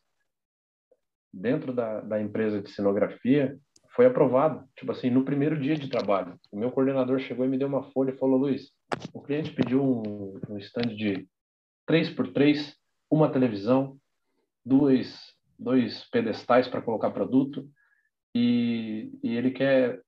dentro 1.34 1.74
da, 1.74 2.02
da 2.02 2.22
empresa 2.22 2.62
de 2.62 2.70
cenografia 2.70 3.58
foi 3.96 4.06
aprovado. 4.06 4.68
Tipo 4.78 4.92
assim, 4.92 5.10
no 5.10 5.26
primeiro 5.26 5.60
dia 5.60 5.76
de 5.76 5.90
trabalho. 5.90 6.40
O 6.52 6.58
meu 6.58 6.72
coordenador 6.72 7.20
chegou 7.20 7.46
e 7.46 7.50
me 7.50 7.58
deu 7.58 7.68
uma 7.68 7.92
folha 7.92 8.12
e 8.12 8.18
falou, 8.18 8.38
Luiz, 8.38 8.72
o 9.14 9.22
cliente 9.22 9.54
pediu 9.54 9.84
um, 9.84 10.40
um 10.50 10.58
stand 10.58 10.96
de 10.96 11.28
3 11.88 12.12
por 12.12 12.32
3 12.32 12.76
uma 13.10 13.32
televisão, 13.32 13.98
dois, 14.66 15.36
dois 15.58 16.04
pedestais 16.10 16.68
para 16.68 16.82
colocar 16.82 17.12
produto 17.12 17.68
e, 18.36 19.12
e 19.22 19.36
ele 19.36 19.52
quer, 19.52 20.02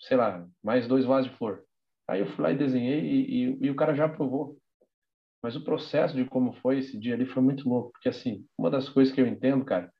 sei 0.00 0.16
lá, 0.16 0.44
mais 0.62 0.88
dois 0.88 1.04
vasos 1.04 1.30
de 1.30 1.36
flor. 1.36 1.62
Aí 2.08 2.20
eu 2.20 2.26
fui 2.26 2.42
lá 2.42 2.50
e 2.50 2.58
desenhei 2.58 3.00
e, 3.00 3.44
e, 3.44 3.58
e 3.66 3.70
o 3.70 3.76
cara 3.76 3.94
já 3.94 4.06
aprovou. 4.06 4.58
Mas 5.42 5.54
o 5.54 5.64
processo 5.64 6.14
de 6.14 6.24
como 6.24 6.52
foi 6.54 6.78
esse 6.78 6.98
dia 6.98 7.14
ali 7.14 7.24
foi 7.24 7.42
muito 7.42 7.68
louco, 7.68 7.92
porque 7.92 8.08
assim, 8.08 8.44
uma 8.58 8.70
das 8.70 8.88
coisas 8.88 9.14
que 9.14 9.20
eu 9.20 9.26
entendo, 9.26 9.64
cara, 9.64 9.90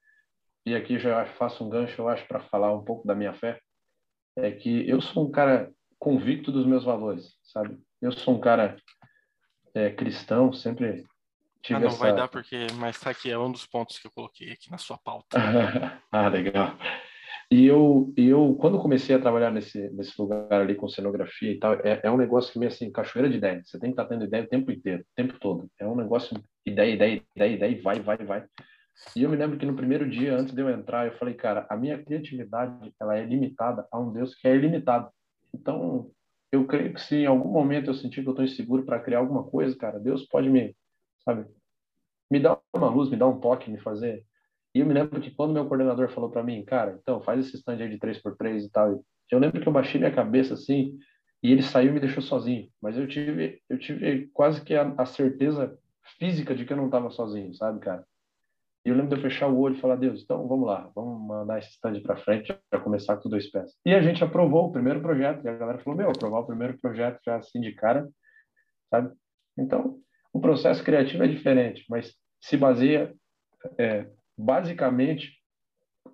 e 0.66 0.74
aqui 0.74 0.98
já 0.98 1.26
faço 1.26 1.64
um 1.64 1.68
gancho, 1.68 2.00
eu 2.00 2.08
acho, 2.08 2.26
para 2.26 2.40
falar 2.40 2.74
um 2.74 2.84
pouco 2.84 3.06
da 3.06 3.14
minha 3.14 3.32
fé, 3.32 3.58
é 4.36 4.50
que 4.50 4.88
eu 4.88 5.00
sou 5.00 5.26
um 5.26 5.30
cara 5.30 5.70
convicto 5.98 6.52
dos 6.52 6.66
meus 6.66 6.84
valores, 6.84 7.34
sabe? 7.42 7.78
Eu 8.00 8.12
sou 8.12 8.34
um 8.34 8.40
cara 8.40 8.76
é, 9.74 9.90
cristão, 9.90 10.52
sempre 10.52 11.04
Tive 11.62 11.76
ah, 11.76 11.80
não 11.80 11.88
essa... 11.88 11.98
vai 11.98 12.14
dar 12.14 12.28
porque, 12.28 12.66
mas 12.76 12.98
tá 12.98 13.10
aqui, 13.10 13.30
é 13.30 13.38
um 13.38 13.52
dos 13.52 13.66
pontos 13.66 13.98
que 13.98 14.06
eu 14.06 14.10
coloquei 14.10 14.50
aqui 14.52 14.70
na 14.70 14.78
sua 14.78 14.98
pauta. 14.98 15.36
ah, 16.10 16.28
legal. 16.28 16.76
E 17.50 17.66
eu, 17.66 18.12
eu, 18.16 18.56
quando 18.60 18.78
comecei 18.78 19.14
a 19.14 19.20
trabalhar 19.20 19.50
nesse, 19.50 19.90
nesse 19.90 20.12
lugar 20.20 20.52
ali 20.52 20.74
com 20.74 20.88
cenografia 20.88 21.50
e 21.50 21.58
tal, 21.58 21.74
é, 21.74 22.00
é 22.04 22.10
um 22.10 22.16
negócio 22.16 22.52
que 22.52 22.58
meio 22.58 22.70
assim, 22.70 22.92
cachoeira 22.92 23.28
de 23.28 23.36
ideia. 23.36 23.60
Você 23.64 23.78
tem 23.78 23.90
que 23.90 23.94
estar 23.94 24.04
tá 24.04 24.08
tendo 24.08 24.24
ideia 24.24 24.44
o 24.44 24.48
tempo 24.48 24.70
inteiro, 24.70 25.02
o 25.02 25.14
tempo 25.16 25.38
todo. 25.38 25.68
É 25.78 25.86
um 25.86 25.96
negócio, 25.96 26.40
ideia, 26.64 26.94
ideia, 26.94 27.22
ideia, 27.34 27.54
ideia, 27.54 27.82
vai, 27.82 28.00
vai, 28.00 28.16
vai. 28.18 28.46
E 29.16 29.22
eu 29.22 29.30
me 29.30 29.36
lembro 29.36 29.58
que 29.58 29.66
no 29.66 29.74
primeiro 29.74 30.08
dia, 30.08 30.36
antes 30.36 30.54
de 30.54 30.60
eu 30.60 30.70
entrar, 30.70 31.06
eu 31.06 31.16
falei, 31.18 31.34
cara, 31.34 31.66
a 31.68 31.76
minha 31.76 32.02
criatividade, 32.02 32.92
ela 33.00 33.16
é 33.16 33.24
limitada 33.24 33.86
a 33.90 33.98
um 33.98 34.12
Deus 34.12 34.34
que 34.34 34.46
é 34.46 34.54
ilimitado. 34.54 35.10
Então, 35.54 36.10
eu 36.52 36.66
creio 36.66 36.92
que 36.94 37.00
se 37.00 37.16
em 37.16 37.26
algum 37.26 37.50
momento 37.50 37.88
eu 37.90 37.94
sentir 37.94 38.22
que 38.22 38.28
eu 38.28 38.32
estou 38.32 38.44
inseguro 38.44 38.84
para 38.84 39.00
criar 39.00 39.18
alguma 39.18 39.44
coisa, 39.44 39.76
cara, 39.76 39.98
Deus 39.98 40.26
pode 40.26 40.48
me 40.50 40.74
sabe? 41.24 41.46
Me 42.30 42.40
dá 42.40 42.58
uma 42.74 42.88
luz, 42.88 43.10
me 43.10 43.16
dá 43.16 43.26
um 43.26 43.40
toque, 43.40 43.70
me 43.70 43.78
fazer. 43.80 44.24
E 44.74 44.80
eu 44.80 44.86
me 44.86 44.94
lembro 44.94 45.20
que 45.20 45.30
quando 45.30 45.52
meu 45.52 45.66
coordenador 45.66 46.08
falou 46.10 46.30
para 46.30 46.42
mim, 46.42 46.64
cara, 46.64 46.98
então 47.00 47.20
faz 47.22 47.46
esse 47.46 47.56
stand 47.56 47.76
aí 47.76 47.88
de 47.88 47.98
3x3 47.98 48.64
e 48.64 48.70
tal. 48.70 49.04
Eu 49.30 49.38
lembro 49.38 49.60
que 49.60 49.68
eu 49.68 49.72
baixei 49.72 50.00
minha 50.00 50.14
cabeça 50.14 50.54
assim, 50.54 50.96
e 51.42 51.50
ele 51.52 51.62
saiu 51.62 51.90
e 51.90 51.92
me 51.92 52.00
deixou 52.00 52.22
sozinho. 52.22 52.68
Mas 52.80 52.96
eu 52.96 53.06
tive, 53.06 53.60
eu 53.68 53.78
tive 53.78 54.28
quase 54.32 54.62
que 54.62 54.74
a, 54.74 54.94
a 54.96 55.06
certeza 55.06 55.76
física 56.18 56.54
de 56.54 56.64
que 56.64 56.72
eu 56.72 56.76
não 56.76 56.86
estava 56.86 57.10
sozinho, 57.10 57.52
sabe, 57.54 57.80
cara? 57.80 58.04
E 58.84 58.88
eu 58.88 58.94
lembro 58.94 59.10
de 59.10 59.16
eu 59.16 59.22
fechar 59.22 59.48
o 59.48 59.58
olho 59.58 59.76
e 59.76 59.80
falar, 59.80 59.96
Deus, 59.96 60.22
então 60.22 60.48
vamos 60.48 60.66
lá, 60.66 60.90
vamos 60.94 61.26
mandar 61.26 61.58
esse 61.58 61.70
stand 61.70 62.00
para 62.00 62.16
frente 62.16 62.56
para 62.70 62.80
começar 62.80 63.16
com 63.18 63.28
dois 63.28 63.50
pés. 63.50 63.76
E 63.84 63.94
a 63.94 64.00
gente 64.00 64.24
aprovou 64.24 64.66
o 64.66 64.72
primeiro 64.72 65.00
projeto, 65.02 65.44
e 65.44 65.48
a 65.48 65.54
galera 65.54 65.78
falou, 65.80 65.98
meu, 65.98 66.10
aprovar 66.10 66.40
o 66.40 66.46
primeiro 66.46 66.78
projeto 66.80 67.20
já 67.24 67.36
assim 67.36 67.60
de 67.60 67.72
cara, 67.72 68.08
sabe? 68.88 69.14
Então, 69.58 69.98
o 70.32 70.40
processo 70.40 70.82
criativo 70.82 71.24
é 71.24 71.28
diferente, 71.28 71.84
mas 71.90 72.14
se 72.40 72.56
baseia 72.56 73.14
é, 73.78 74.08
basicamente 74.36 75.38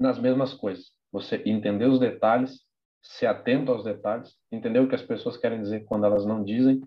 nas 0.00 0.18
mesmas 0.18 0.52
coisas. 0.52 0.86
Você 1.12 1.40
entender 1.46 1.86
os 1.86 2.00
detalhes, 2.00 2.60
ser 3.02 3.26
atento 3.26 3.70
aos 3.70 3.84
detalhes, 3.84 4.34
entender 4.50 4.80
o 4.80 4.88
que 4.88 4.94
as 4.94 5.02
pessoas 5.02 5.36
querem 5.36 5.60
dizer 5.60 5.84
quando 5.84 6.04
elas 6.04 6.26
não 6.26 6.42
dizem, 6.42 6.80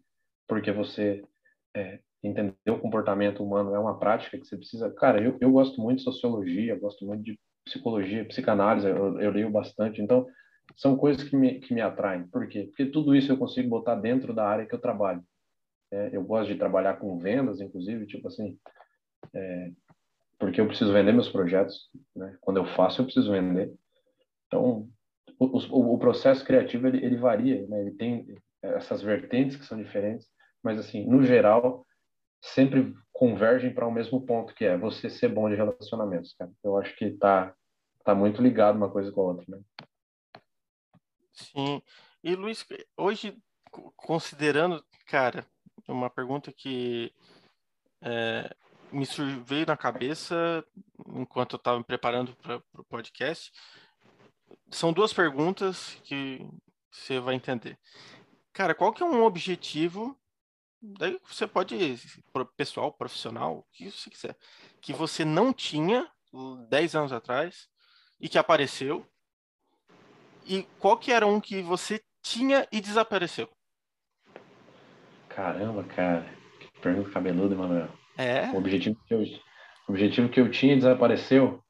porque 0.48 0.72
você 0.72 1.24
é, 1.74 2.00
entender 2.24 2.56
o 2.68 2.80
comportamento 2.80 3.44
humano 3.44 3.74
é 3.74 3.80
uma 3.80 3.98
prática 3.98 4.38
que 4.38 4.46
você 4.46 4.58
precisa. 4.58 4.90
Cara, 4.92 5.22
eu, 5.22 5.38
eu 5.40 5.52
gosto 5.52 5.82
muito 5.82 6.00
de 6.00 6.04
sociologia, 6.04 6.78
gosto 6.78 7.06
muito 7.06 7.24
de 7.24 7.40
psicologia, 7.66 8.26
psicanálise, 8.26 8.88
eu, 8.88 9.20
eu 9.20 9.32
leio 9.32 9.50
bastante, 9.50 10.02
então 10.02 10.28
são 10.76 10.96
coisas 10.96 11.24
que 11.24 11.36
me, 11.36 11.60
que 11.60 11.74
me 11.74 11.82
atraem. 11.82 12.28
Por 12.28 12.48
quê? 12.48 12.66
Porque 12.66 12.86
tudo 12.86 13.16
isso 13.16 13.32
eu 13.32 13.38
consigo 13.38 13.70
botar 13.70 13.96
dentro 13.96 14.34
da 14.34 14.48
área 14.48 14.66
que 14.66 14.74
eu 14.74 14.80
trabalho. 14.80 15.24
É, 15.92 16.10
eu 16.14 16.24
gosto 16.24 16.52
de 16.52 16.60
trabalhar 16.60 16.98
com 16.98 17.18
vendas, 17.18 17.60
inclusive, 17.60 18.06
tipo 18.06 18.28
assim, 18.28 18.58
é, 19.34 19.72
porque 20.38 20.62
eu 20.62 20.68
preciso 20.68 20.94
vender 20.94 21.12
meus 21.12 21.30
projetos. 21.30 21.90
Né? 22.16 22.38
Quando 22.42 22.58
eu 22.58 22.66
faço, 22.66 23.02
eu 23.02 23.06
preciso 23.06 23.32
vender. 23.32 23.74
Então, 24.48 24.88
o, 25.40 25.46
o, 25.46 25.94
o 25.96 25.98
processo 26.00 26.46
criativo 26.46 26.88
ele, 26.88 27.04
ele 27.04 27.18
varia, 27.18 27.66
né? 27.68 27.82
ele 27.82 27.92
tem 27.92 28.28
essas 28.62 29.02
vertentes 29.02 29.58
que 29.58 29.66
são 29.66 29.82
diferentes, 29.82 30.28
mas 30.64 30.80
assim, 30.80 31.06
no 31.08 31.24
geral, 31.24 31.86
sempre 32.42 32.94
convergem 33.12 33.74
para 33.74 33.86
o 33.86 33.90
um 33.90 33.94
mesmo 33.94 34.26
ponto, 34.26 34.54
que 34.54 34.66
é 34.66 34.78
você 34.78 35.10
ser 35.10 35.30
bom 35.30 35.50
de 35.50 35.56
relacionamentos, 35.56 36.34
cara. 36.34 36.52
Eu 36.64 36.78
acho 36.78 36.96
que 36.96 37.12
tá 37.12 37.54
tá 38.04 38.16
muito 38.16 38.42
ligado 38.42 38.76
uma 38.76 38.90
coisa 38.90 39.12
com 39.12 39.22
a 39.22 39.24
outra, 39.26 39.46
né? 39.48 39.62
Sim. 41.34 41.82
E 42.24 42.36
Luiz, 42.36 42.66
hoje 42.98 43.38
considerando, 43.96 44.84
cara, 45.06 45.46
uma 45.88 46.10
pergunta 46.10 46.52
que 46.52 47.14
é, 48.02 48.56
me 48.92 49.06
veio 49.46 49.66
na 49.66 49.78
cabeça 49.78 50.64
enquanto 51.08 51.54
eu 51.54 51.58
estava 51.58 51.78
me 51.78 51.84
preparando 51.84 52.36
para 52.38 52.62
o 52.74 52.84
podcast. 52.84 53.52
São 54.72 54.92
duas 54.92 55.14
perguntas 55.14 55.96
que 56.04 56.48
você 56.92 57.20
vai 57.20 57.36
entender. 57.36 57.78
Cara, 58.52 58.74
qual 58.74 58.92
que 58.92 59.04
é 59.04 59.06
um 59.06 59.24
objetivo? 59.24 60.19
Daí 60.82 61.20
você 61.28 61.46
pode, 61.46 61.76
pessoal, 62.56 62.92
profissional, 62.92 63.58
o 63.60 63.66
que 63.72 63.92
você 63.92 64.10
quiser, 64.10 64.38
que 64.82 64.94
você 64.94 65.26
não 65.26 65.52
tinha 65.52 66.10
10 66.70 66.96
anos 66.96 67.12
atrás 67.12 67.68
e 68.20 68.30
que 68.30 68.38
apareceu. 68.38 69.06
E 70.46 70.64
qual 70.80 70.98
que 70.98 71.12
era 71.12 71.28
um 71.28 71.40
que 71.40 71.62
você 71.62 72.02
tinha 72.22 72.68
e 72.72 72.80
desapareceu? 72.80 73.50
Caramba, 75.28 75.84
cara. 75.84 76.26
Que 76.60 76.82
pergunta 76.82 77.12
cabeluda, 77.12 77.54
Emanuel. 77.54 77.90
É. 78.18 78.50
O 78.52 78.58
objetivo 78.58 79.00
que 79.06 79.14
eu, 79.14 79.22
o 79.22 79.92
objetivo 79.92 80.30
que 80.30 80.40
eu 80.40 80.50
tinha 80.50 80.76
desapareceu. 80.76 81.64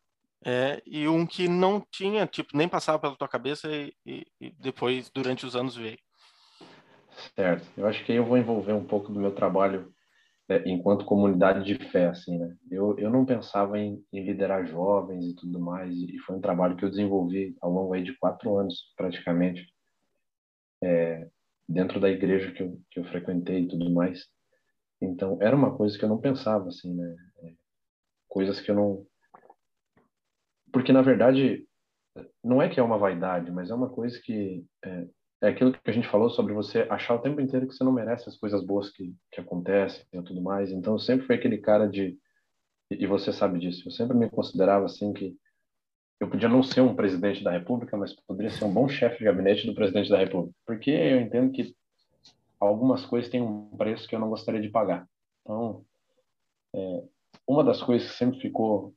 É, 0.45 0.81
e 0.85 1.07
um 1.07 1.25
que 1.25 1.47
não 1.49 1.85
tinha, 1.91 2.25
tipo, 2.25 2.55
nem 2.55 2.67
passava 2.69 2.97
pela 2.97 3.15
tua 3.15 3.27
cabeça 3.27 3.67
e, 3.69 3.93
e, 4.05 4.25
e 4.39 4.51
depois, 4.51 5.09
durante 5.09 5.45
os 5.45 5.55
anos, 5.55 5.75
veio. 5.75 5.99
Certo. 7.35 7.67
Eu 7.77 7.87
acho 7.87 8.03
que 8.05 8.11
aí 8.11 8.17
eu 8.17 8.25
vou 8.25 8.37
envolver 8.37 8.73
um 8.73 8.85
pouco 8.85 9.11
do 9.11 9.19
meu 9.19 9.33
trabalho 9.33 9.93
é, 10.49 10.67
enquanto 10.67 11.05
comunidade 11.05 11.63
de 11.63 11.75
fé, 11.89 12.07
assim, 12.07 12.37
né? 12.37 12.55
Eu, 12.71 12.97
eu 12.97 13.09
não 13.09 13.25
pensava 13.25 13.77
em, 13.77 14.03
em, 14.11 14.23
liderar 14.23 14.65
jovens 14.65 15.25
e 15.25 15.35
tudo 15.35 15.59
mais, 15.59 15.95
e 15.95 16.17
foi 16.19 16.35
um 16.35 16.41
trabalho 16.41 16.75
que 16.75 16.83
eu 16.83 16.89
desenvolvi 16.89 17.55
ao 17.61 17.71
longo 17.71 17.93
aí 17.93 18.03
de 18.03 18.17
quatro 18.17 18.57
anos, 18.57 18.93
praticamente, 18.97 19.67
é, 20.81 21.29
dentro 21.67 21.99
da 21.99 22.09
igreja 22.09 22.51
que 22.51 22.63
eu, 22.63 22.81
que 22.89 22.99
eu 22.99 23.03
frequentei 23.05 23.63
e 23.63 23.67
tudo 23.67 23.91
mais. 23.91 24.25
Então, 25.01 25.37
era 25.41 25.55
uma 25.55 25.75
coisa 25.75 25.97
que 25.97 26.03
eu 26.03 26.09
não 26.09 26.19
pensava, 26.19 26.69
assim, 26.69 26.93
né? 26.95 27.15
É, 27.43 27.53
coisas 28.27 28.59
que 28.59 28.71
eu 28.71 28.75
não... 28.75 29.05
Porque, 30.71 30.91
na 30.91 31.01
verdade, 31.01 31.67
não 32.43 32.61
é 32.61 32.69
que 32.69 32.79
é 32.79 32.83
uma 32.83 32.97
vaidade, 32.97 33.51
mas 33.51 33.69
é 33.69 33.75
uma 33.75 33.89
coisa 33.89 34.19
que 34.19 34.65
é, 34.83 35.07
é 35.41 35.47
aquilo 35.49 35.71
que 35.71 35.89
a 35.89 35.93
gente 35.93 36.07
falou 36.07 36.29
sobre 36.29 36.53
você 36.53 36.85
achar 36.89 37.15
o 37.15 37.19
tempo 37.19 37.39
inteiro 37.39 37.67
que 37.67 37.73
você 37.73 37.83
não 37.83 37.91
merece 37.91 38.27
as 38.27 38.37
coisas 38.37 38.63
boas 38.63 38.89
que, 38.91 39.15
que 39.31 39.39
acontecem 39.39 40.05
e 40.11 40.21
tudo 40.21 40.41
mais. 40.41 40.71
Então, 40.71 40.99
sempre 40.99 41.25
fui 41.25 41.35
aquele 41.35 41.57
cara 41.57 41.87
de. 41.87 42.17
E 42.91 43.05
você 43.05 43.31
sabe 43.31 43.59
disso, 43.59 43.87
eu 43.87 43.91
sempre 43.91 44.17
me 44.17 44.29
considerava 44.29 44.85
assim 44.85 45.13
que 45.13 45.37
eu 46.19 46.29
podia 46.29 46.49
não 46.49 46.61
ser 46.61 46.81
um 46.81 46.95
presidente 46.95 47.43
da 47.43 47.51
República, 47.51 47.95
mas 47.95 48.13
poderia 48.13 48.49
ser 48.49 48.65
um 48.65 48.73
bom 48.73 48.89
chefe 48.89 49.19
de 49.19 49.23
gabinete 49.25 49.65
do 49.65 49.75
presidente 49.75 50.09
da 50.09 50.17
República. 50.17 50.53
Porque 50.65 50.91
eu 50.91 51.21
entendo 51.21 51.51
que 51.51 51.73
algumas 52.59 53.05
coisas 53.05 53.29
têm 53.29 53.41
um 53.41 53.69
preço 53.77 54.07
que 54.07 54.15
eu 54.15 54.19
não 54.19 54.29
gostaria 54.29 54.59
de 54.59 54.69
pagar. 54.69 55.07
Então, 55.41 55.85
é, 56.75 57.03
uma 57.47 57.63
das 57.63 57.81
coisas 57.81 58.11
que 58.11 58.17
sempre 58.17 58.39
ficou 58.41 58.93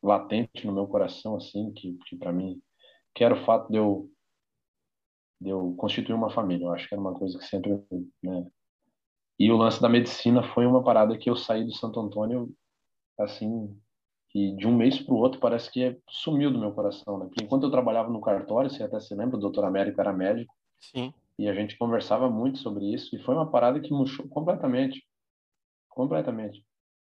latente 0.00 0.66
no 0.66 0.72
meu 0.72 0.86
coração, 0.86 1.36
assim, 1.36 1.72
que, 1.72 1.98
que 2.06 2.16
para 2.16 2.32
mim, 2.32 2.62
que 3.14 3.24
era 3.24 3.34
o 3.34 3.44
fato 3.44 3.70
de 3.72 3.78
eu 3.78 4.08
de 5.44 5.50
eu 5.50 5.74
constituir 5.76 6.14
uma 6.14 6.30
família. 6.30 6.64
Eu 6.64 6.72
acho 6.72 6.88
que 6.88 6.94
era 6.94 7.00
uma 7.00 7.12
coisa 7.12 7.38
que 7.38 7.44
sempre, 7.44 7.84
né? 8.22 8.46
E 9.38 9.50
o 9.50 9.56
lance 9.56 9.80
da 9.80 9.88
medicina 9.88 10.42
foi 10.42 10.64
uma 10.66 10.82
parada 10.82 11.18
que 11.18 11.28
eu 11.28 11.36
saí 11.36 11.64
do 11.64 11.74
Santo 11.74 12.00
Antônio 12.00 12.50
assim, 13.18 13.76
que 14.30 14.52
de 14.56 14.66
um 14.66 14.74
mês 14.74 14.98
para 15.00 15.14
o 15.14 15.18
outro 15.18 15.38
parece 15.38 15.70
que 15.70 16.00
sumiu 16.08 16.50
do 16.50 16.58
meu 16.58 16.72
coração, 16.72 17.18
né? 17.18 17.26
Porque 17.26 17.44
enquanto 17.44 17.64
eu 17.64 17.70
trabalhava 17.70 18.10
no 18.10 18.20
cartório, 18.20 18.70
você 18.70 18.82
até 18.82 18.98
se 18.98 19.14
lembra, 19.14 19.36
o 19.36 19.40
doutor 19.40 19.64
Américo 19.64 20.00
era 20.00 20.12
médico. 20.12 20.54
Sim. 20.80 21.12
E 21.38 21.48
a 21.48 21.54
gente 21.54 21.76
conversava 21.76 22.30
muito 22.30 22.58
sobre 22.58 22.86
isso 22.92 23.14
e 23.14 23.18
foi 23.18 23.34
uma 23.34 23.50
parada 23.50 23.80
que 23.80 23.92
murchou 23.92 24.26
completamente. 24.28 25.04
Completamente. 25.88 26.64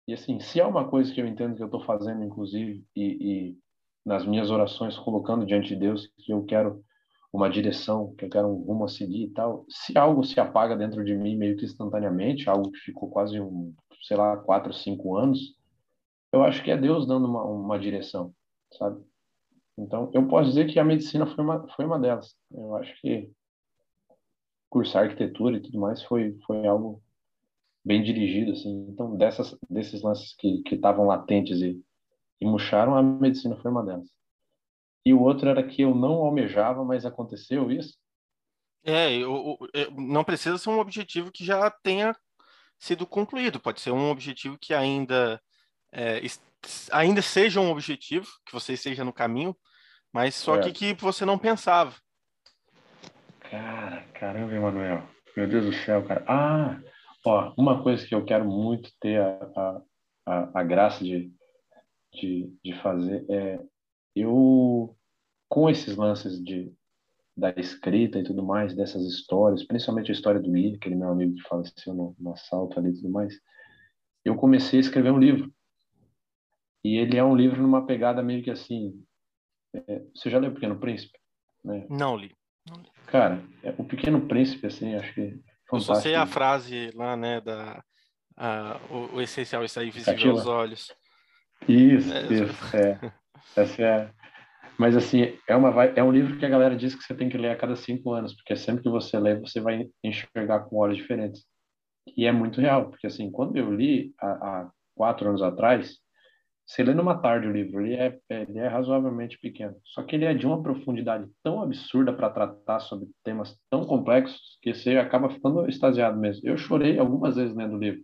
E 0.08 0.14
assim, 0.14 0.40
se 0.40 0.62
há 0.62 0.68
uma 0.68 0.88
coisa 0.88 1.12
que 1.14 1.20
eu 1.20 1.28
entendo 1.28 1.56
que 1.56 1.64
eu 1.64 1.68
estou 1.68 1.82
fazendo, 1.82 2.24
inclusive, 2.24 2.86
e, 2.96 3.04
e 3.04 3.58
nas 4.06 4.26
minhas 4.26 4.52
orações 4.52 4.98
colocando 4.98 5.46
diante 5.46 5.70
de 5.70 5.76
Deus 5.78 6.08
que 6.18 6.32
eu 6.32 6.44
quero 6.46 6.84
uma 7.32 7.50
direção, 7.50 8.14
que 8.16 8.26
eu 8.26 8.30
quero 8.30 8.48
um 8.48 8.64
rumo 8.64 8.86
a 8.86 8.88
seguir 8.88 9.26
e 9.26 9.30
tal. 9.30 9.66
Se 9.70 9.98
algo 9.98 10.24
se 10.24 10.40
apaga 10.40 10.76
dentro 10.76 11.04
de 11.04 11.16
mim 11.16 11.38
meio 11.38 11.56
que 11.56 11.66
instantaneamente, 11.66 12.50
algo 12.50 12.72
que 12.72 12.80
ficou 12.80 13.10
quase 13.10 13.40
um, 13.40 13.74
sei 14.02 14.18
lá, 14.18 14.38
quatro, 14.38 14.74
cinco 14.74 15.16
anos, 15.16 15.56
eu 16.32 16.44
acho 16.44 16.64
que 16.64 16.72
é 16.72 16.78
Deus 16.78 17.08
dando 17.08 17.28
uma, 17.28 17.44
uma 17.44 17.80
direção, 17.80 18.34
sabe? 18.74 19.04
Então, 19.78 20.10
eu 20.14 20.28
posso 20.28 20.50
dizer 20.50 20.68
que 20.68 20.80
a 20.80 20.84
medicina 20.84 21.26
foi 21.26 21.44
uma, 21.44 21.68
foi 21.76 21.86
uma 21.86 22.00
delas. 22.00 22.36
Eu 22.52 22.76
acho 22.76 23.00
que 23.02 23.32
cursar 24.70 25.04
arquitetura 25.04 25.58
e 25.58 25.62
tudo 25.62 25.80
mais 25.80 26.04
foi, 26.04 26.38
foi 26.46 26.68
algo 26.68 27.02
bem 27.86 28.04
dirigido, 28.04 28.52
assim. 28.52 28.88
Então, 28.90 29.16
dessas, 29.16 29.58
desses 29.70 30.02
lances 30.02 30.36
que 30.36 30.64
estavam 30.72 31.06
latentes 31.06 31.62
e, 31.62 31.82
e 32.42 32.46
murcharam, 32.46 32.96
a 32.96 33.02
medicina 33.02 33.56
foi 33.58 33.72
uma 33.72 33.84
delas 33.84 34.18
e 35.06 35.14
o 35.14 35.22
outro 35.22 35.50
era 35.50 35.64
que 35.64 35.82
eu 35.82 35.95
não 35.95 36.14
almejava, 36.14 36.84
mas 36.84 37.06
aconteceu 37.06 37.72
isso? 37.72 37.97
É, 38.84 39.14
eu, 39.14 39.58
eu, 39.74 39.91
não 39.91 40.24
precisa 40.24 40.58
ser 40.58 40.70
um 40.70 40.80
objetivo 40.80 41.32
que 41.32 41.43
já 41.43 41.70
tenha 41.70 42.16
sido 42.78 43.06
concluído, 43.06 43.60
pode 43.60 43.82
ser 43.82 43.91
um 43.91 44.10
objetivo 44.10 44.58
que 44.60 44.74
ainda 44.74 45.41
é, 45.91 46.22
ainda 46.91 47.22
seja 47.22 47.60
um 47.60 47.72
objetivo, 47.72 48.28
que 48.45 48.54
você 48.54 48.74
esteja 48.74 49.04
no 49.04 49.14
caminho, 49.14 49.56
mas 50.12 50.36
só 50.36 50.56
é. 50.56 50.62
que, 50.62 50.72
que 50.72 50.93
você 50.93 51.26
não 51.26 51.38
pensava. 51.38 51.95
Cara, 53.39 54.04
caramba, 54.14 54.54
Emanuel. 54.54 55.04
Meu 55.36 55.47
Deus 55.47 55.66
do 55.66 55.74
céu, 55.74 56.06
cara. 56.06 56.24
Ah, 56.28 56.80
ó, 57.26 57.54
uma 57.58 57.82
coisa 57.82 58.06
que 58.06 58.14
eu 58.14 58.24
quero 58.26 58.45
muito 58.45 58.91
ter 59.00 59.20
a, 59.22 59.82
a, 60.26 60.60
a, 60.60 60.64
graça 60.64 61.04
de, 61.04 61.32
de, 62.14 62.54
de 62.64 62.74
fazer 62.82 63.26
é 63.30 63.60
eu 64.22 64.95
com 65.47 65.70
esses 65.70 65.95
lances 65.95 66.43
de 66.43 66.72
da 67.39 67.51
escrita 67.51 68.20
e 68.20 68.24
tudo 68.24 68.43
mais 68.43 68.76
dessas 68.76 69.03
histórias, 69.03 69.63
principalmente 69.63 70.11
a 70.11 70.13
história 70.13 70.39
do 70.39 70.51
Willi, 70.51 70.76
aquele 70.76 70.95
meu 70.95 71.09
amigo 71.09 71.36
que 71.36 71.47
faleceu 71.47 71.93
no, 71.93 72.15
no 72.20 72.34
assalto 72.34 72.78
ali 72.78 72.89
e 72.89 72.95
tudo 72.95 73.09
mais, 73.09 73.39
eu 74.26 74.36
comecei 74.36 74.80
a 74.80 74.82
escrever 74.82 75.11
um 75.11 75.17
livro. 75.17 75.51
E 76.84 76.97
ele 76.97 77.17
é 77.17 77.24
um 77.24 77.36
livro 77.36 77.61
numa 77.61 77.86
pegada 77.86 78.22
meio 78.22 78.43
que 78.43 78.51
assim. 78.51 79.03
É, 79.74 80.01
você 80.13 80.30
já 80.30 80.39
leu 80.39 80.51
O 80.51 80.53
Pequeno 80.53 80.80
Príncipe? 80.80 81.17
Né? 81.63 81.86
Não 81.89 82.15
li. 82.15 82.36
Não 82.70 82.82
li. 82.82 82.89
Cara, 83.07 83.41
é, 83.63 83.74
O 83.78 83.84
Pequeno 83.84 84.28
Príncipe, 84.28 84.67
assim, 84.67 84.95
acho 84.95 85.13
que. 85.13 85.39
Fantástico. 85.70 85.76
Eu 85.76 85.80
só 85.82 85.95
sei 85.95 86.15
a 86.15 86.26
frase 86.26 86.91
lá, 86.95 87.15
né, 87.15 87.41
da. 87.41 87.84
o, 88.89 89.17
o, 89.17 89.22
essencial 89.22 89.63
está 89.63 89.84
invisível 89.84 90.32
aos 90.32 90.45
olhos. 90.45 90.91
Isso, 91.67 92.11
é, 92.11 92.34
isso, 92.34 92.53
é. 92.76 93.13
Essa 93.56 93.82
é. 93.82 94.10
Mas 94.78 94.96
assim, 94.96 95.38
é 95.48 95.56
uma 95.56 95.84
é 95.84 96.02
um 96.02 96.12
livro 96.12 96.38
que 96.38 96.46
a 96.46 96.50
galera 96.50 96.76
diz 96.76 96.96
que 96.96 97.04
você 97.04 97.14
tem 97.14 97.28
que 97.28 97.38
ler 97.38 97.52
a 97.52 97.58
cada 97.58 97.76
cinco 97.76 98.14
anos, 98.14 98.34
porque 98.34 98.56
sempre 98.56 98.84
que 98.84 98.90
você 98.90 99.20
lê, 99.20 99.36
você 99.36 99.60
vai 99.60 99.90
enxergar 100.04 100.62
com 100.62 100.78
olhos 100.78 100.98
diferentes. 100.98 101.46
E 102.16 102.26
é 102.26 102.32
muito 102.32 102.62
real, 102.62 102.90
porque 102.90 103.08
assim, 103.08 103.30
quando 103.30 103.58
eu 103.58 103.74
li 103.74 104.14
há, 104.20 104.28
há 104.28 104.72
quatro 104.96 105.28
anos 105.30 105.42
atrás, 105.42 106.00
você 106.70 106.84
lê 106.84 106.94
numa 106.94 107.18
tarde 107.18 107.48
o 107.48 107.52
livro, 107.52 107.82
ele 107.82 107.96
é, 107.96 108.20
ele 108.30 108.60
é 108.60 108.68
razoavelmente 108.68 109.40
pequeno. 109.40 109.76
Só 109.84 110.04
que 110.04 110.16
ele 110.16 110.26
é 110.26 110.36
de 110.36 110.46
uma 110.46 110.62
profundidade 110.62 111.28
tão 111.44 111.64
absurda 111.64 112.14
para 112.14 112.30
tratar 112.30 112.80
sobre 112.80 113.08
temas 113.24 113.58
tão 113.72 113.84
complexos 113.84 114.60
que 114.62 114.72
você 114.72 114.98
acaba 114.98 115.32
ficando 115.32 115.68
extasiado 115.68 116.20
mesmo. 116.20 116.48
Eu 116.48 116.58
chorei 116.58 117.00
algumas 117.00 117.36
vezes 117.36 117.56
lendo 117.56 117.76
o 117.76 117.80
livro. 117.80 118.04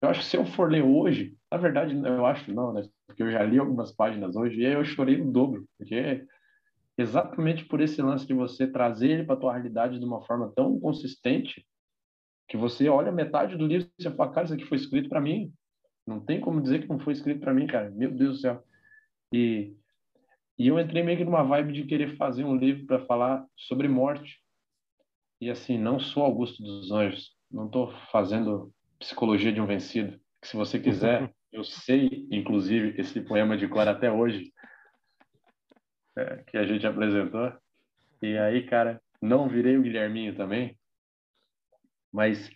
Eu 0.00 0.08
acho 0.08 0.20
que 0.20 0.26
se 0.26 0.36
eu 0.36 0.46
for 0.46 0.70
ler 0.70 0.84
hoje, 0.84 1.34
na 1.50 1.58
verdade, 1.58 1.96
eu 1.96 2.24
acho 2.24 2.54
não, 2.54 2.72
né? 2.72 2.84
Porque 3.16 3.22
eu 3.22 3.32
já 3.32 3.42
li 3.42 3.58
algumas 3.58 3.90
páginas 3.92 4.36
hoje 4.36 4.60
e 4.60 4.66
aí 4.66 4.74
eu 4.74 4.84
chorei 4.84 5.18
o 5.18 5.32
dobro, 5.32 5.66
porque 5.78 6.22
exatamente 6.98 7.64
por 7.64 7.80
esse 7.80 8.02
lance 8.02 8.26
de 8.26 8.34
você 8.34 8.66
trazer 8.66 9.10
ele 9.10 9.24
para 9.24 9.36
a 9.36 9.38
tua 9.38 9.52
realidade 9.54 9.98
de 9.98 10.04
uma 10.04 10.20
forma 10.26 10.52
tão 10.54 10.78
consistente 10.78 11.66
que 12.46 12.58
você 12.58 12.90
olha 12.90 13.10
metade 13.10 13.56
do 13.56 13.66
livro 13.66 13.88
e 13.98 14.02
você 14.02 14.10
fala, 14.10 14.32
cara, 14.32 14.44
isso 14.44 14.54
aqui 14.54 14.66
foi 14.66 14.76
escrito 14.76 15.08
para 15.08 15.20
mim. 15.20 15.50
Não 16.06 16.20
tem 16.20 16.42
como 16.42 16.60
dizer 16.60 16.82
que 16.82 16.88
não 16.88 16.98
foi 16.98 17.14
escrito 17.14 17.40
para 17.40 17.54
mim, 17.54 17.66
cara. 17.66 17.90
Meu 17.90 18.10
Deus 18.10 18.36
do 18.36 18.40
céu. 18.42 18.62
E, 19.32 19.74
e 20.58 20.68
eu 20.68 20.78
entrei 20.78 21.02
meio 21.02 21.16
que 21.16 21.24
numa 21.24 21.42
vibe 21.42 21.72
de 21.72 21.84
querer 21.84 22.18
fazer 22.18 22.44
um 22.44 22.54
livro 22.54 22.84
para 22.84 23.06
falar 23.06 23.46
sobre 23.56 23.88
morte. 23.88 24.42
E 25.40 25.48
assim, 25.48 25.78
não 25.78 25.98
sou 25.98 26.22
Augusto 26.22 26.62
dos 26.62 26.92
Anjos. 26.92 27.34
Não 27.50 27.64
estou 27.64 27.90
fazendo 28.12 28.70
Psicologia 28.98 29.52
de 29.52 29.60
um 29.60 29.66
Vencido. 29.66 30.20
Que 30.40 30.48
se 30.48 30.56
você 30.56 30.78
quiser, 30.78 31.32
eu 31.56 31.64
sei, 31.64 32.26
inclusive, 32.30 33.00
esse 33.00 33.18
poema 33.22 33.56
de 33.56 33.66
cor 33.66 33.88
até 33.88 34.12
hoje, 34.12 34.52
é, 36.14 36.44
que 36.48 36.58
a 36.58 36.66
gente 36.66 36.86
apresentou. 36.86 37.50
E 38.20 38.36
aí, 38.36 38.66
cara, 38.66 39.00
não 39.22 39.48
virei 39.48 39.78
o 39.78 39.82
Guilherminho 39.82 40.36
também, 40.36 40.78
mas 42.12 42.50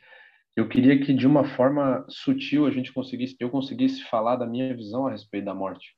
eu 0.55 0.68
queria 0.68 1.01
que 1.01 1.14
de 1.14 1.26
uma 1.26 1.44
forma 1.57 2.05
sutil 2.11 2.66
a 2.66 2.70
gente 2.70 2.92
conseguisse, 2.92 3.36
eu 3.40 3.48
conseguisse 3.48 4.05
falar 4.05 4.36
da 4.36 4.46
minha 4.46 4.76
visão 4.76 5.07
a 5.07 5.12
respeito 5.12 5.46
da 5.46 5.55
morte. 5.55 5.96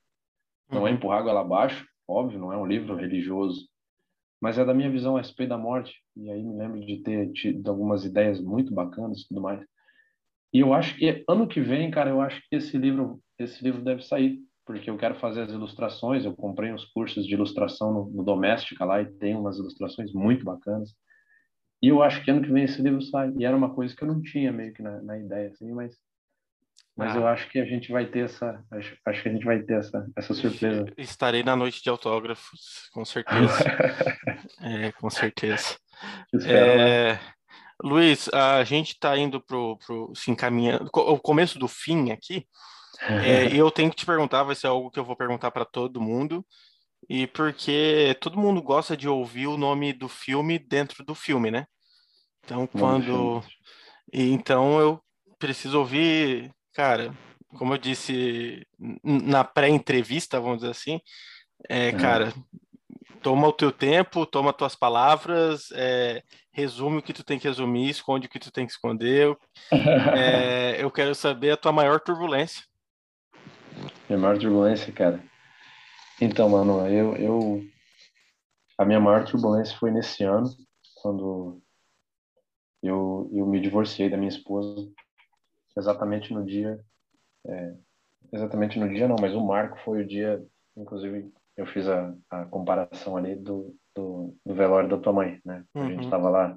Não 0.70 0.86
é 0.86 0.90
uhum. 0.90 0.96
empurrar 0.96 1.26
ela 1.26 1.40
abaixo, 1.40 1.84
óbvio, 2.06 2.38
não 2.38 2.52
é 2.52 2.56
um 2.56 2.66
livro 2.66 2.94
religioso, 2.94 3.68
mas 4.40 4.58
é 4.58 4.64
da 4.64 4.74
minha 4.74 4.90
visão 4.90 5.16
a 5.16 5.20
respeito 5.20 5.50
da 5.50 5.58
morte. 5.58 5.92
E 6.16 6.30
aí 6.30 6.40
me 6.40 6.56
lembro 6.56 6.80
de 6.80 7.02
ter 7.02 7.32
tido 7.32 7.68
algumas 7.68 8.04
ideias 8.04 8.40
muito 8.40 8.72
bacanas 8.72 9.22
e 9.22 9.28
tudo 9.28 9.40
mais. 9.40 9.60
E 10.52 10.60
eu 10.60 10.74
acho 10.74 10.96
que 10.96 11.24
ano 11.28 11.48
que 11.48 11.60
vem, 11.60 11.90
cara, 11.90 12.10
eu 12.10 12.20
acho 12.20 12.40
que 12.48 12.56
esse 12.56 12.76
livro, 12.76 13.20
esse 13.38 13.62
livro 13.64 13.82
deve 13.82 14.02
sair, 14.02 14.38
porque 14.66 14.90
eu 14.90 14.98
quero 14.98 15.14
fazer 15.14 15.42
as 15.42 15.50
ilustrações. 15.50 16.24
Eu 16.24 16.34
comprei 16.34 16.72
uns 16.72 16.84
cursos 16.84 17.26
de 17.26 17.34
ilustração 17.34 17.92
no, 17.92 18.10
no 18.10 18.22
Doméstica 18.22 18.84
lá 18.84 19.00
e 19.00 19.06
tem 19.06 19.34
umas 19.34 19.58
ilustrações 19.58 20.12
muito 20.12 20.44
bacanas. 20.44 20.94
E 21.82 21.88
eu 21.88 22.02
acho 22.02 22.22
que 22.22 22.30
ano 22.30 22.42
que 22.42 22.52
vem 22.52 22.64
esse 22.64 22.80
livro 22.80 23.02
sai. 23.02 23.32
E 23.36 23.44
era 23.44 23.56
uma 23.56 23.74
coisa 23.74 23.96
que 23.96 24.04
eu 24.04 24.08
não 24.08 24.20
tinha 24.20 24.52
meio 24.52 24.72
que 24.72 24.82
na, 24.82 25.02
na 25.02 25.18
ideia, 25.18 25.48
assim, 25.48 25.72
mas 25.72 25.96
mas 26.94 27.16
ah. 27.16 27.20
eu 27.20 27.26
acho 27.26 27.48
que 27.48 27.58
a 27.58 27.64
gente 27.64 27.90
vai 27.90 28.04
ter 28.04 28.26
essa 28.26 28.62
acho, 28.70 28.96
acho 29.06 29.22
que 29.22 29.28
a 29.28 29.32
gente 29.32 29.44
vai 29.44 29.62
ter 29.62 29.78
essa 29.78 30.06
essa 30.14 30.34
surpresa. 30.34 30.84
Estarei 30.98 31.42
na 31.42 31.56
noite 31.56 31.82
de 31.82 31.88
autógrafos, 31.88 32.88
com 32.92 33.04
certeza. 33.04 33.64
é, 34.60 34.92
com 34.92 35.08
certeza. 35.08 35.76
Espero, 36.32 36.80
é... 36.80 37.20
Luiz, 37.82 38.28
a 38.32 38.62
gente 38.64 38.92
está 38.92 39.16
indo 39.16 39.40
para 39.40 39.56
o 39.56 40.12
se 40.14 40.30
encaminhando, 40.30 40.88
o 40.92 41.18
começo 41.18 41.58
do 41.58 41.66
fim 41.66 42.10
aqui, 42.10 42.46
é, 43.00 43.48
e 43.54 43.58
eu 43.58 43.70
tenho 43.70 43.90
que 43.90 43.96
te 43.96 44.06
perguntar, 44.06 44.44
vai 44.44 44.54
ser 44.54 44.68
algo 44.68 44.90
que 44.90 44.98
eu 44.98 45.04
vou 45.04 45.16
perguntar 45.16 45.50
para 45.50 45.64
todo 45.64 46.00
mundo, 46.00 46.46
e 47.08 47.26
porque 47.26 48.16
todo 48.20 48.38
mundo 48.38 48.62
gosta 48.62 48.96
de 48.96 49.08
ouvir 49.08 49.48
o 49.48 49.56
nome 49.56 49.92
do 49.92 50.08
filme 50.08 50.58
dentro 50.58 51.04
do 51.04 51.14
filme, 51.14 51.50
né? 51.50 51.66
Então, 52.44 52.66
quando. 52.66 53.42
E, 54.12 54.30
então, 54.30 54.78
eu 54.78 55.02
precisa 55.38 55.78
ouvir, 55.78 56.52
cara, 56.72 57.12
como 57.58 57.74
eu 57.74 57.78
disse 57.78 58.66
na 59.02 59.44
pré-entrevista, 59.44 60.40
vamos 60.40 60.58
dizer 60.58 60.70
assim, 60.70 61.00
é, 61.68 61.88
é. 61.88 61.92
cara, 61.92 62.32
toma 63.22 63.46
o 63.46 63.52
teu 63.52 63.70
tempo, 63.70 64.26
toma 64.26 64.52
tuas 64.52 64.74
palavras, 64.74 65.70
é, 65.72 66.22
resume 66.52 66.98
o 66.98 67.02
que 67.02 67.12
tu 67.12 67.22
tem 67.24 67.38
que 67.38 67.46
resumir, 67.46 67.88
esconde 67.88 68.26
o 68.26 68.30
que 68.30 68.38
tu 68.38 68.50
tem 68.50 68.66
que 68.66 68.72
esconder. 68.72 69.36
É, 70.14 70.82
eu 70.82 70.90
quero 70.90 71.14
saber 71.14 71.52
a 71.52 71.56
tua 71.56 71.72
maior 71.72 72.00
turbulência. 72.00 72.64
Minha 74.08 74.18
maior 74.18 74.38
turbulência, 74.38 74.92
cara. 74.92 75.22
Então, 76.20 76.48
mano, 76.48 76.86
eu, 76.88 77.16
eu 77.16 77.64
a 78.76 78.84
minha 78.84 79.00
maior 79.00 79.24
turbulência 79.24 79.76
foi 79.78 79.90
nesse 79.90 80.24
ano, 80.24 80.48
quando 80.96 81.62
eu, 82.82 83.30
eu 83.32 83.46
me 83.46 83.60
divorciei 83.60 84.10
da 84.10 84.16
minha 84.16 84.28
esposa, 84.28 84.90
exatamente 85.76 86.32
no 86.32 86.44
dia, 86.44 86.80
é, 87.46 87.74
exatamente 88.32 88.78
no 88.78 88.88
dia 88.88 89.06
não, 89.08 89.16
mas 89.20 89.34
o 89.34 89.40
marco 89.40 89.78
foi 89.84 90.02
o 90.02 90.06
dia, 90.06 90.44
inclusive 90.76 91.32
eu 91.56 91.66
fiz 91.66 91.86
a, 91.88 92.14
a 92.30 92.44
comparação 92.46 93.16
ali 93.16 93.36
do, 93.36 93.74
do, 93.94 94.34
do 94.44 94.54
velório 94.54 94.88
da 94.88 94.98
tua 94.98 95.12
mãe, 95.12 95.40
né? 95.44 95.64
A 95.74 95.84
gente 95.86 96.04
estava 96.04 96.26
uhum. 96.26 96.32
lá 96.32 96.56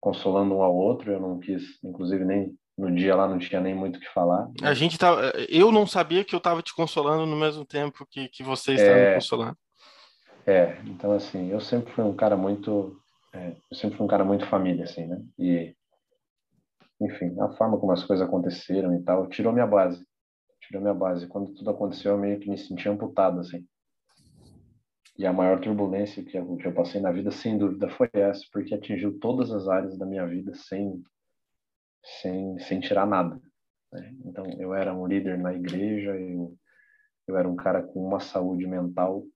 consolando 0.00 0.54
um 0.54 0.62
ao 0.62 0.74
outro, 0.74 1.12
eu 1.12 1.20
não 1.20 1.38
quis, 1.38 1.82
inclusive 1.82 2.24
nem 2.24 2.56
no 2.76 2.94
dia 2.94 3.16
lá 3.16 3.26
não 3.26 3.38
tinha 3.38 3.60
nem 3.60 3.74
muito 3.74 3.96
o 3.96 4.00
que 4.00 4.08
falar. 4.12 4.48
A 4.62 4.72
gente 4.72 4.96
tava, 4.96 5.32
eu 5.48 5.72
não 5.72 5.84
sabia 5.84 6.24
que 6.24 6.34
eu 6.34 6.38
estava 6.38 6.62
te 6.62 6.72
consolando 6.72 7.26
no 7.26 7.36
mesmo 7.36 7.64
tempo 7.64 8.06
que, 8.08 8.28
que 8.28 8.44
você 8.44 8.74
estava 8.74 8.98
é, 8.98 9.08
me 9.08 9.14
consolando. 9.16 9.58
É, 10.46 10.80
então 10.86 11.12
assim, 11.12 11.50
eu 11.50 11.60
sempre 11.60 11.92
fui 11.92 12.04
um 12.04 12.14
cara 12.14 12.36
muito, 12.36 12.96
é, 13.34 13.56
eu 13.70 13.76
sempre 13.76 13.96
fui 13.96 14.06
um 14.06 14.08
cara 14.08 14.24
muito 14.24 14.46
família, 14.46 14.84
assim, 14.84 15.06
né? 15.06 15.20
E, 15.36 15.74
enfim, 17.00 17.34
a 17.40 17.48
forma 17.56 17.78
como 17.78 17.92
as 17.92 18.04
coisas 18.04 18.24
aconteceram 18.24 18.94
e 18.94 19.02
tal, 19.02 19.26
tirou 19.26 19.52
minha 19.52 19.66
base, 19.66 20.06
tirou 20.60 20.80
minha 20.80 20.94
base. 20.94 21.26
Quando 21.26 21.52
tudo 21.54 21.70
aconteceu, 21.70 22.12
eu 22.12 22.18
meio 22.18 22.38
que 22.38 22.48
me 22.48 22.56
senti 22.56 22.88
amputado, 22.88 23.40
assim. 23.40 23.66
E 25.18 25.26
a 25.26 25.32
maior 25.32 25.60
turbulência 25.60 26.24
que 26.24 26.38
eu, 26.38 26.56
que 26.56 26.66
eu 26.66 26.72
passei 26.72 27.00
na 27.00 27.10
vida, 27.10 27.32
sem 27.32 27.58
dúvida, 27.58 27.90
foi 27.90 28.08
essa, 28.12 28.44
porque 28.52 28.72
atingiu 28.72 29.18
todas 29.18 29.50
as 29.50 29.66
áreas 29.66 29.98
da 29.98 30.06
minha 30.06 30.24
vida 30.24 30.54
sem, 30.54 31.02
sem, 32.20 32.58
sem 32.60 32.78
tirar 32.78 33.04
nada. 33.04 33.40
Né? 33.92 34.14
Então, 34.24 34.46
eu 34.58 34.72
era 34.72 34.94
um 34.94 35.06
líder 35.06 35.36
na 35.36 35.52
igreja, 35.52 36.16
eu, 36.16 36.56
eu 37.26 37.36
era 37.36 37.48
um 37.48 37.56
cara 37.56 37.82
com 37.82 38.06
uma 38.06 38.20
saúde 38.20 38.64
mental 38.64 39.26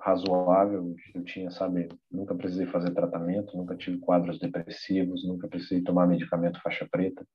razoável, 0.00 0.94
eu 1.12 1.24
tinha, 1.24 1.50
sabe, 1.50 1.88
nunca 2.08 2.34
precisei 2.34 2.66
fazer 2.66 2.94
tratamento, 2.94 3.56
nunca 3.56 3.74
tive 3.74 3.98
quadros 3.98 4.38
depressivos, 4.38 5.26
nunca 5.26 5.48
precisei 5.48 5.82
tomar 5.82 6.06
medicamento 6.06 6.62
faixa 6.62 6.86
preta. 6.88 7.26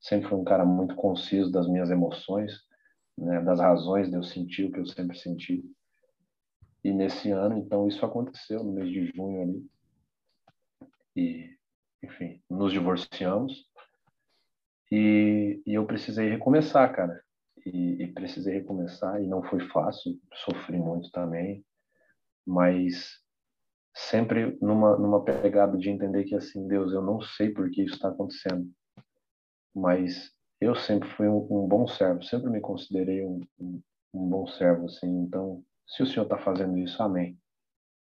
Sempre 0.00 0.30
fui 0.30 0.38
um 0.38 0.44
cara 0.44 0.64
muito 0.64 0.94
conciso 0.94 1.52
das 1.52 1.68
minhas 1.68 1.90
emoções, 1.90 2.52
né, 3.18 3.42
das 3.42 3.60
razões 3.60 4.08
de 4.08 4.16
eu 4.16 4.22
sentir 4.22 4.64
o 4.64 4.72
que 4.72 4.80
eu 4.80 4.86
sempre 4.86 5.18
senti. 5.18 5.62
E 6.86 6.92
nesse 6.92 7.32
ano, 7.32 7.58
então, 7.58 7.88
isso 7.88 8.06
aconteceu 8.06 8.62
no 8.62 8.72
mês 8.72 8.88
de 8.88 9.06
junho 9.06 9.42
ali. 9.42 9.66
E, 11.16 11.58
enfim, 12.00 12.40
nos 12.48 12.70
divorciamos. 12.70 13.66
E, 14.92 15.60
e 15.66 15.74
eu 15.74 15.84
precisei 15.84 16.30
recomeçar, 16.30 16.94
cara. 16.94 17.20
E, 17.66 18.04
e, 18.04 18.12
precisei 18.12 18.58
recomeçar 18.58 19.20
e 19.20 19.26
não 19.26 19.42
foi 19.42 19.58
fácil, 19.70 20.16
sofri 20.32 20.78
muito 20.78 21.10
também, 21.10 21.66
mas 22.46 23.20
sempre 23.92 24.56
numa 24.62 24.96
numa 24.96 25.24
pegada 25.24 25.76
de 25.76 25.90
entender 25.90 26.22
que 26.22 26.36
assim, 26.36 26.68
Deus, 26.68 26.92
eu 26.92 27.02
não 27.02 27.20
sei 27.20 27.50
por 27.50 27.68
que 27.68 27.82
isso 27.82 27.96
está 27.96 28.10
acontecendo, 28.10 28.70
mas 29.74 30.32
eu 30.60 30.76
sempre 30.76 31.08
fui 31.16 31.26
um, 31.26 31.38
um, 31.50 31.66
bom 31.66 31.88
servo, 31.88 32.22
sempre 32.22 32.48
me 32.48 32.60
considerei 32.60 33.26
um, 33.26 33.40
um, 33.58 33.82
um 34.14 34.28
bom 34.28 34.46
servo, 34.46 34.86
assim, 34.86 35.08
então 35.08 35.64
se 35.86 36.02
o 36.02 36.06
Senhor 36.06 36.24
está 36.24 36.38
fazendo 36.38 36.76
isso, 36.78 37.02
amém. 37.02 37.38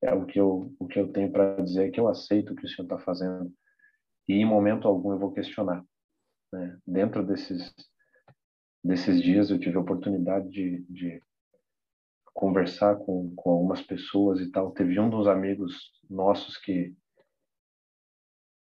É 0.01 0.13
o 0.13 0.25
que 0.25 0.39
eu, 0.39 0.73
o 0.79 0.87
que 0.87 0.99
eu 0.99 1.11
tenho 1.11 1.31
para 1.31 1.61
dizer 1.61 1.87
é 1.87 1.91
que 1.91 1.99
eu 1.99 2.07
aceito 2.07 2.53
o 2.53 2.55
que 2.55 2.65
o 2.65 2.69
Senhor 2.69 2.85
está 2.85 2.97
fazendo 2.99 3.51
e 4.27 4.33
em 4.33 4.45
momento 4.45 4.87
algum 4.87 5.11
eu 5.11 5.19
vou 5.19 5.31
questionar. 5.31 5.83
Né? 6.51 6.79
Dentro 6.85 7.25
desses, 7.25 7.73
desses 8.83 9.21
dias 9.21 9.49
eu 9.49 9.59
tive 9.59 9.77
a 9.77 9.81
oportunidade 9.81 10.49
de, 10.49 10.85
de 10.89 11.21
conversar 12.33 12.97
com, 12.97 13.33
com 13.35 13.51
algumas 13.51 13.81
pessoas 13.81 14.39
e 14.39 14.51
tal. 14.51 14.71
Teve 14.71 14.99
um 14.99 15.09
dos 15.09 15.27
amigos 15.27 15.91
nossos 16.09 16.57
que 16.57 16.95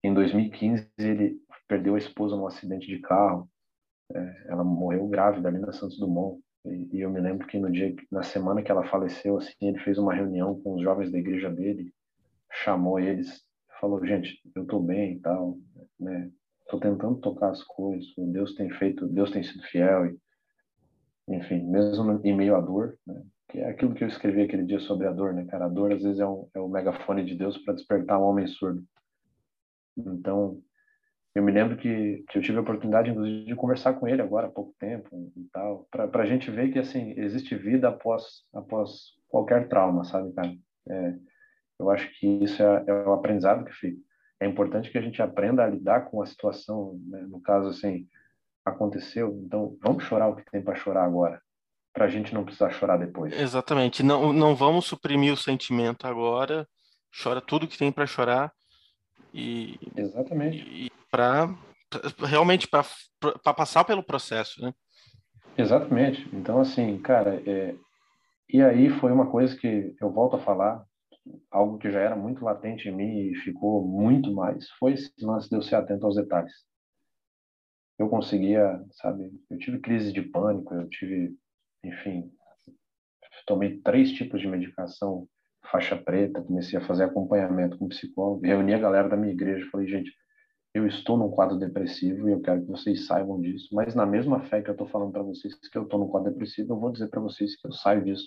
em 0.05 0.13
2015 0.13 0.91
ele 0.99 1.41
perdeu 1.69 1.95
a 1.95 1.99
esposa 1.99 2.37
num 2.37 2.47
acidente 2.47 2.87
de 2.87 3.01
carro. 3.01 3.49
É, 4.13 4.47
ela 4.49 4.65
morreu 4.65 5.07
grávida 5.09 5.49
ali 5.49 5.59
na 5.59 5.73
Santos 5.73 5.99
Dumont. 5.99 6.43
E, 6.65 7.01
eu 7.01 7.11
me 7.11 7.21
lembro 7.21 7.47
que 7.47 7.59
no 7.59 7.71
dia, 7.71 7.95
na 8.11 8.23
semana 8.23 8.63
que 8.63 8.71
ela 8.71 8.87
faleceu, 8.87 9.37
assim, 9.37 9.53
ele 9.61 9.81
fez 9.81 9.99
uma 9.99 10.15
reunião 10.15 10.61
com 10.63 10.75
os 10.75 10.83
jovens 10.83 11.11
da 11.11 11.19
igreja 11.19 11.51
dele, 11.51 11.93
chamou 12.51 13.01
eles, 13.01 13.45
falou, 13.81 14.05
gente, 14.07 14.41
eu 14.55 14.65
tô 14.65 14.79
bem 14.79 15.15
e 15.15 15.21
tal, 15.21 15.59
né? 15.99 16.31
Tô 16.69 16.79
tentando 16.79 17.17
tocar 17.17 17.51
as 17.51 17.63
coisas, 17.65 18.07
Deus 18.17 18.55
tem 18.55 18.71
feito, 18.71 19.09
Deus 19.09 19.31
tem 19.31 19.43
sido 19.43 19.63
fiel 19.65 20.07
e, 20.07 20.19
enfim, 21.29 21.65
mesmo 21.65 22.21
em 22.25 22.37
meio 22.37 22.55
à 22.55 22.61
dor, 22.61 22.97
né? 23.07 23.23
Que 23.49 23.59
é 23.59 23.69
aquilo 23.69 23.95
que 23.95 24.05
eu 24.05 24.09
escrevi 24.09 24.43
aquele 24.43 24.65
dia 24.65 24.79
sobre 24.81 25.07
a 25.07 25.13
dor, 25.13 25.35
né, 25.35 25.45
cara? 25.47 25.67
A 25.67 25.69
dor 25.69 25.93
às 25.93 26.03
vezes 26.03 26.21
é, 26.21 26.27
um, 26.27 26.49
é 26.55 26.61
o 26.61 26.69
megafone 26.69 27.25
de 27.25 27.35
Deus 27.35 27.59
para 27.59 27.75
despertar 27.75 28.19
um 28.19 28.25
homem 28.25 28.47
surdo. 28.47 28.83
Então, 29.97 30.63
eu 31.35 31.43
me 31.43 31.51
lembro 31.51 31.76
que, 31.76 32.24
que 32.28 32.39
eu 32.39 32.43
tive 32.43 32.59
a 32.59 32.61
oportunidade, 32.61 33.11
inclusive, 33.11 33.47
de 33.47 33.57
conversar 33.57 33.95
com 33.95 34.07
ele 34.07 34.20
agora 34.20 34.49
há 34.49 34.51
pouco 34.51 34.74
tempo 34.78 35.09
e 35.35 35.45
tal, 35.51 35.87
para 35.91 36.22
a 36.22 36.26
gente 36.26 36.51
ver 36.51 36.70
que, 36.70 36.78
assim, 36.78 37.14
existe 37.16 37.55
vida 37.57 37.89
após, 37.89 38.45
após 38.55 39.14
qualquer 39.28 39.66
trauma, 39.68 40.05
sabe, 40.05 40.30
cara? 40.35 40.53
É, 40.89 41.14
eu 41.80 41.91
acho 41.91 42.11
que 42.18 42.26
isso 42.45 42.62
é, 42.62 42.85
é 42.87 42.93
o 42.93 43.12
aprendizado 43.12 43.64
que 43.64 43.72
fica. 43.72 43.99
É 44.41 44.47
importante 44.47 44.91
que 44.91 44.99
a 44.99 45.03
gente 45.03 45.22
aprenda 45.22 45.64
a 45.64 45.68
lidar 45.68 46.03
com 46.11 46.20
a 46.20 46.26
situação, 46.26 47.01
né? 47.07 47.22
no 47.22 47.41
caso, 47.41 47.68
assim, 47.68 48.07
aconteceu, 48.64 49.41
então 49.45 49.76
vamos 49.83 50.05
chorar 50.05 50.28
o 50.28 50.37
que 50.37 50.45
tem 50.51 50.62
para 50.62 50.74
chorar 50.74 51.05
agora, 51.05 51.41
para 51.95 52.05
a 52.05 52.09
gente 52.09 52.35
não 52.35 52.45
precisar 52.45 52.70
chorar 52.70 52.99
depois. 52.99 53.33
Exatamente, 53.33 54.03
não, 54.03 54.33
não 54.33 54.55
vamos 54.55 54.85
suprimir 54.85 55.33
o 55.33 55.37
sentimento 55.37 56.07
agora, 56.07 56.68
chora 57.22 57.41
tudo 57.41 57.66
que 57.66 57.78
tem 57.78 57.91
para 57.91 58.07
chorar, 58.07 58.53
e, 59.35 59.78
Exatamente. 59.97 60.59
E, 60.59 60.91
para 61.13 61.55
realmente 62.27 62.67
para 62.67 63.55
passar 63.55 63.85
pelo 63.85 64.03
processo, 64.03 64.63
né? 64.63 64.73
Exatamente. 65.59 66.27
Então, 66.35 66.59
assim, 66.59 66.99
cara, 66.99 67.43
é... 67.47 67.77
e 68.49 68.63
aí 68.63 68.89
foi 68.89 69.13
uma 69.13 69.31
coisa 69.31 69.55
que 69.55 69.95
eu 70.01 70.11
volto 70.11 70.37
a 70.37 70.41
falar, 70.41 70.83
algo 71.51 71.77
que 71.77 71.91
já 71.91 72.01
era 72.01 72.17
muito 72.17 72.43
latente 72.43 72.89
em 72.89 72.97
mim 72.97 73.19
e 73.19 73.35
ficou 73.37 73.87
muito 73.87 74.33
mais, 74.33 74.69
foi 74.79 74.95
esse 74.95 75.13
lance 75.21 75.51
de 75.51 75.55
eu 75.55 75.63
ser 75.63 75.77
atento 75.77 76.07
aos 76.07 76.17
detalhes. 76.17 76.53
Eu 77.99 78.09
conseguia, 78.09 78.83
sabe, 78.93 79.31
eu 79.51 79.59
tive 79.59 79.79
crise 79.79 80.13
de 80.13 80.23
pânico, 80.23 80.75
eu 80.75 80.89
tive, 80.89 81.37
enfim, 81.85 82.33
tomei 83.47 83.79
três 83.83 84.13
tipos 84.13 84.41
de 84.41 84.49
medicação 84.49 85.29
faixa 85.71 85.97
preta, 85.97 86.43
comecei 86.43 86.79
a 86.79 86.85
fazer 86.85 87.05
acompanhamento 87.05 87.79
com 87.79 87.89
psicólogo, 87.89 88.45
reuni 88.45 88.75
a 88.75 88.79
galera 88.79 89.09
da 89.09 89.17
minha 89.17 89.33
igreja, 89.33 89.69
falei, 89.71 89.87
gente, 89.87 90.11
eu 90.75 90.87
estou 90.87 91.16
num 91.16 91.31
quadro 91.31 91.59
depressivo 91.59 92.29
e 92.29 92.33
eu 92.33 92.41
quero 92.41 92.62
que 92.62 92.68
vocês 92.68 93.07
saibam 93.07 93.41
disso, 93.41 93.68
mas 93.73 93.95
na 93.95 94.07
mesma 94.07 94.41
fé 94.45 94.62
que 94.62 94.70
eu 94.70 94.73
estou 94.73 94.87
falando 94.87 95.12
para 95.12 95.23
vocês 95.23 95.55
que 95.55 95.77
eu 95.77 95.83
estou 95.83 96.01
num 96.01 96.09
quadro 96.09 96.31
depressivo, 96.31 96.73
eu 96.73 96.81
vou 96.81 96.91
dizer 96.91 97.09
para 97.09 97.20
vocês 97.20 97.55
que 97.57 97.66
eu 97.66 97.73
saio 97.73 98.05
disso 98.05 98.27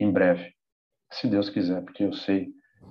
em 0.00 0.10
breve, 0.10 0.54
se 1.12 1.28
Deus 1.28 1.50
quiser, 1.50 1.82
porque 1.82 2.04
eu 2.04 2.12
sei 2.12 2.50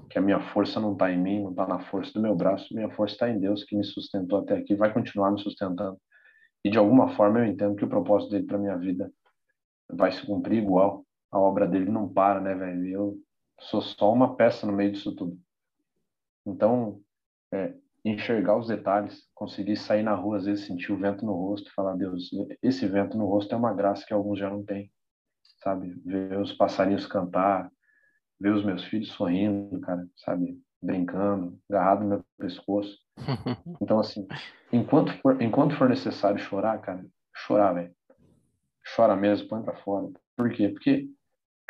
que 0.09 0.17
a 0.17 0.21
minha 0.21 0.39
força 0.39 0.79
não 0.79 0.93
está 0.93 1.11
em 1.11 1.21
mim, 1.21 1.41
não 1.41 1.51
está 1.51 1.67
na 1.67 1.79
força 1.79 2.13
do 2.13 2.21
meu 2.21 2.35
braço, 2.35 2.73
minha 2.73 2.89
força 2.91 3.15
está 3.15 3.29
em 3.29 3.39
Deus 3.39 3.63
que 3.63 3.75
me 3.75 3.83
sustentou 3.83 4.39
até 4.39 4.57
aqui, 4.57 4.75
vai 4.75 4.93
continuar 4.93 5.31
me 5.31 5.41
sustentando. 5.41 5.99
E 6.63 6.69
de 6.69 6.77
alguma 6.77 7.15
forma 7.15 7.39
eu 7.39 7.45
entendo 7.45 7.75
que 7.75 7.83
o 7.83 7.89
propósito 7.89 8.31
dele 8.31 8.45
para 8.45 8.57
minha 8.57 8.77
vida 8.77 9.11
vai 9.89 10.11
se 10.11 10.25
cumprir 10.25 10.61
igual. 10.61 11.05
A 11.31 11.39
obra 11.39 11.67
dele 11.67 11.89
não 11.89 12.07
para, 12.07 12.39
né, 12.39 12.53
velho? 12.53 12.87
Eu 12.87 13.17
sou 13.59 13.81
só 13.81 14.11
uma 14.11 14.35
peça 14.35 14.67
no 14.67 14.73
meio 14.73 14.91
disso 14.91 15.15
tudo. 15.15 15.37
Então, 16.45 17.01
é, 17.53 17.73
enxergar 18.03 18.57
os 18.57 18.67
detalhes, 18.67 19.29
conseguir 19.33 19.75
sair 19.77 20.03
na 20.03 20.15
rua, 20.15 20.37
às 20.37 20.45
vezes 20.45 20.65
sentir 20.65 20.91
o 20.91 20.97
vento 20.97 21.25
no 21.25 21.33
rosto, 21.33 21.73
falar, 21.73 21.95
Deus, 21.95 22.29
esse 22.61 22.87
vento 22.87 23.17
no 23.17 23.25
rosto 23.25 23.53
é 23.53 23.57
uma 23.57 23.73
graça 23.73 24.05
que 24.05 24.13
alguns 24.13 24.39
já 24.39 24.49
não 24.49 24.63
têm, 24.63 24.91
sabe? 25.63 25.93
Ver 26.03 26.37
os 26.39 26.53
passarinhos 26.53 27.05
cantar, 27.05 27.71
ver 28.39 28.53
os 28.53 28.65
meus 28.65 28.83
filhos 28.85 29.09
sorrindo, 29.09 29.79
cara, 29.81 30.07
sabe? 30.17 30.59
Brincando, 30.81 31.59
agarrado 31.69 32.01
no 32.01 32.09
meu 32.09 32.25
pescoço. 32.37 32.97
Então, 33.81 33.99
assim, 33.99 34.27
enquanto 34.71 35.11
for, 35.21 35.41
enquanto 35.41 35.75
for 35.75 35.89
necessário 35.89 36.39
chorar, 36.39 36.79
cara, 36.81 37.05
chorar, 37.35 37.73
velho. 37.73 37.93
Chora 38.95 39.15
mesmo, 39.15 39.47
põe 39.47 39.61
pra 39.61 39.75
fora. 39.77 40.07
Por 40.35 40.51
quê? 40.51 40.69
Porque, 40.69 41.07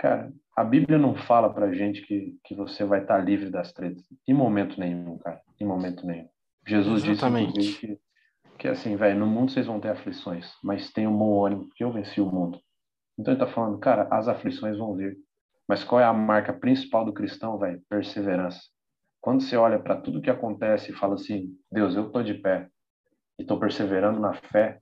cara, 0.02 0.34
a 0.58 0.64
Bíblia 0.64 0.98
não 0.98 1.16
fala 1.16 1.54
pra 1.54 1.72
gente 1.72 2.02
que, 2.02 2.36
que 2.44 2.56
você 2.56 2.84
vai 2.84 3.02
estar 3.02 3.20
livre 3.20 3.52
das 3.52 3.72
tretas. 3.72 4.04
Em 4.28 4.34
momento 4.34 4.80
nenhum, 4.80 5.16
cara. 5.20 5.40
Em 5.60 5.66
momento 5.66 6.06
nenhum. 6.08 6.28
Jesus 6.68 7.04
Exatamente. 7.08 7.54
disse 7.54 7.80
que, 7.80 8.00
que 8.58 8.68
assim, 8.68 8.96
velho, 8.96 9.20
no 9.20 9.28
mundo 9.28 9.52
vocês 9.52 9.68
vão 9.68 9.80
ter 9.80 9.90
aflições, 9.90 10.52
mas 10.64 10.92
tenham 10.92 11.14
um 11.14 11.18
bom 11.18 11.46
ânimo, 11.46 11.68
porque 11.68 11.84
eu 11.84 11.94
venci 11.94 12.20
o 12.20 12.26
mundo. 12.26 12.60
Então 13.18 13.34
ele 13.34 13.40
tá 13.40 13.48
falando, 13.48 13.78
cara, 13.78 14.08
as 14.12 14.28
aflições 14.28 14.76
vão 14.76 14.96
vir. 14.96 15.16
Mas 15.68 15.84
qual 15.84 16.02
é 16.02 16.04
a 16.04 16.14
marca 16.14 16.52
principal 16.52 17.06
do 17.06 17.14
cristão, 17.14 17.60
velho? 17.60 17.80
Perseverança. 17.88 18.60
Quando 19.22 19.44
você 19.44 19.56
olha 19.56 19.80
para 19.80 20.02
tudo 20.02 20.22
que 20.22 20.32
acontece 20.32 20.92
e 20.92 20.96
fala 20.96 21.14
assim, 21.14 21.56
Deus, 21.72 21.96
eu 21.96 22.10
tô 22.10 22.24
de 22.24 22.34
pé 22.34 22.68
e 23.38 23.46
tô 23.46 23.60
perseverando 23.60 24.20
na 24.20 24.34
fé, 24.34 24.80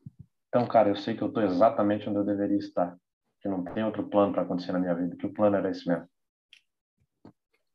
então, 0.48 0.66
cara, 0.66 0.88
eu 0.88 0.96
sei 0.96 1.16
que 1.16 1.22
eu 1.22 1.32
tô 1.32 1.42
exatamente 1.42 2.10
onde 2.10 2.20
eu 2.20 2.26
deveria 2.26 2.58
estar. 2.58 2.98
Que 3.42 3.48
não 3.48 3.64
tem 3.64 3.84
outro 3.84 4.04
plano 4.08 4.34
para 4.34 4.42
acontecer 4.42 4.72
na 4.72 4.80
minha 4.80 4.96
vida, 4.96 5.16
que 5.16 5.26
o 5.26 5.34
plano 5.34 5.56
era 5.56 5.70
esse 5.70 5.88
mesmo. 5.88 6.08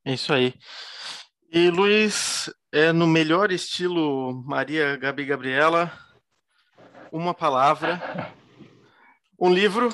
É 0.05 0.13
isso 0.13 0.33
aí. 0.33 0.55
E 1.51 1.71
Luiz, 1.71 2.53
é 2.73 2.93
no 2.93 3.07
melhor 3.07 3.53
estilo 3.53 4.43
Maria 4.45 4.97
Gabi 4.97 5.25
Gabriela, 5.25 5.91
uma 7.13 7.33
palavra, 7.33 8.01
um 9.41 9.53
livro. 9.53 9.89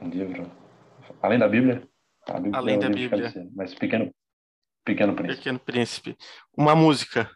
Um 0.00 0.08
livro. 0.08 0.50
Além 1.20 1.38
da 1.38 1.48
Bíblia? 1.48 1.86
Bíblia 2.34 2.58
Além 2.58 2.76
é 2.76 2.78
da 2.78 2.88
Bíblia. 2.88 3.32
Mas 3.54 3.74
pequeno, 3.74 4.14
pequeno 4.84 5.14
príncipe. 5.14 5.38
Pequeno 5.38 5.58
príncipe. 5.58 6.16
Uma 6.56 6.74
música. 6.74 7.30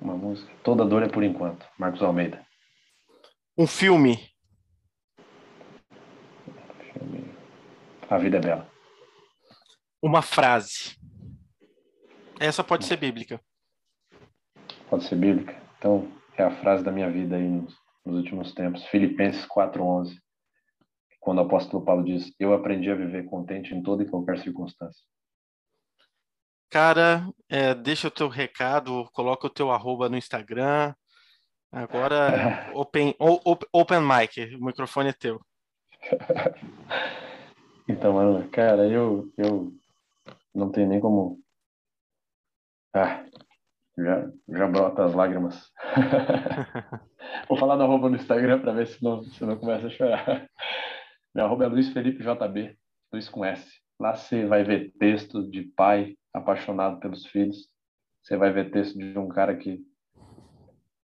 Uma 0.00 0.14
música. 0.14 0.50
Toda 0.62 0.84
dor 0.84 1.02
é 1.02 1.08
por 1.08 1.22
enquanto. 1.22 1.66
Marcos 1.78 2.02
Almeida. 2.02 2.44
Um 3.60 3.66
filme. 3.66 4.18
A 8.08 8.16
vida 8.16 8.38
é 8.38 8.40
bela. 8.40 8.66
Uma 10.02 10.22
frase. 10.22 10.98
Essa 12.40 12.64
pode 12.64 12.86
ser 12.86 12.96
bíblica. 12.96 13.38
Pode 14.88 15.04
ser 15.04 15.16
bíblica. 15.16 15.62
Então, 15.76 16.10
é 16.38 16.42
a 16.42 16.58
frase 16.62 16.82
da 16.82 16.90
minha 16.90 17.10
vida 17.10 17.36
aí 17.36 17.46
nos, 17.46 17.76
nos 18.02 18.16
últimos 18.16 18.54
tempos. 18.54 18.82
Filipenses 18.86 19.44
4:11. 19.44 20.18
Quando 21.20 21.36
o 21.36 21.42
apóstolo 21.42 21.84
Paulo 21.84 22.02
diz: 22.02 22.32
"Eu 22.40 22.54
aprendi 22.54 22.90
a 22.90 22.94
viver 22.94 23.26
contente 23.26 23.74
em 23.74 23.82
toda 23.82 24.02
e 24.02 24.08
qualquer 24.08 24.38
circunstância". 24.38 25.04
Cara, 26.70 27.30
é, 27.46 27.74
deixa 27.74 28.08
o 28.08 28.10
teu 28.10 28.28
recado, 28.28 29.06
coloca 29.12 29.46
o 29.46 29.50
teu 29.50 29.70
arroba 29.70 30.08
no 30.08 30.16
Instagram. 30.16 30.94
Agora, 31.72 32.70
open, 32.74 33.14
open 33.72 34.00
mic, 34.00 34.56
o 34.56 34.64
microfone 34.64 35.10
é 35.10 35.12
teu. 35.12 35.40
Então, 37.88 38.12
mano, 38.12 38.48
cara, 38.50 38.86
eu, 38.86 39.32
eu 39.36 39.72
não 40.54 40.70
tenho 40.70 40.88
nem 40.88 41.00
como. 41.00 41.40
Ah, 42.94 43.24
já, 43.98 44.30
já 44.48 44.68
brota 44.68 45.04
as 45.04 45.12
lágrimas. 45.12 45.72
Vou 47.48 47.58
falar 47.58 47.74
da 47.74 47.82
arroba 47.82 48.08
no 48.08 48.14
Instagram 48.14 48.60
para 48.60 48.72
ver 48.72 48.86
se 48.86 49.02
não, 49.02 49.24
se 49.24 49.44
não 49.44 49.56
começa 49.56 49.88
a 49.88 49.90
chorar. 49.90 50.48
Meu 51.34 51.46
arroba 51.46 51.64
é 51.64 51.66
Luiz 51.68 51.92
Felipe 51.92 52.22
JB, 52.22 52.78
Luiz 53.12 53.28
com 53.28 53.44
S. 53.44 53.68
Lá 53.98 54.14
você 54.14 54.46
vai 54.46 54.62
ver 54.62 54.92
texto 54.98 55.42
de 55.50 55.62
pai 55.62 56.16
apaixonado 56.32 57.00
pelos 57.00 57.26
filhos. 57.26 57.68
Você 58.22 58.36
vai 58.36 58.52
ver 58.52 58.70
texto 58.70 58.96
de 58.96 59.18
um 59.18 59.26
cara 59.26 59.56
que 59.56 59.84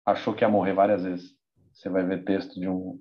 achou 0.06 0.34
que 0.34 0.44
ia 0.44 0.50
morrer 0.50 0.74
várias 0.74 1.04
vezes. 1.04 1.36
Você 1.74 1.90
vai 1.90 2.06
ver 2.06 2.24
texto 2.24 2.60
de 2.60 2.68
um 2.68 3.00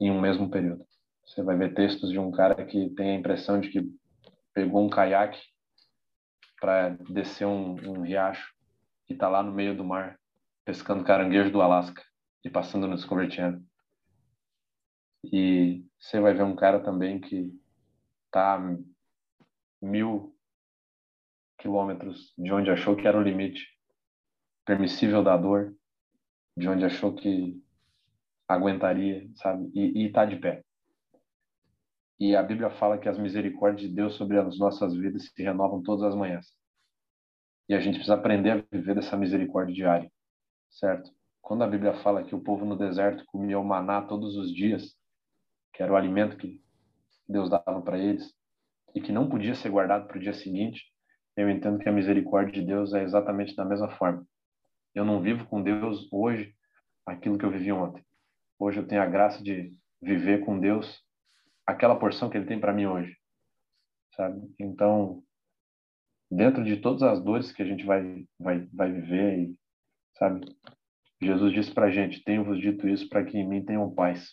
em 0.00 0.10
um 0.10 0.20
mesmo 0.20 0.50
período. 0.50 0.84
Você 1.24 1.42
vai 1.42 1.56
ver 1.56 1.74
textos 1.74 2.10
de 2.10 2.18
um 2.18 2.30
cara 2.30 2.64
que 2.66 2.90
tem 2.90 3.10
a 3.10 3.18
impressão 3.18 3.60
de 3.60 3.70
que 3.70 3.90
pegou 4.52 4.84
um 4.84 4.90
caiaque 4.90 5.40
para 6.60 6.90
descer 7.10 7.46
um, 7.46 7.74
um, 7.88 8.02
riacho 8.02 8.54
e 9.08 9.14
tá 9.14 9.28
lá 9.28 9.42
no 9.42 9.52
meio 9.52 9.76
do 9.76 9.84
mar 9.84 10.18
pescando 10.64 11.04
caranguejo 11.04 11.50
do 11.50 11.60
Alasca 11.60 12.02
e 12.44 12.50
passando 12.50 12.86
no 12.86 12.94
Discovery 12.94 13.30
Channel. 13.30 13.60
E 15.24 15.84
você 15.98 16.20
vai 16.20 16.34
ver 16.34 16.42
um 16.42 16.54
cara 16.54 16.80
também 16.80 17.20
que 17.20 17.50
tá 18.30 18.60
mil 19.80 20.36
quilômetros 21.58 22.32
de 22.36 22.52
onde 22.52 22.70
achou 22.70 22.96
que 22.96 23.06
era 23.06 23.18
o 23.18 23.22
limite 23.22 23.66
permissível 24.64 25.22
da 25.22 25.36
dor, 25.36 25.74
de 26.56 26.68
onde 26.68 26.84
achou 26.84 27.14
que 27.14 27.60
aguentaria, 28.46 29.28
sabe? 29.36 29.70
E, 29.74 30.04
e 30.04 30.12
tá 30.12 30.24
de 30.24 30.36
pé. 30.36 30.62
E 32.20 32.36
a 32.36 32.42
Bíblia 32.42 32.70
fala 32.70 32.98
que 32.98 33.08
as 33.08 33.18
misericórdias 33.18 33.88
de 33.88 33.94
Deus 33.94 34.14
sobre 34.14 34.38
as 34.38 34.58
nossas 34.58 34.94
vidas 34.94 35.30
se 35.34 35.42
renovam 35.42 35.82
todas 35.82 36.04
as 36.04 36.14
manhãs. 36.14 36.46
E 37.68 37.74
a 37.74 37.80
gente 37.80 37.94
precisa 37.94 38.14
aprender 38.14 38.50
a 38.50 38.64
viver 38.70 38.94
dessa 38.94 39.16
misericórdia 39.16 39.74
diária, 39.74 40.12
certo? 40.70 41.10
Quando 41.40 41.64
a 41.64 41.66
Bíblia 41.66 41.94
fala 42.02 42.22
que 42.22 42.34
o 42.34 42.40
povo 42.40 42.64
no 42.64 42.76
deserto 42.76 43.24
comia 43.26 43.58
o 43.58 43.64
maná 43.64 44.02
todos 44.02 44.36
os 44.36 44.54
dias, 44.54 44.94
que 45.72 45.82
era 45.82 45.92
o 45.92 45.96
alimento 45.96 46.36
que 46.36 46.60
Deus 47.28 47.48
dava 47.48 47.80
para 47.82 47.98
eles, 47.98 48.32
e 48.94 49.00
que 49.00 49.10
não 49.10 49.28
podia 49.28 49.54
ser 49.54 49.70
guardado 49.70 50.06
para 50.06 50.18
o 50.18 50.20
dia 50.20 50.34
seguinte, 50.34 50.84
eu 51.36 51.48
entendo 51.48 51.78
que 51.78 51.88
a 51.88 51.92
misericórdia 51.92 52.52
de 52.52 52.66
Deus 52.66 52.92
é 52.92 53.02
exatamente 53.02 53.56
da 53.56 53.64
mesma 53.64 53.88
forma. 53.96 54.26
Eu 54.94 55.04
não 55.04 55.20
vivo 55.20 55.46
com 55.46 55.62
Deus 55.62 56.08
hoje 56.12 56.54
aquilo 57.06 57.38
que 57.38 57.44
eu 57.44 57.50
vivi 57.50 57.72
ontem. 57.72 58.04
Hoje 58.58 58.78
eu 58.78 58.86
tenho 58.86 59.02
a 59.02 59.06
graça 59.06 59.42
de 59.42 59.76
viver 60.00 60.44
com 60.44 60.58
Deus 60.58 61.02
aquela 61.66 61.98
porção 61.98 62.28
que 62.28 62.36
ele 62.36 62.46
tem 62.46 62.60
para 62.60 62.72
mim 62.72 62.86
hoje, 62.86 63.16
sabe? 64.14 64.40
Então, 64.58 65.22
dentro 66.30 66.62
de 66.62 66.76
todas 66.76 67.02
as 67.02 67.22
dores 67.22 67.52
que 67.52 67.62
a 67.62 67.66
gente 67.66 67.84
vai 67.84 68.26
vai 68.38 68.66
vai 68.72 68.92
viver, 68.92 69.38
e, 69.38 69.58
sabe? 70.18 70.44
Jesus 71.22 71.52
disse 71.52 71.72
para 71.72 71.90
gente: 71.90 72.22
Tenho-vos 72.22 72.60
dito 72.60 72.88
isso 72.88 73.08
para 73.08 73.24
que 73.24 73.38
em 73.38 73.48
mim 73.48 73.64
tenham 73.64 73.94
paz. 73.94 74.32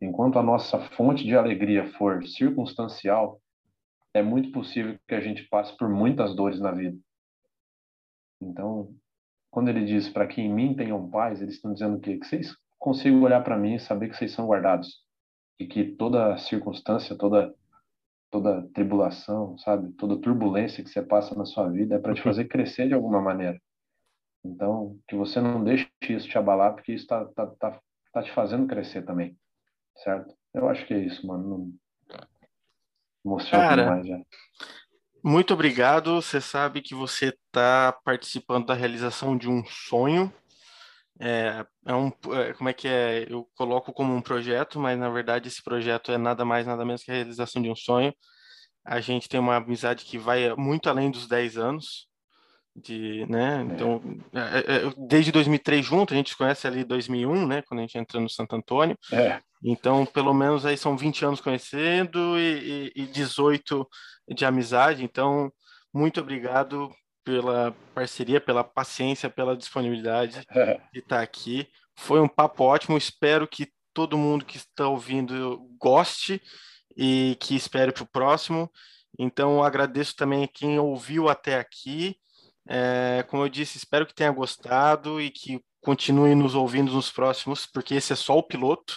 Enquanto 0.00 0.38
a 0.38 0.42
nossa 0.42 0.80
fonte 0.90 1.24
de 1.24 1.36
alegria 1.36 1.92
for 1.92 2.26
circunstancial, 2.26 3.40
é 4.12 4.22
muito 4.22 4.50
possível 4.52 4.98
que 5.06 5.14
a 5.14 5.20
gente 5.20 5.44
passe 5.48 5.76
por 5.76 5.88
muitas 5.88 6.34
dores 6.34 6.60
na 6.60 6.72
vida. 6.72 6.98
Então, 8.40 8.94
quando 9.54 9.68
ele 9.68 9.84
diz 9.84 10.08
para 10.08 10.26
que 10.26 10.40
em 10.42 10.52
mim 10.52 10.74
tenham 10.74 11.08
paz, 11.08 11.40
eles 11.40 11.54
estão 11.54 11.72
dizendo 11.72 11.96
o 11.96 12.00
quê? 12.00 12.16
Que 12.18 12.26
vocês 12.26 12.56
consigam 12.76 13.22
olhar 13.22 13.40
para 13.40 13.56
mim 13.56 13.76
e 13.76 13.78
saber 13.78 14.08
que 14.08 14.16
vocês 14.16 14.32
são 14.32 14.48
guardados 14.48 15.04
e 15.60 15.64
que 15.64 15.92
toda 15.92 16.36
circunstância, 16.38 17.16
toda 17.16 17.54
toda 18.32 18.68
tribulação, 18.74 19.56
sabe, 19.58 19.92
toda 19.92 20.20
turbulência 20.20 20.82
que 20.82 20.90
você 20.90 21.00
passa 21.00 21.36
na 21.36 21.44
sua 21.44 21.70
vida 21.70 21.94
é 21.94 21.98
para 22.00 22.14
te 22.14 22.20
fazer 22.20 22.46
crescer 22.46 22.88
de 22.88 22.94
alguma 22.94 23.22
maneira. 23.22 23.56
Então, 24.44 24.98
que 25.06 25.14
você 25.14 25.40
não 25.40 25.62
deixe 25.62 25.88
isso 26.08 26.28
te 26.28 26.36
abalar, 26.36 26.74
porque 26.74 26.92
isso 26.92 27.06
tá, 27.06 27.24
tá, 27.26 27.46
tá, 27.46 27.80
tá 28.12 28.22
te 28.24 28.32
fazendo 28.32 28.66
crescer 28.66 29.04
também, 29.04 29.38
certo? 29.98 30.34
Eu 30.52 30.68
acho 30.68 30.84
que 30.84 30.94
é 30.94 30.98
isso, 30.98 31.24
mano. 31.24 31.48
Não... 31.48 31.72
Emociona 33.24 33.68
Cara, 33.68 33.82
demais 33.84 34.06
já. 34.08 34.20
Muito 35.24 35.54
obrigado. 35.54 36.20
Você 36.20 36.40
sabe 36.40 36.82
que 36.82 36.94
você 36.94 37.28
está 37.28 37.92
participando 38.04 38.66
da 38.66 38.74
realização 38.74 39.36
de 39.36 39.48
um 39.48 39.64
sonho 39.64 40.32
é, 41.20 41.64
é 41.86 41.94
um, 41.94 42.08
é, 42.32 42.52
como 42.54 42.68
é 42.68 42.72
que 42.72 42.88
é? 42.88 43.26
Eu 43.30 43.48
coloco 43.54 43.92
como 43.92 44.14
um 44.14 44.22
projeto, 44.22 44.80
mas 44.80 44.98
na 44.98 45.08
verdade 45.08 45.48
esse 45.48 45.62
projeto 45.62 46.10
é 46.10 46.18
nada 46.18 46.44
mais, 46.44 46.66
nada 46.66 46.84
menos 46.84 47.02
que 47.04 47.10
a 47.10 47.14
realização 47.14 47.62
de 47.62 47.70
um 47.70 47.76
sonho. 47.76 48.14
A 48.84 49.00
gente 49.00 49.28
tem 49.28 49.40
uma 49.40 49.56
amizade 49.56 50.04
que 50.04 50.18
vai 50.18 50.54
muito 50.56 50.88
além 50.90 51.10
dos 51.10 51.26
10 51.28 51.56
anos, 51.56 52.08
de, 52.74 53.24
né? 53.28 53.66
Então, 53.70 54.02
é, 54.32 54.40
é, 54.40 54.86
é 54.86 54.92
desde 54.96 55.30
2003 55.30 55.84
junto, 55.84 56.12
a 56.12 56.16
gente 56.16 56.30
se 56.30 56.36
conhece 56.36 56.66
ali 56.66 56.84
2001, 56.84 57.46
né? 57.46 57.62
Quando 57.62 57.80
a 57.80 57.82
gente 57.82 57.96
entra 57.96 58.20
no 58.20 58.28
Santo 58.28 58.56
Antônio. 58.56 58.98
É. 59.12 59.40
Então, 59.62 60.04
pelo 60.04 60.34
menos 60.34 60.66
aí 60.66 60.76
são 60.76 60.96
20 60.96 61.24
anos 61.24 61.40
conhecendo 61.40 62.38
e, 62.38 62.92
e, 62.96 63.02
e 63.02 63.06
18 63.06 63.88
de 64.34 64.44
amizade. 64.44 65.04
Então, 65.04 65.52
muito 65.92 66.20
obrigado 66.20 66.90
pela 67.24 67.74
parceria, 67.94 68.40
pela 68.40 68.62
paciência, 68.62 69.30
pela 69.30 69.56
disponibilidade 69.56 70.44
de 70.92 70.98
estar 70.98 71.22
aqui. 71.22 71.68
Foi 71.96 72.20
um 72.20 72.28
papo 72.28 72.64
ótimo. 72.64 72.98
Espero 72.98 73.46
que 73.48 73.72
todo 73.94 74.18
mundo 74.18 74.44
que 74.44 74.56
está 74.56 74.88
ouvindo 74.88 75.66
goste 75.78 76.42
e 76.96 77.36
que 77.40 77.54
espere 77.54 77.92
para 77.92 78.02
o 78.02 78.08
próximo. 78.08 78.70
Então, 79.18 79.62
agradeço 79.62 80.16
também 80.16 80.48
quem 80.52 80.78
ouviu 80.78 81.28
até 81.28 81.58
aqui. 81.58 82.16
É, 82.66 83.24
como 83.28 83.42
eu 83.42 83.48
disse, 83.48 83.76
espero 83.76 84.06
que 84.06 84.14
tenha 84.14 84.30
gostado 84.30 85.20
e 85.20 85.30
que 85.30 85.60
continue 85.82 86.34
nos 86.34 86.54
ouvindo 86.54 86.92
nos 86.92 87.10
próximos, 87.10 87.66
porque 87.66 87.94
esse 87.94 88.12
é 88.12 88.16
só 88.16 88.38
o 88.38 88.42
piloto. 88.42 88.96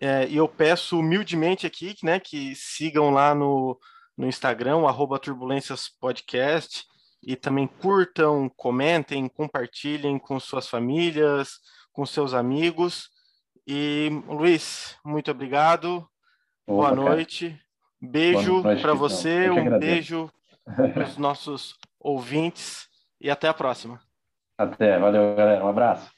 É, 0.00 0.28
e 0.28 0.36
eu 0.36 0.48
peço 0.48 0.98
humildemente 0.98 1.66
aqui 1.66 1.96
né, 2.04 2.20
que 2.20 2.54
sigam 2.54 3.10
lá 3.10 3.34
no, 3.34 3.78
no 4.16 4.26
Instagram, 4.26 4.86
arroba 4.86 5.18
Turbulências 5.18 5.88
Podcast, 6.00 6.84
e 7.20 7.34
também 7.34 7.66
curtam, 7.66 8.48
comentem, 8.56 9.28
compartilhem 9.28 10.18
com 10.18 10.38
suas 10.38 10.68
famílias, 10.68 11.58
com 11.92 12.06
seus 12.06 12.32
amigos. 12.32 13.08
E 13.66 14.08
Luiz, 14.28 14.96
muito 15.04 15.32
obrigado. 15.32 16.08
Boa 16.64 16.94
noite. 16.94 17.60
Beijo 18.00 18.62
para 18.80 18.94
você, 18.94 19.50
um 19.50 19.80
beijo 19.80 20.30
para 20.64 21.08
os 21.08 21.18
nossos 21.18 21.76
ouvintes 22.00 22.88
e 23.20 23.30
até 23.30 23.48
a 23.48 23.54
próxima. 23.54 24.00
Até, 24.56 24.98
valeu, 24.98 25.36
galera. 25.36 25.64
Um 25.64 25.68
abraço. 25.68 26.10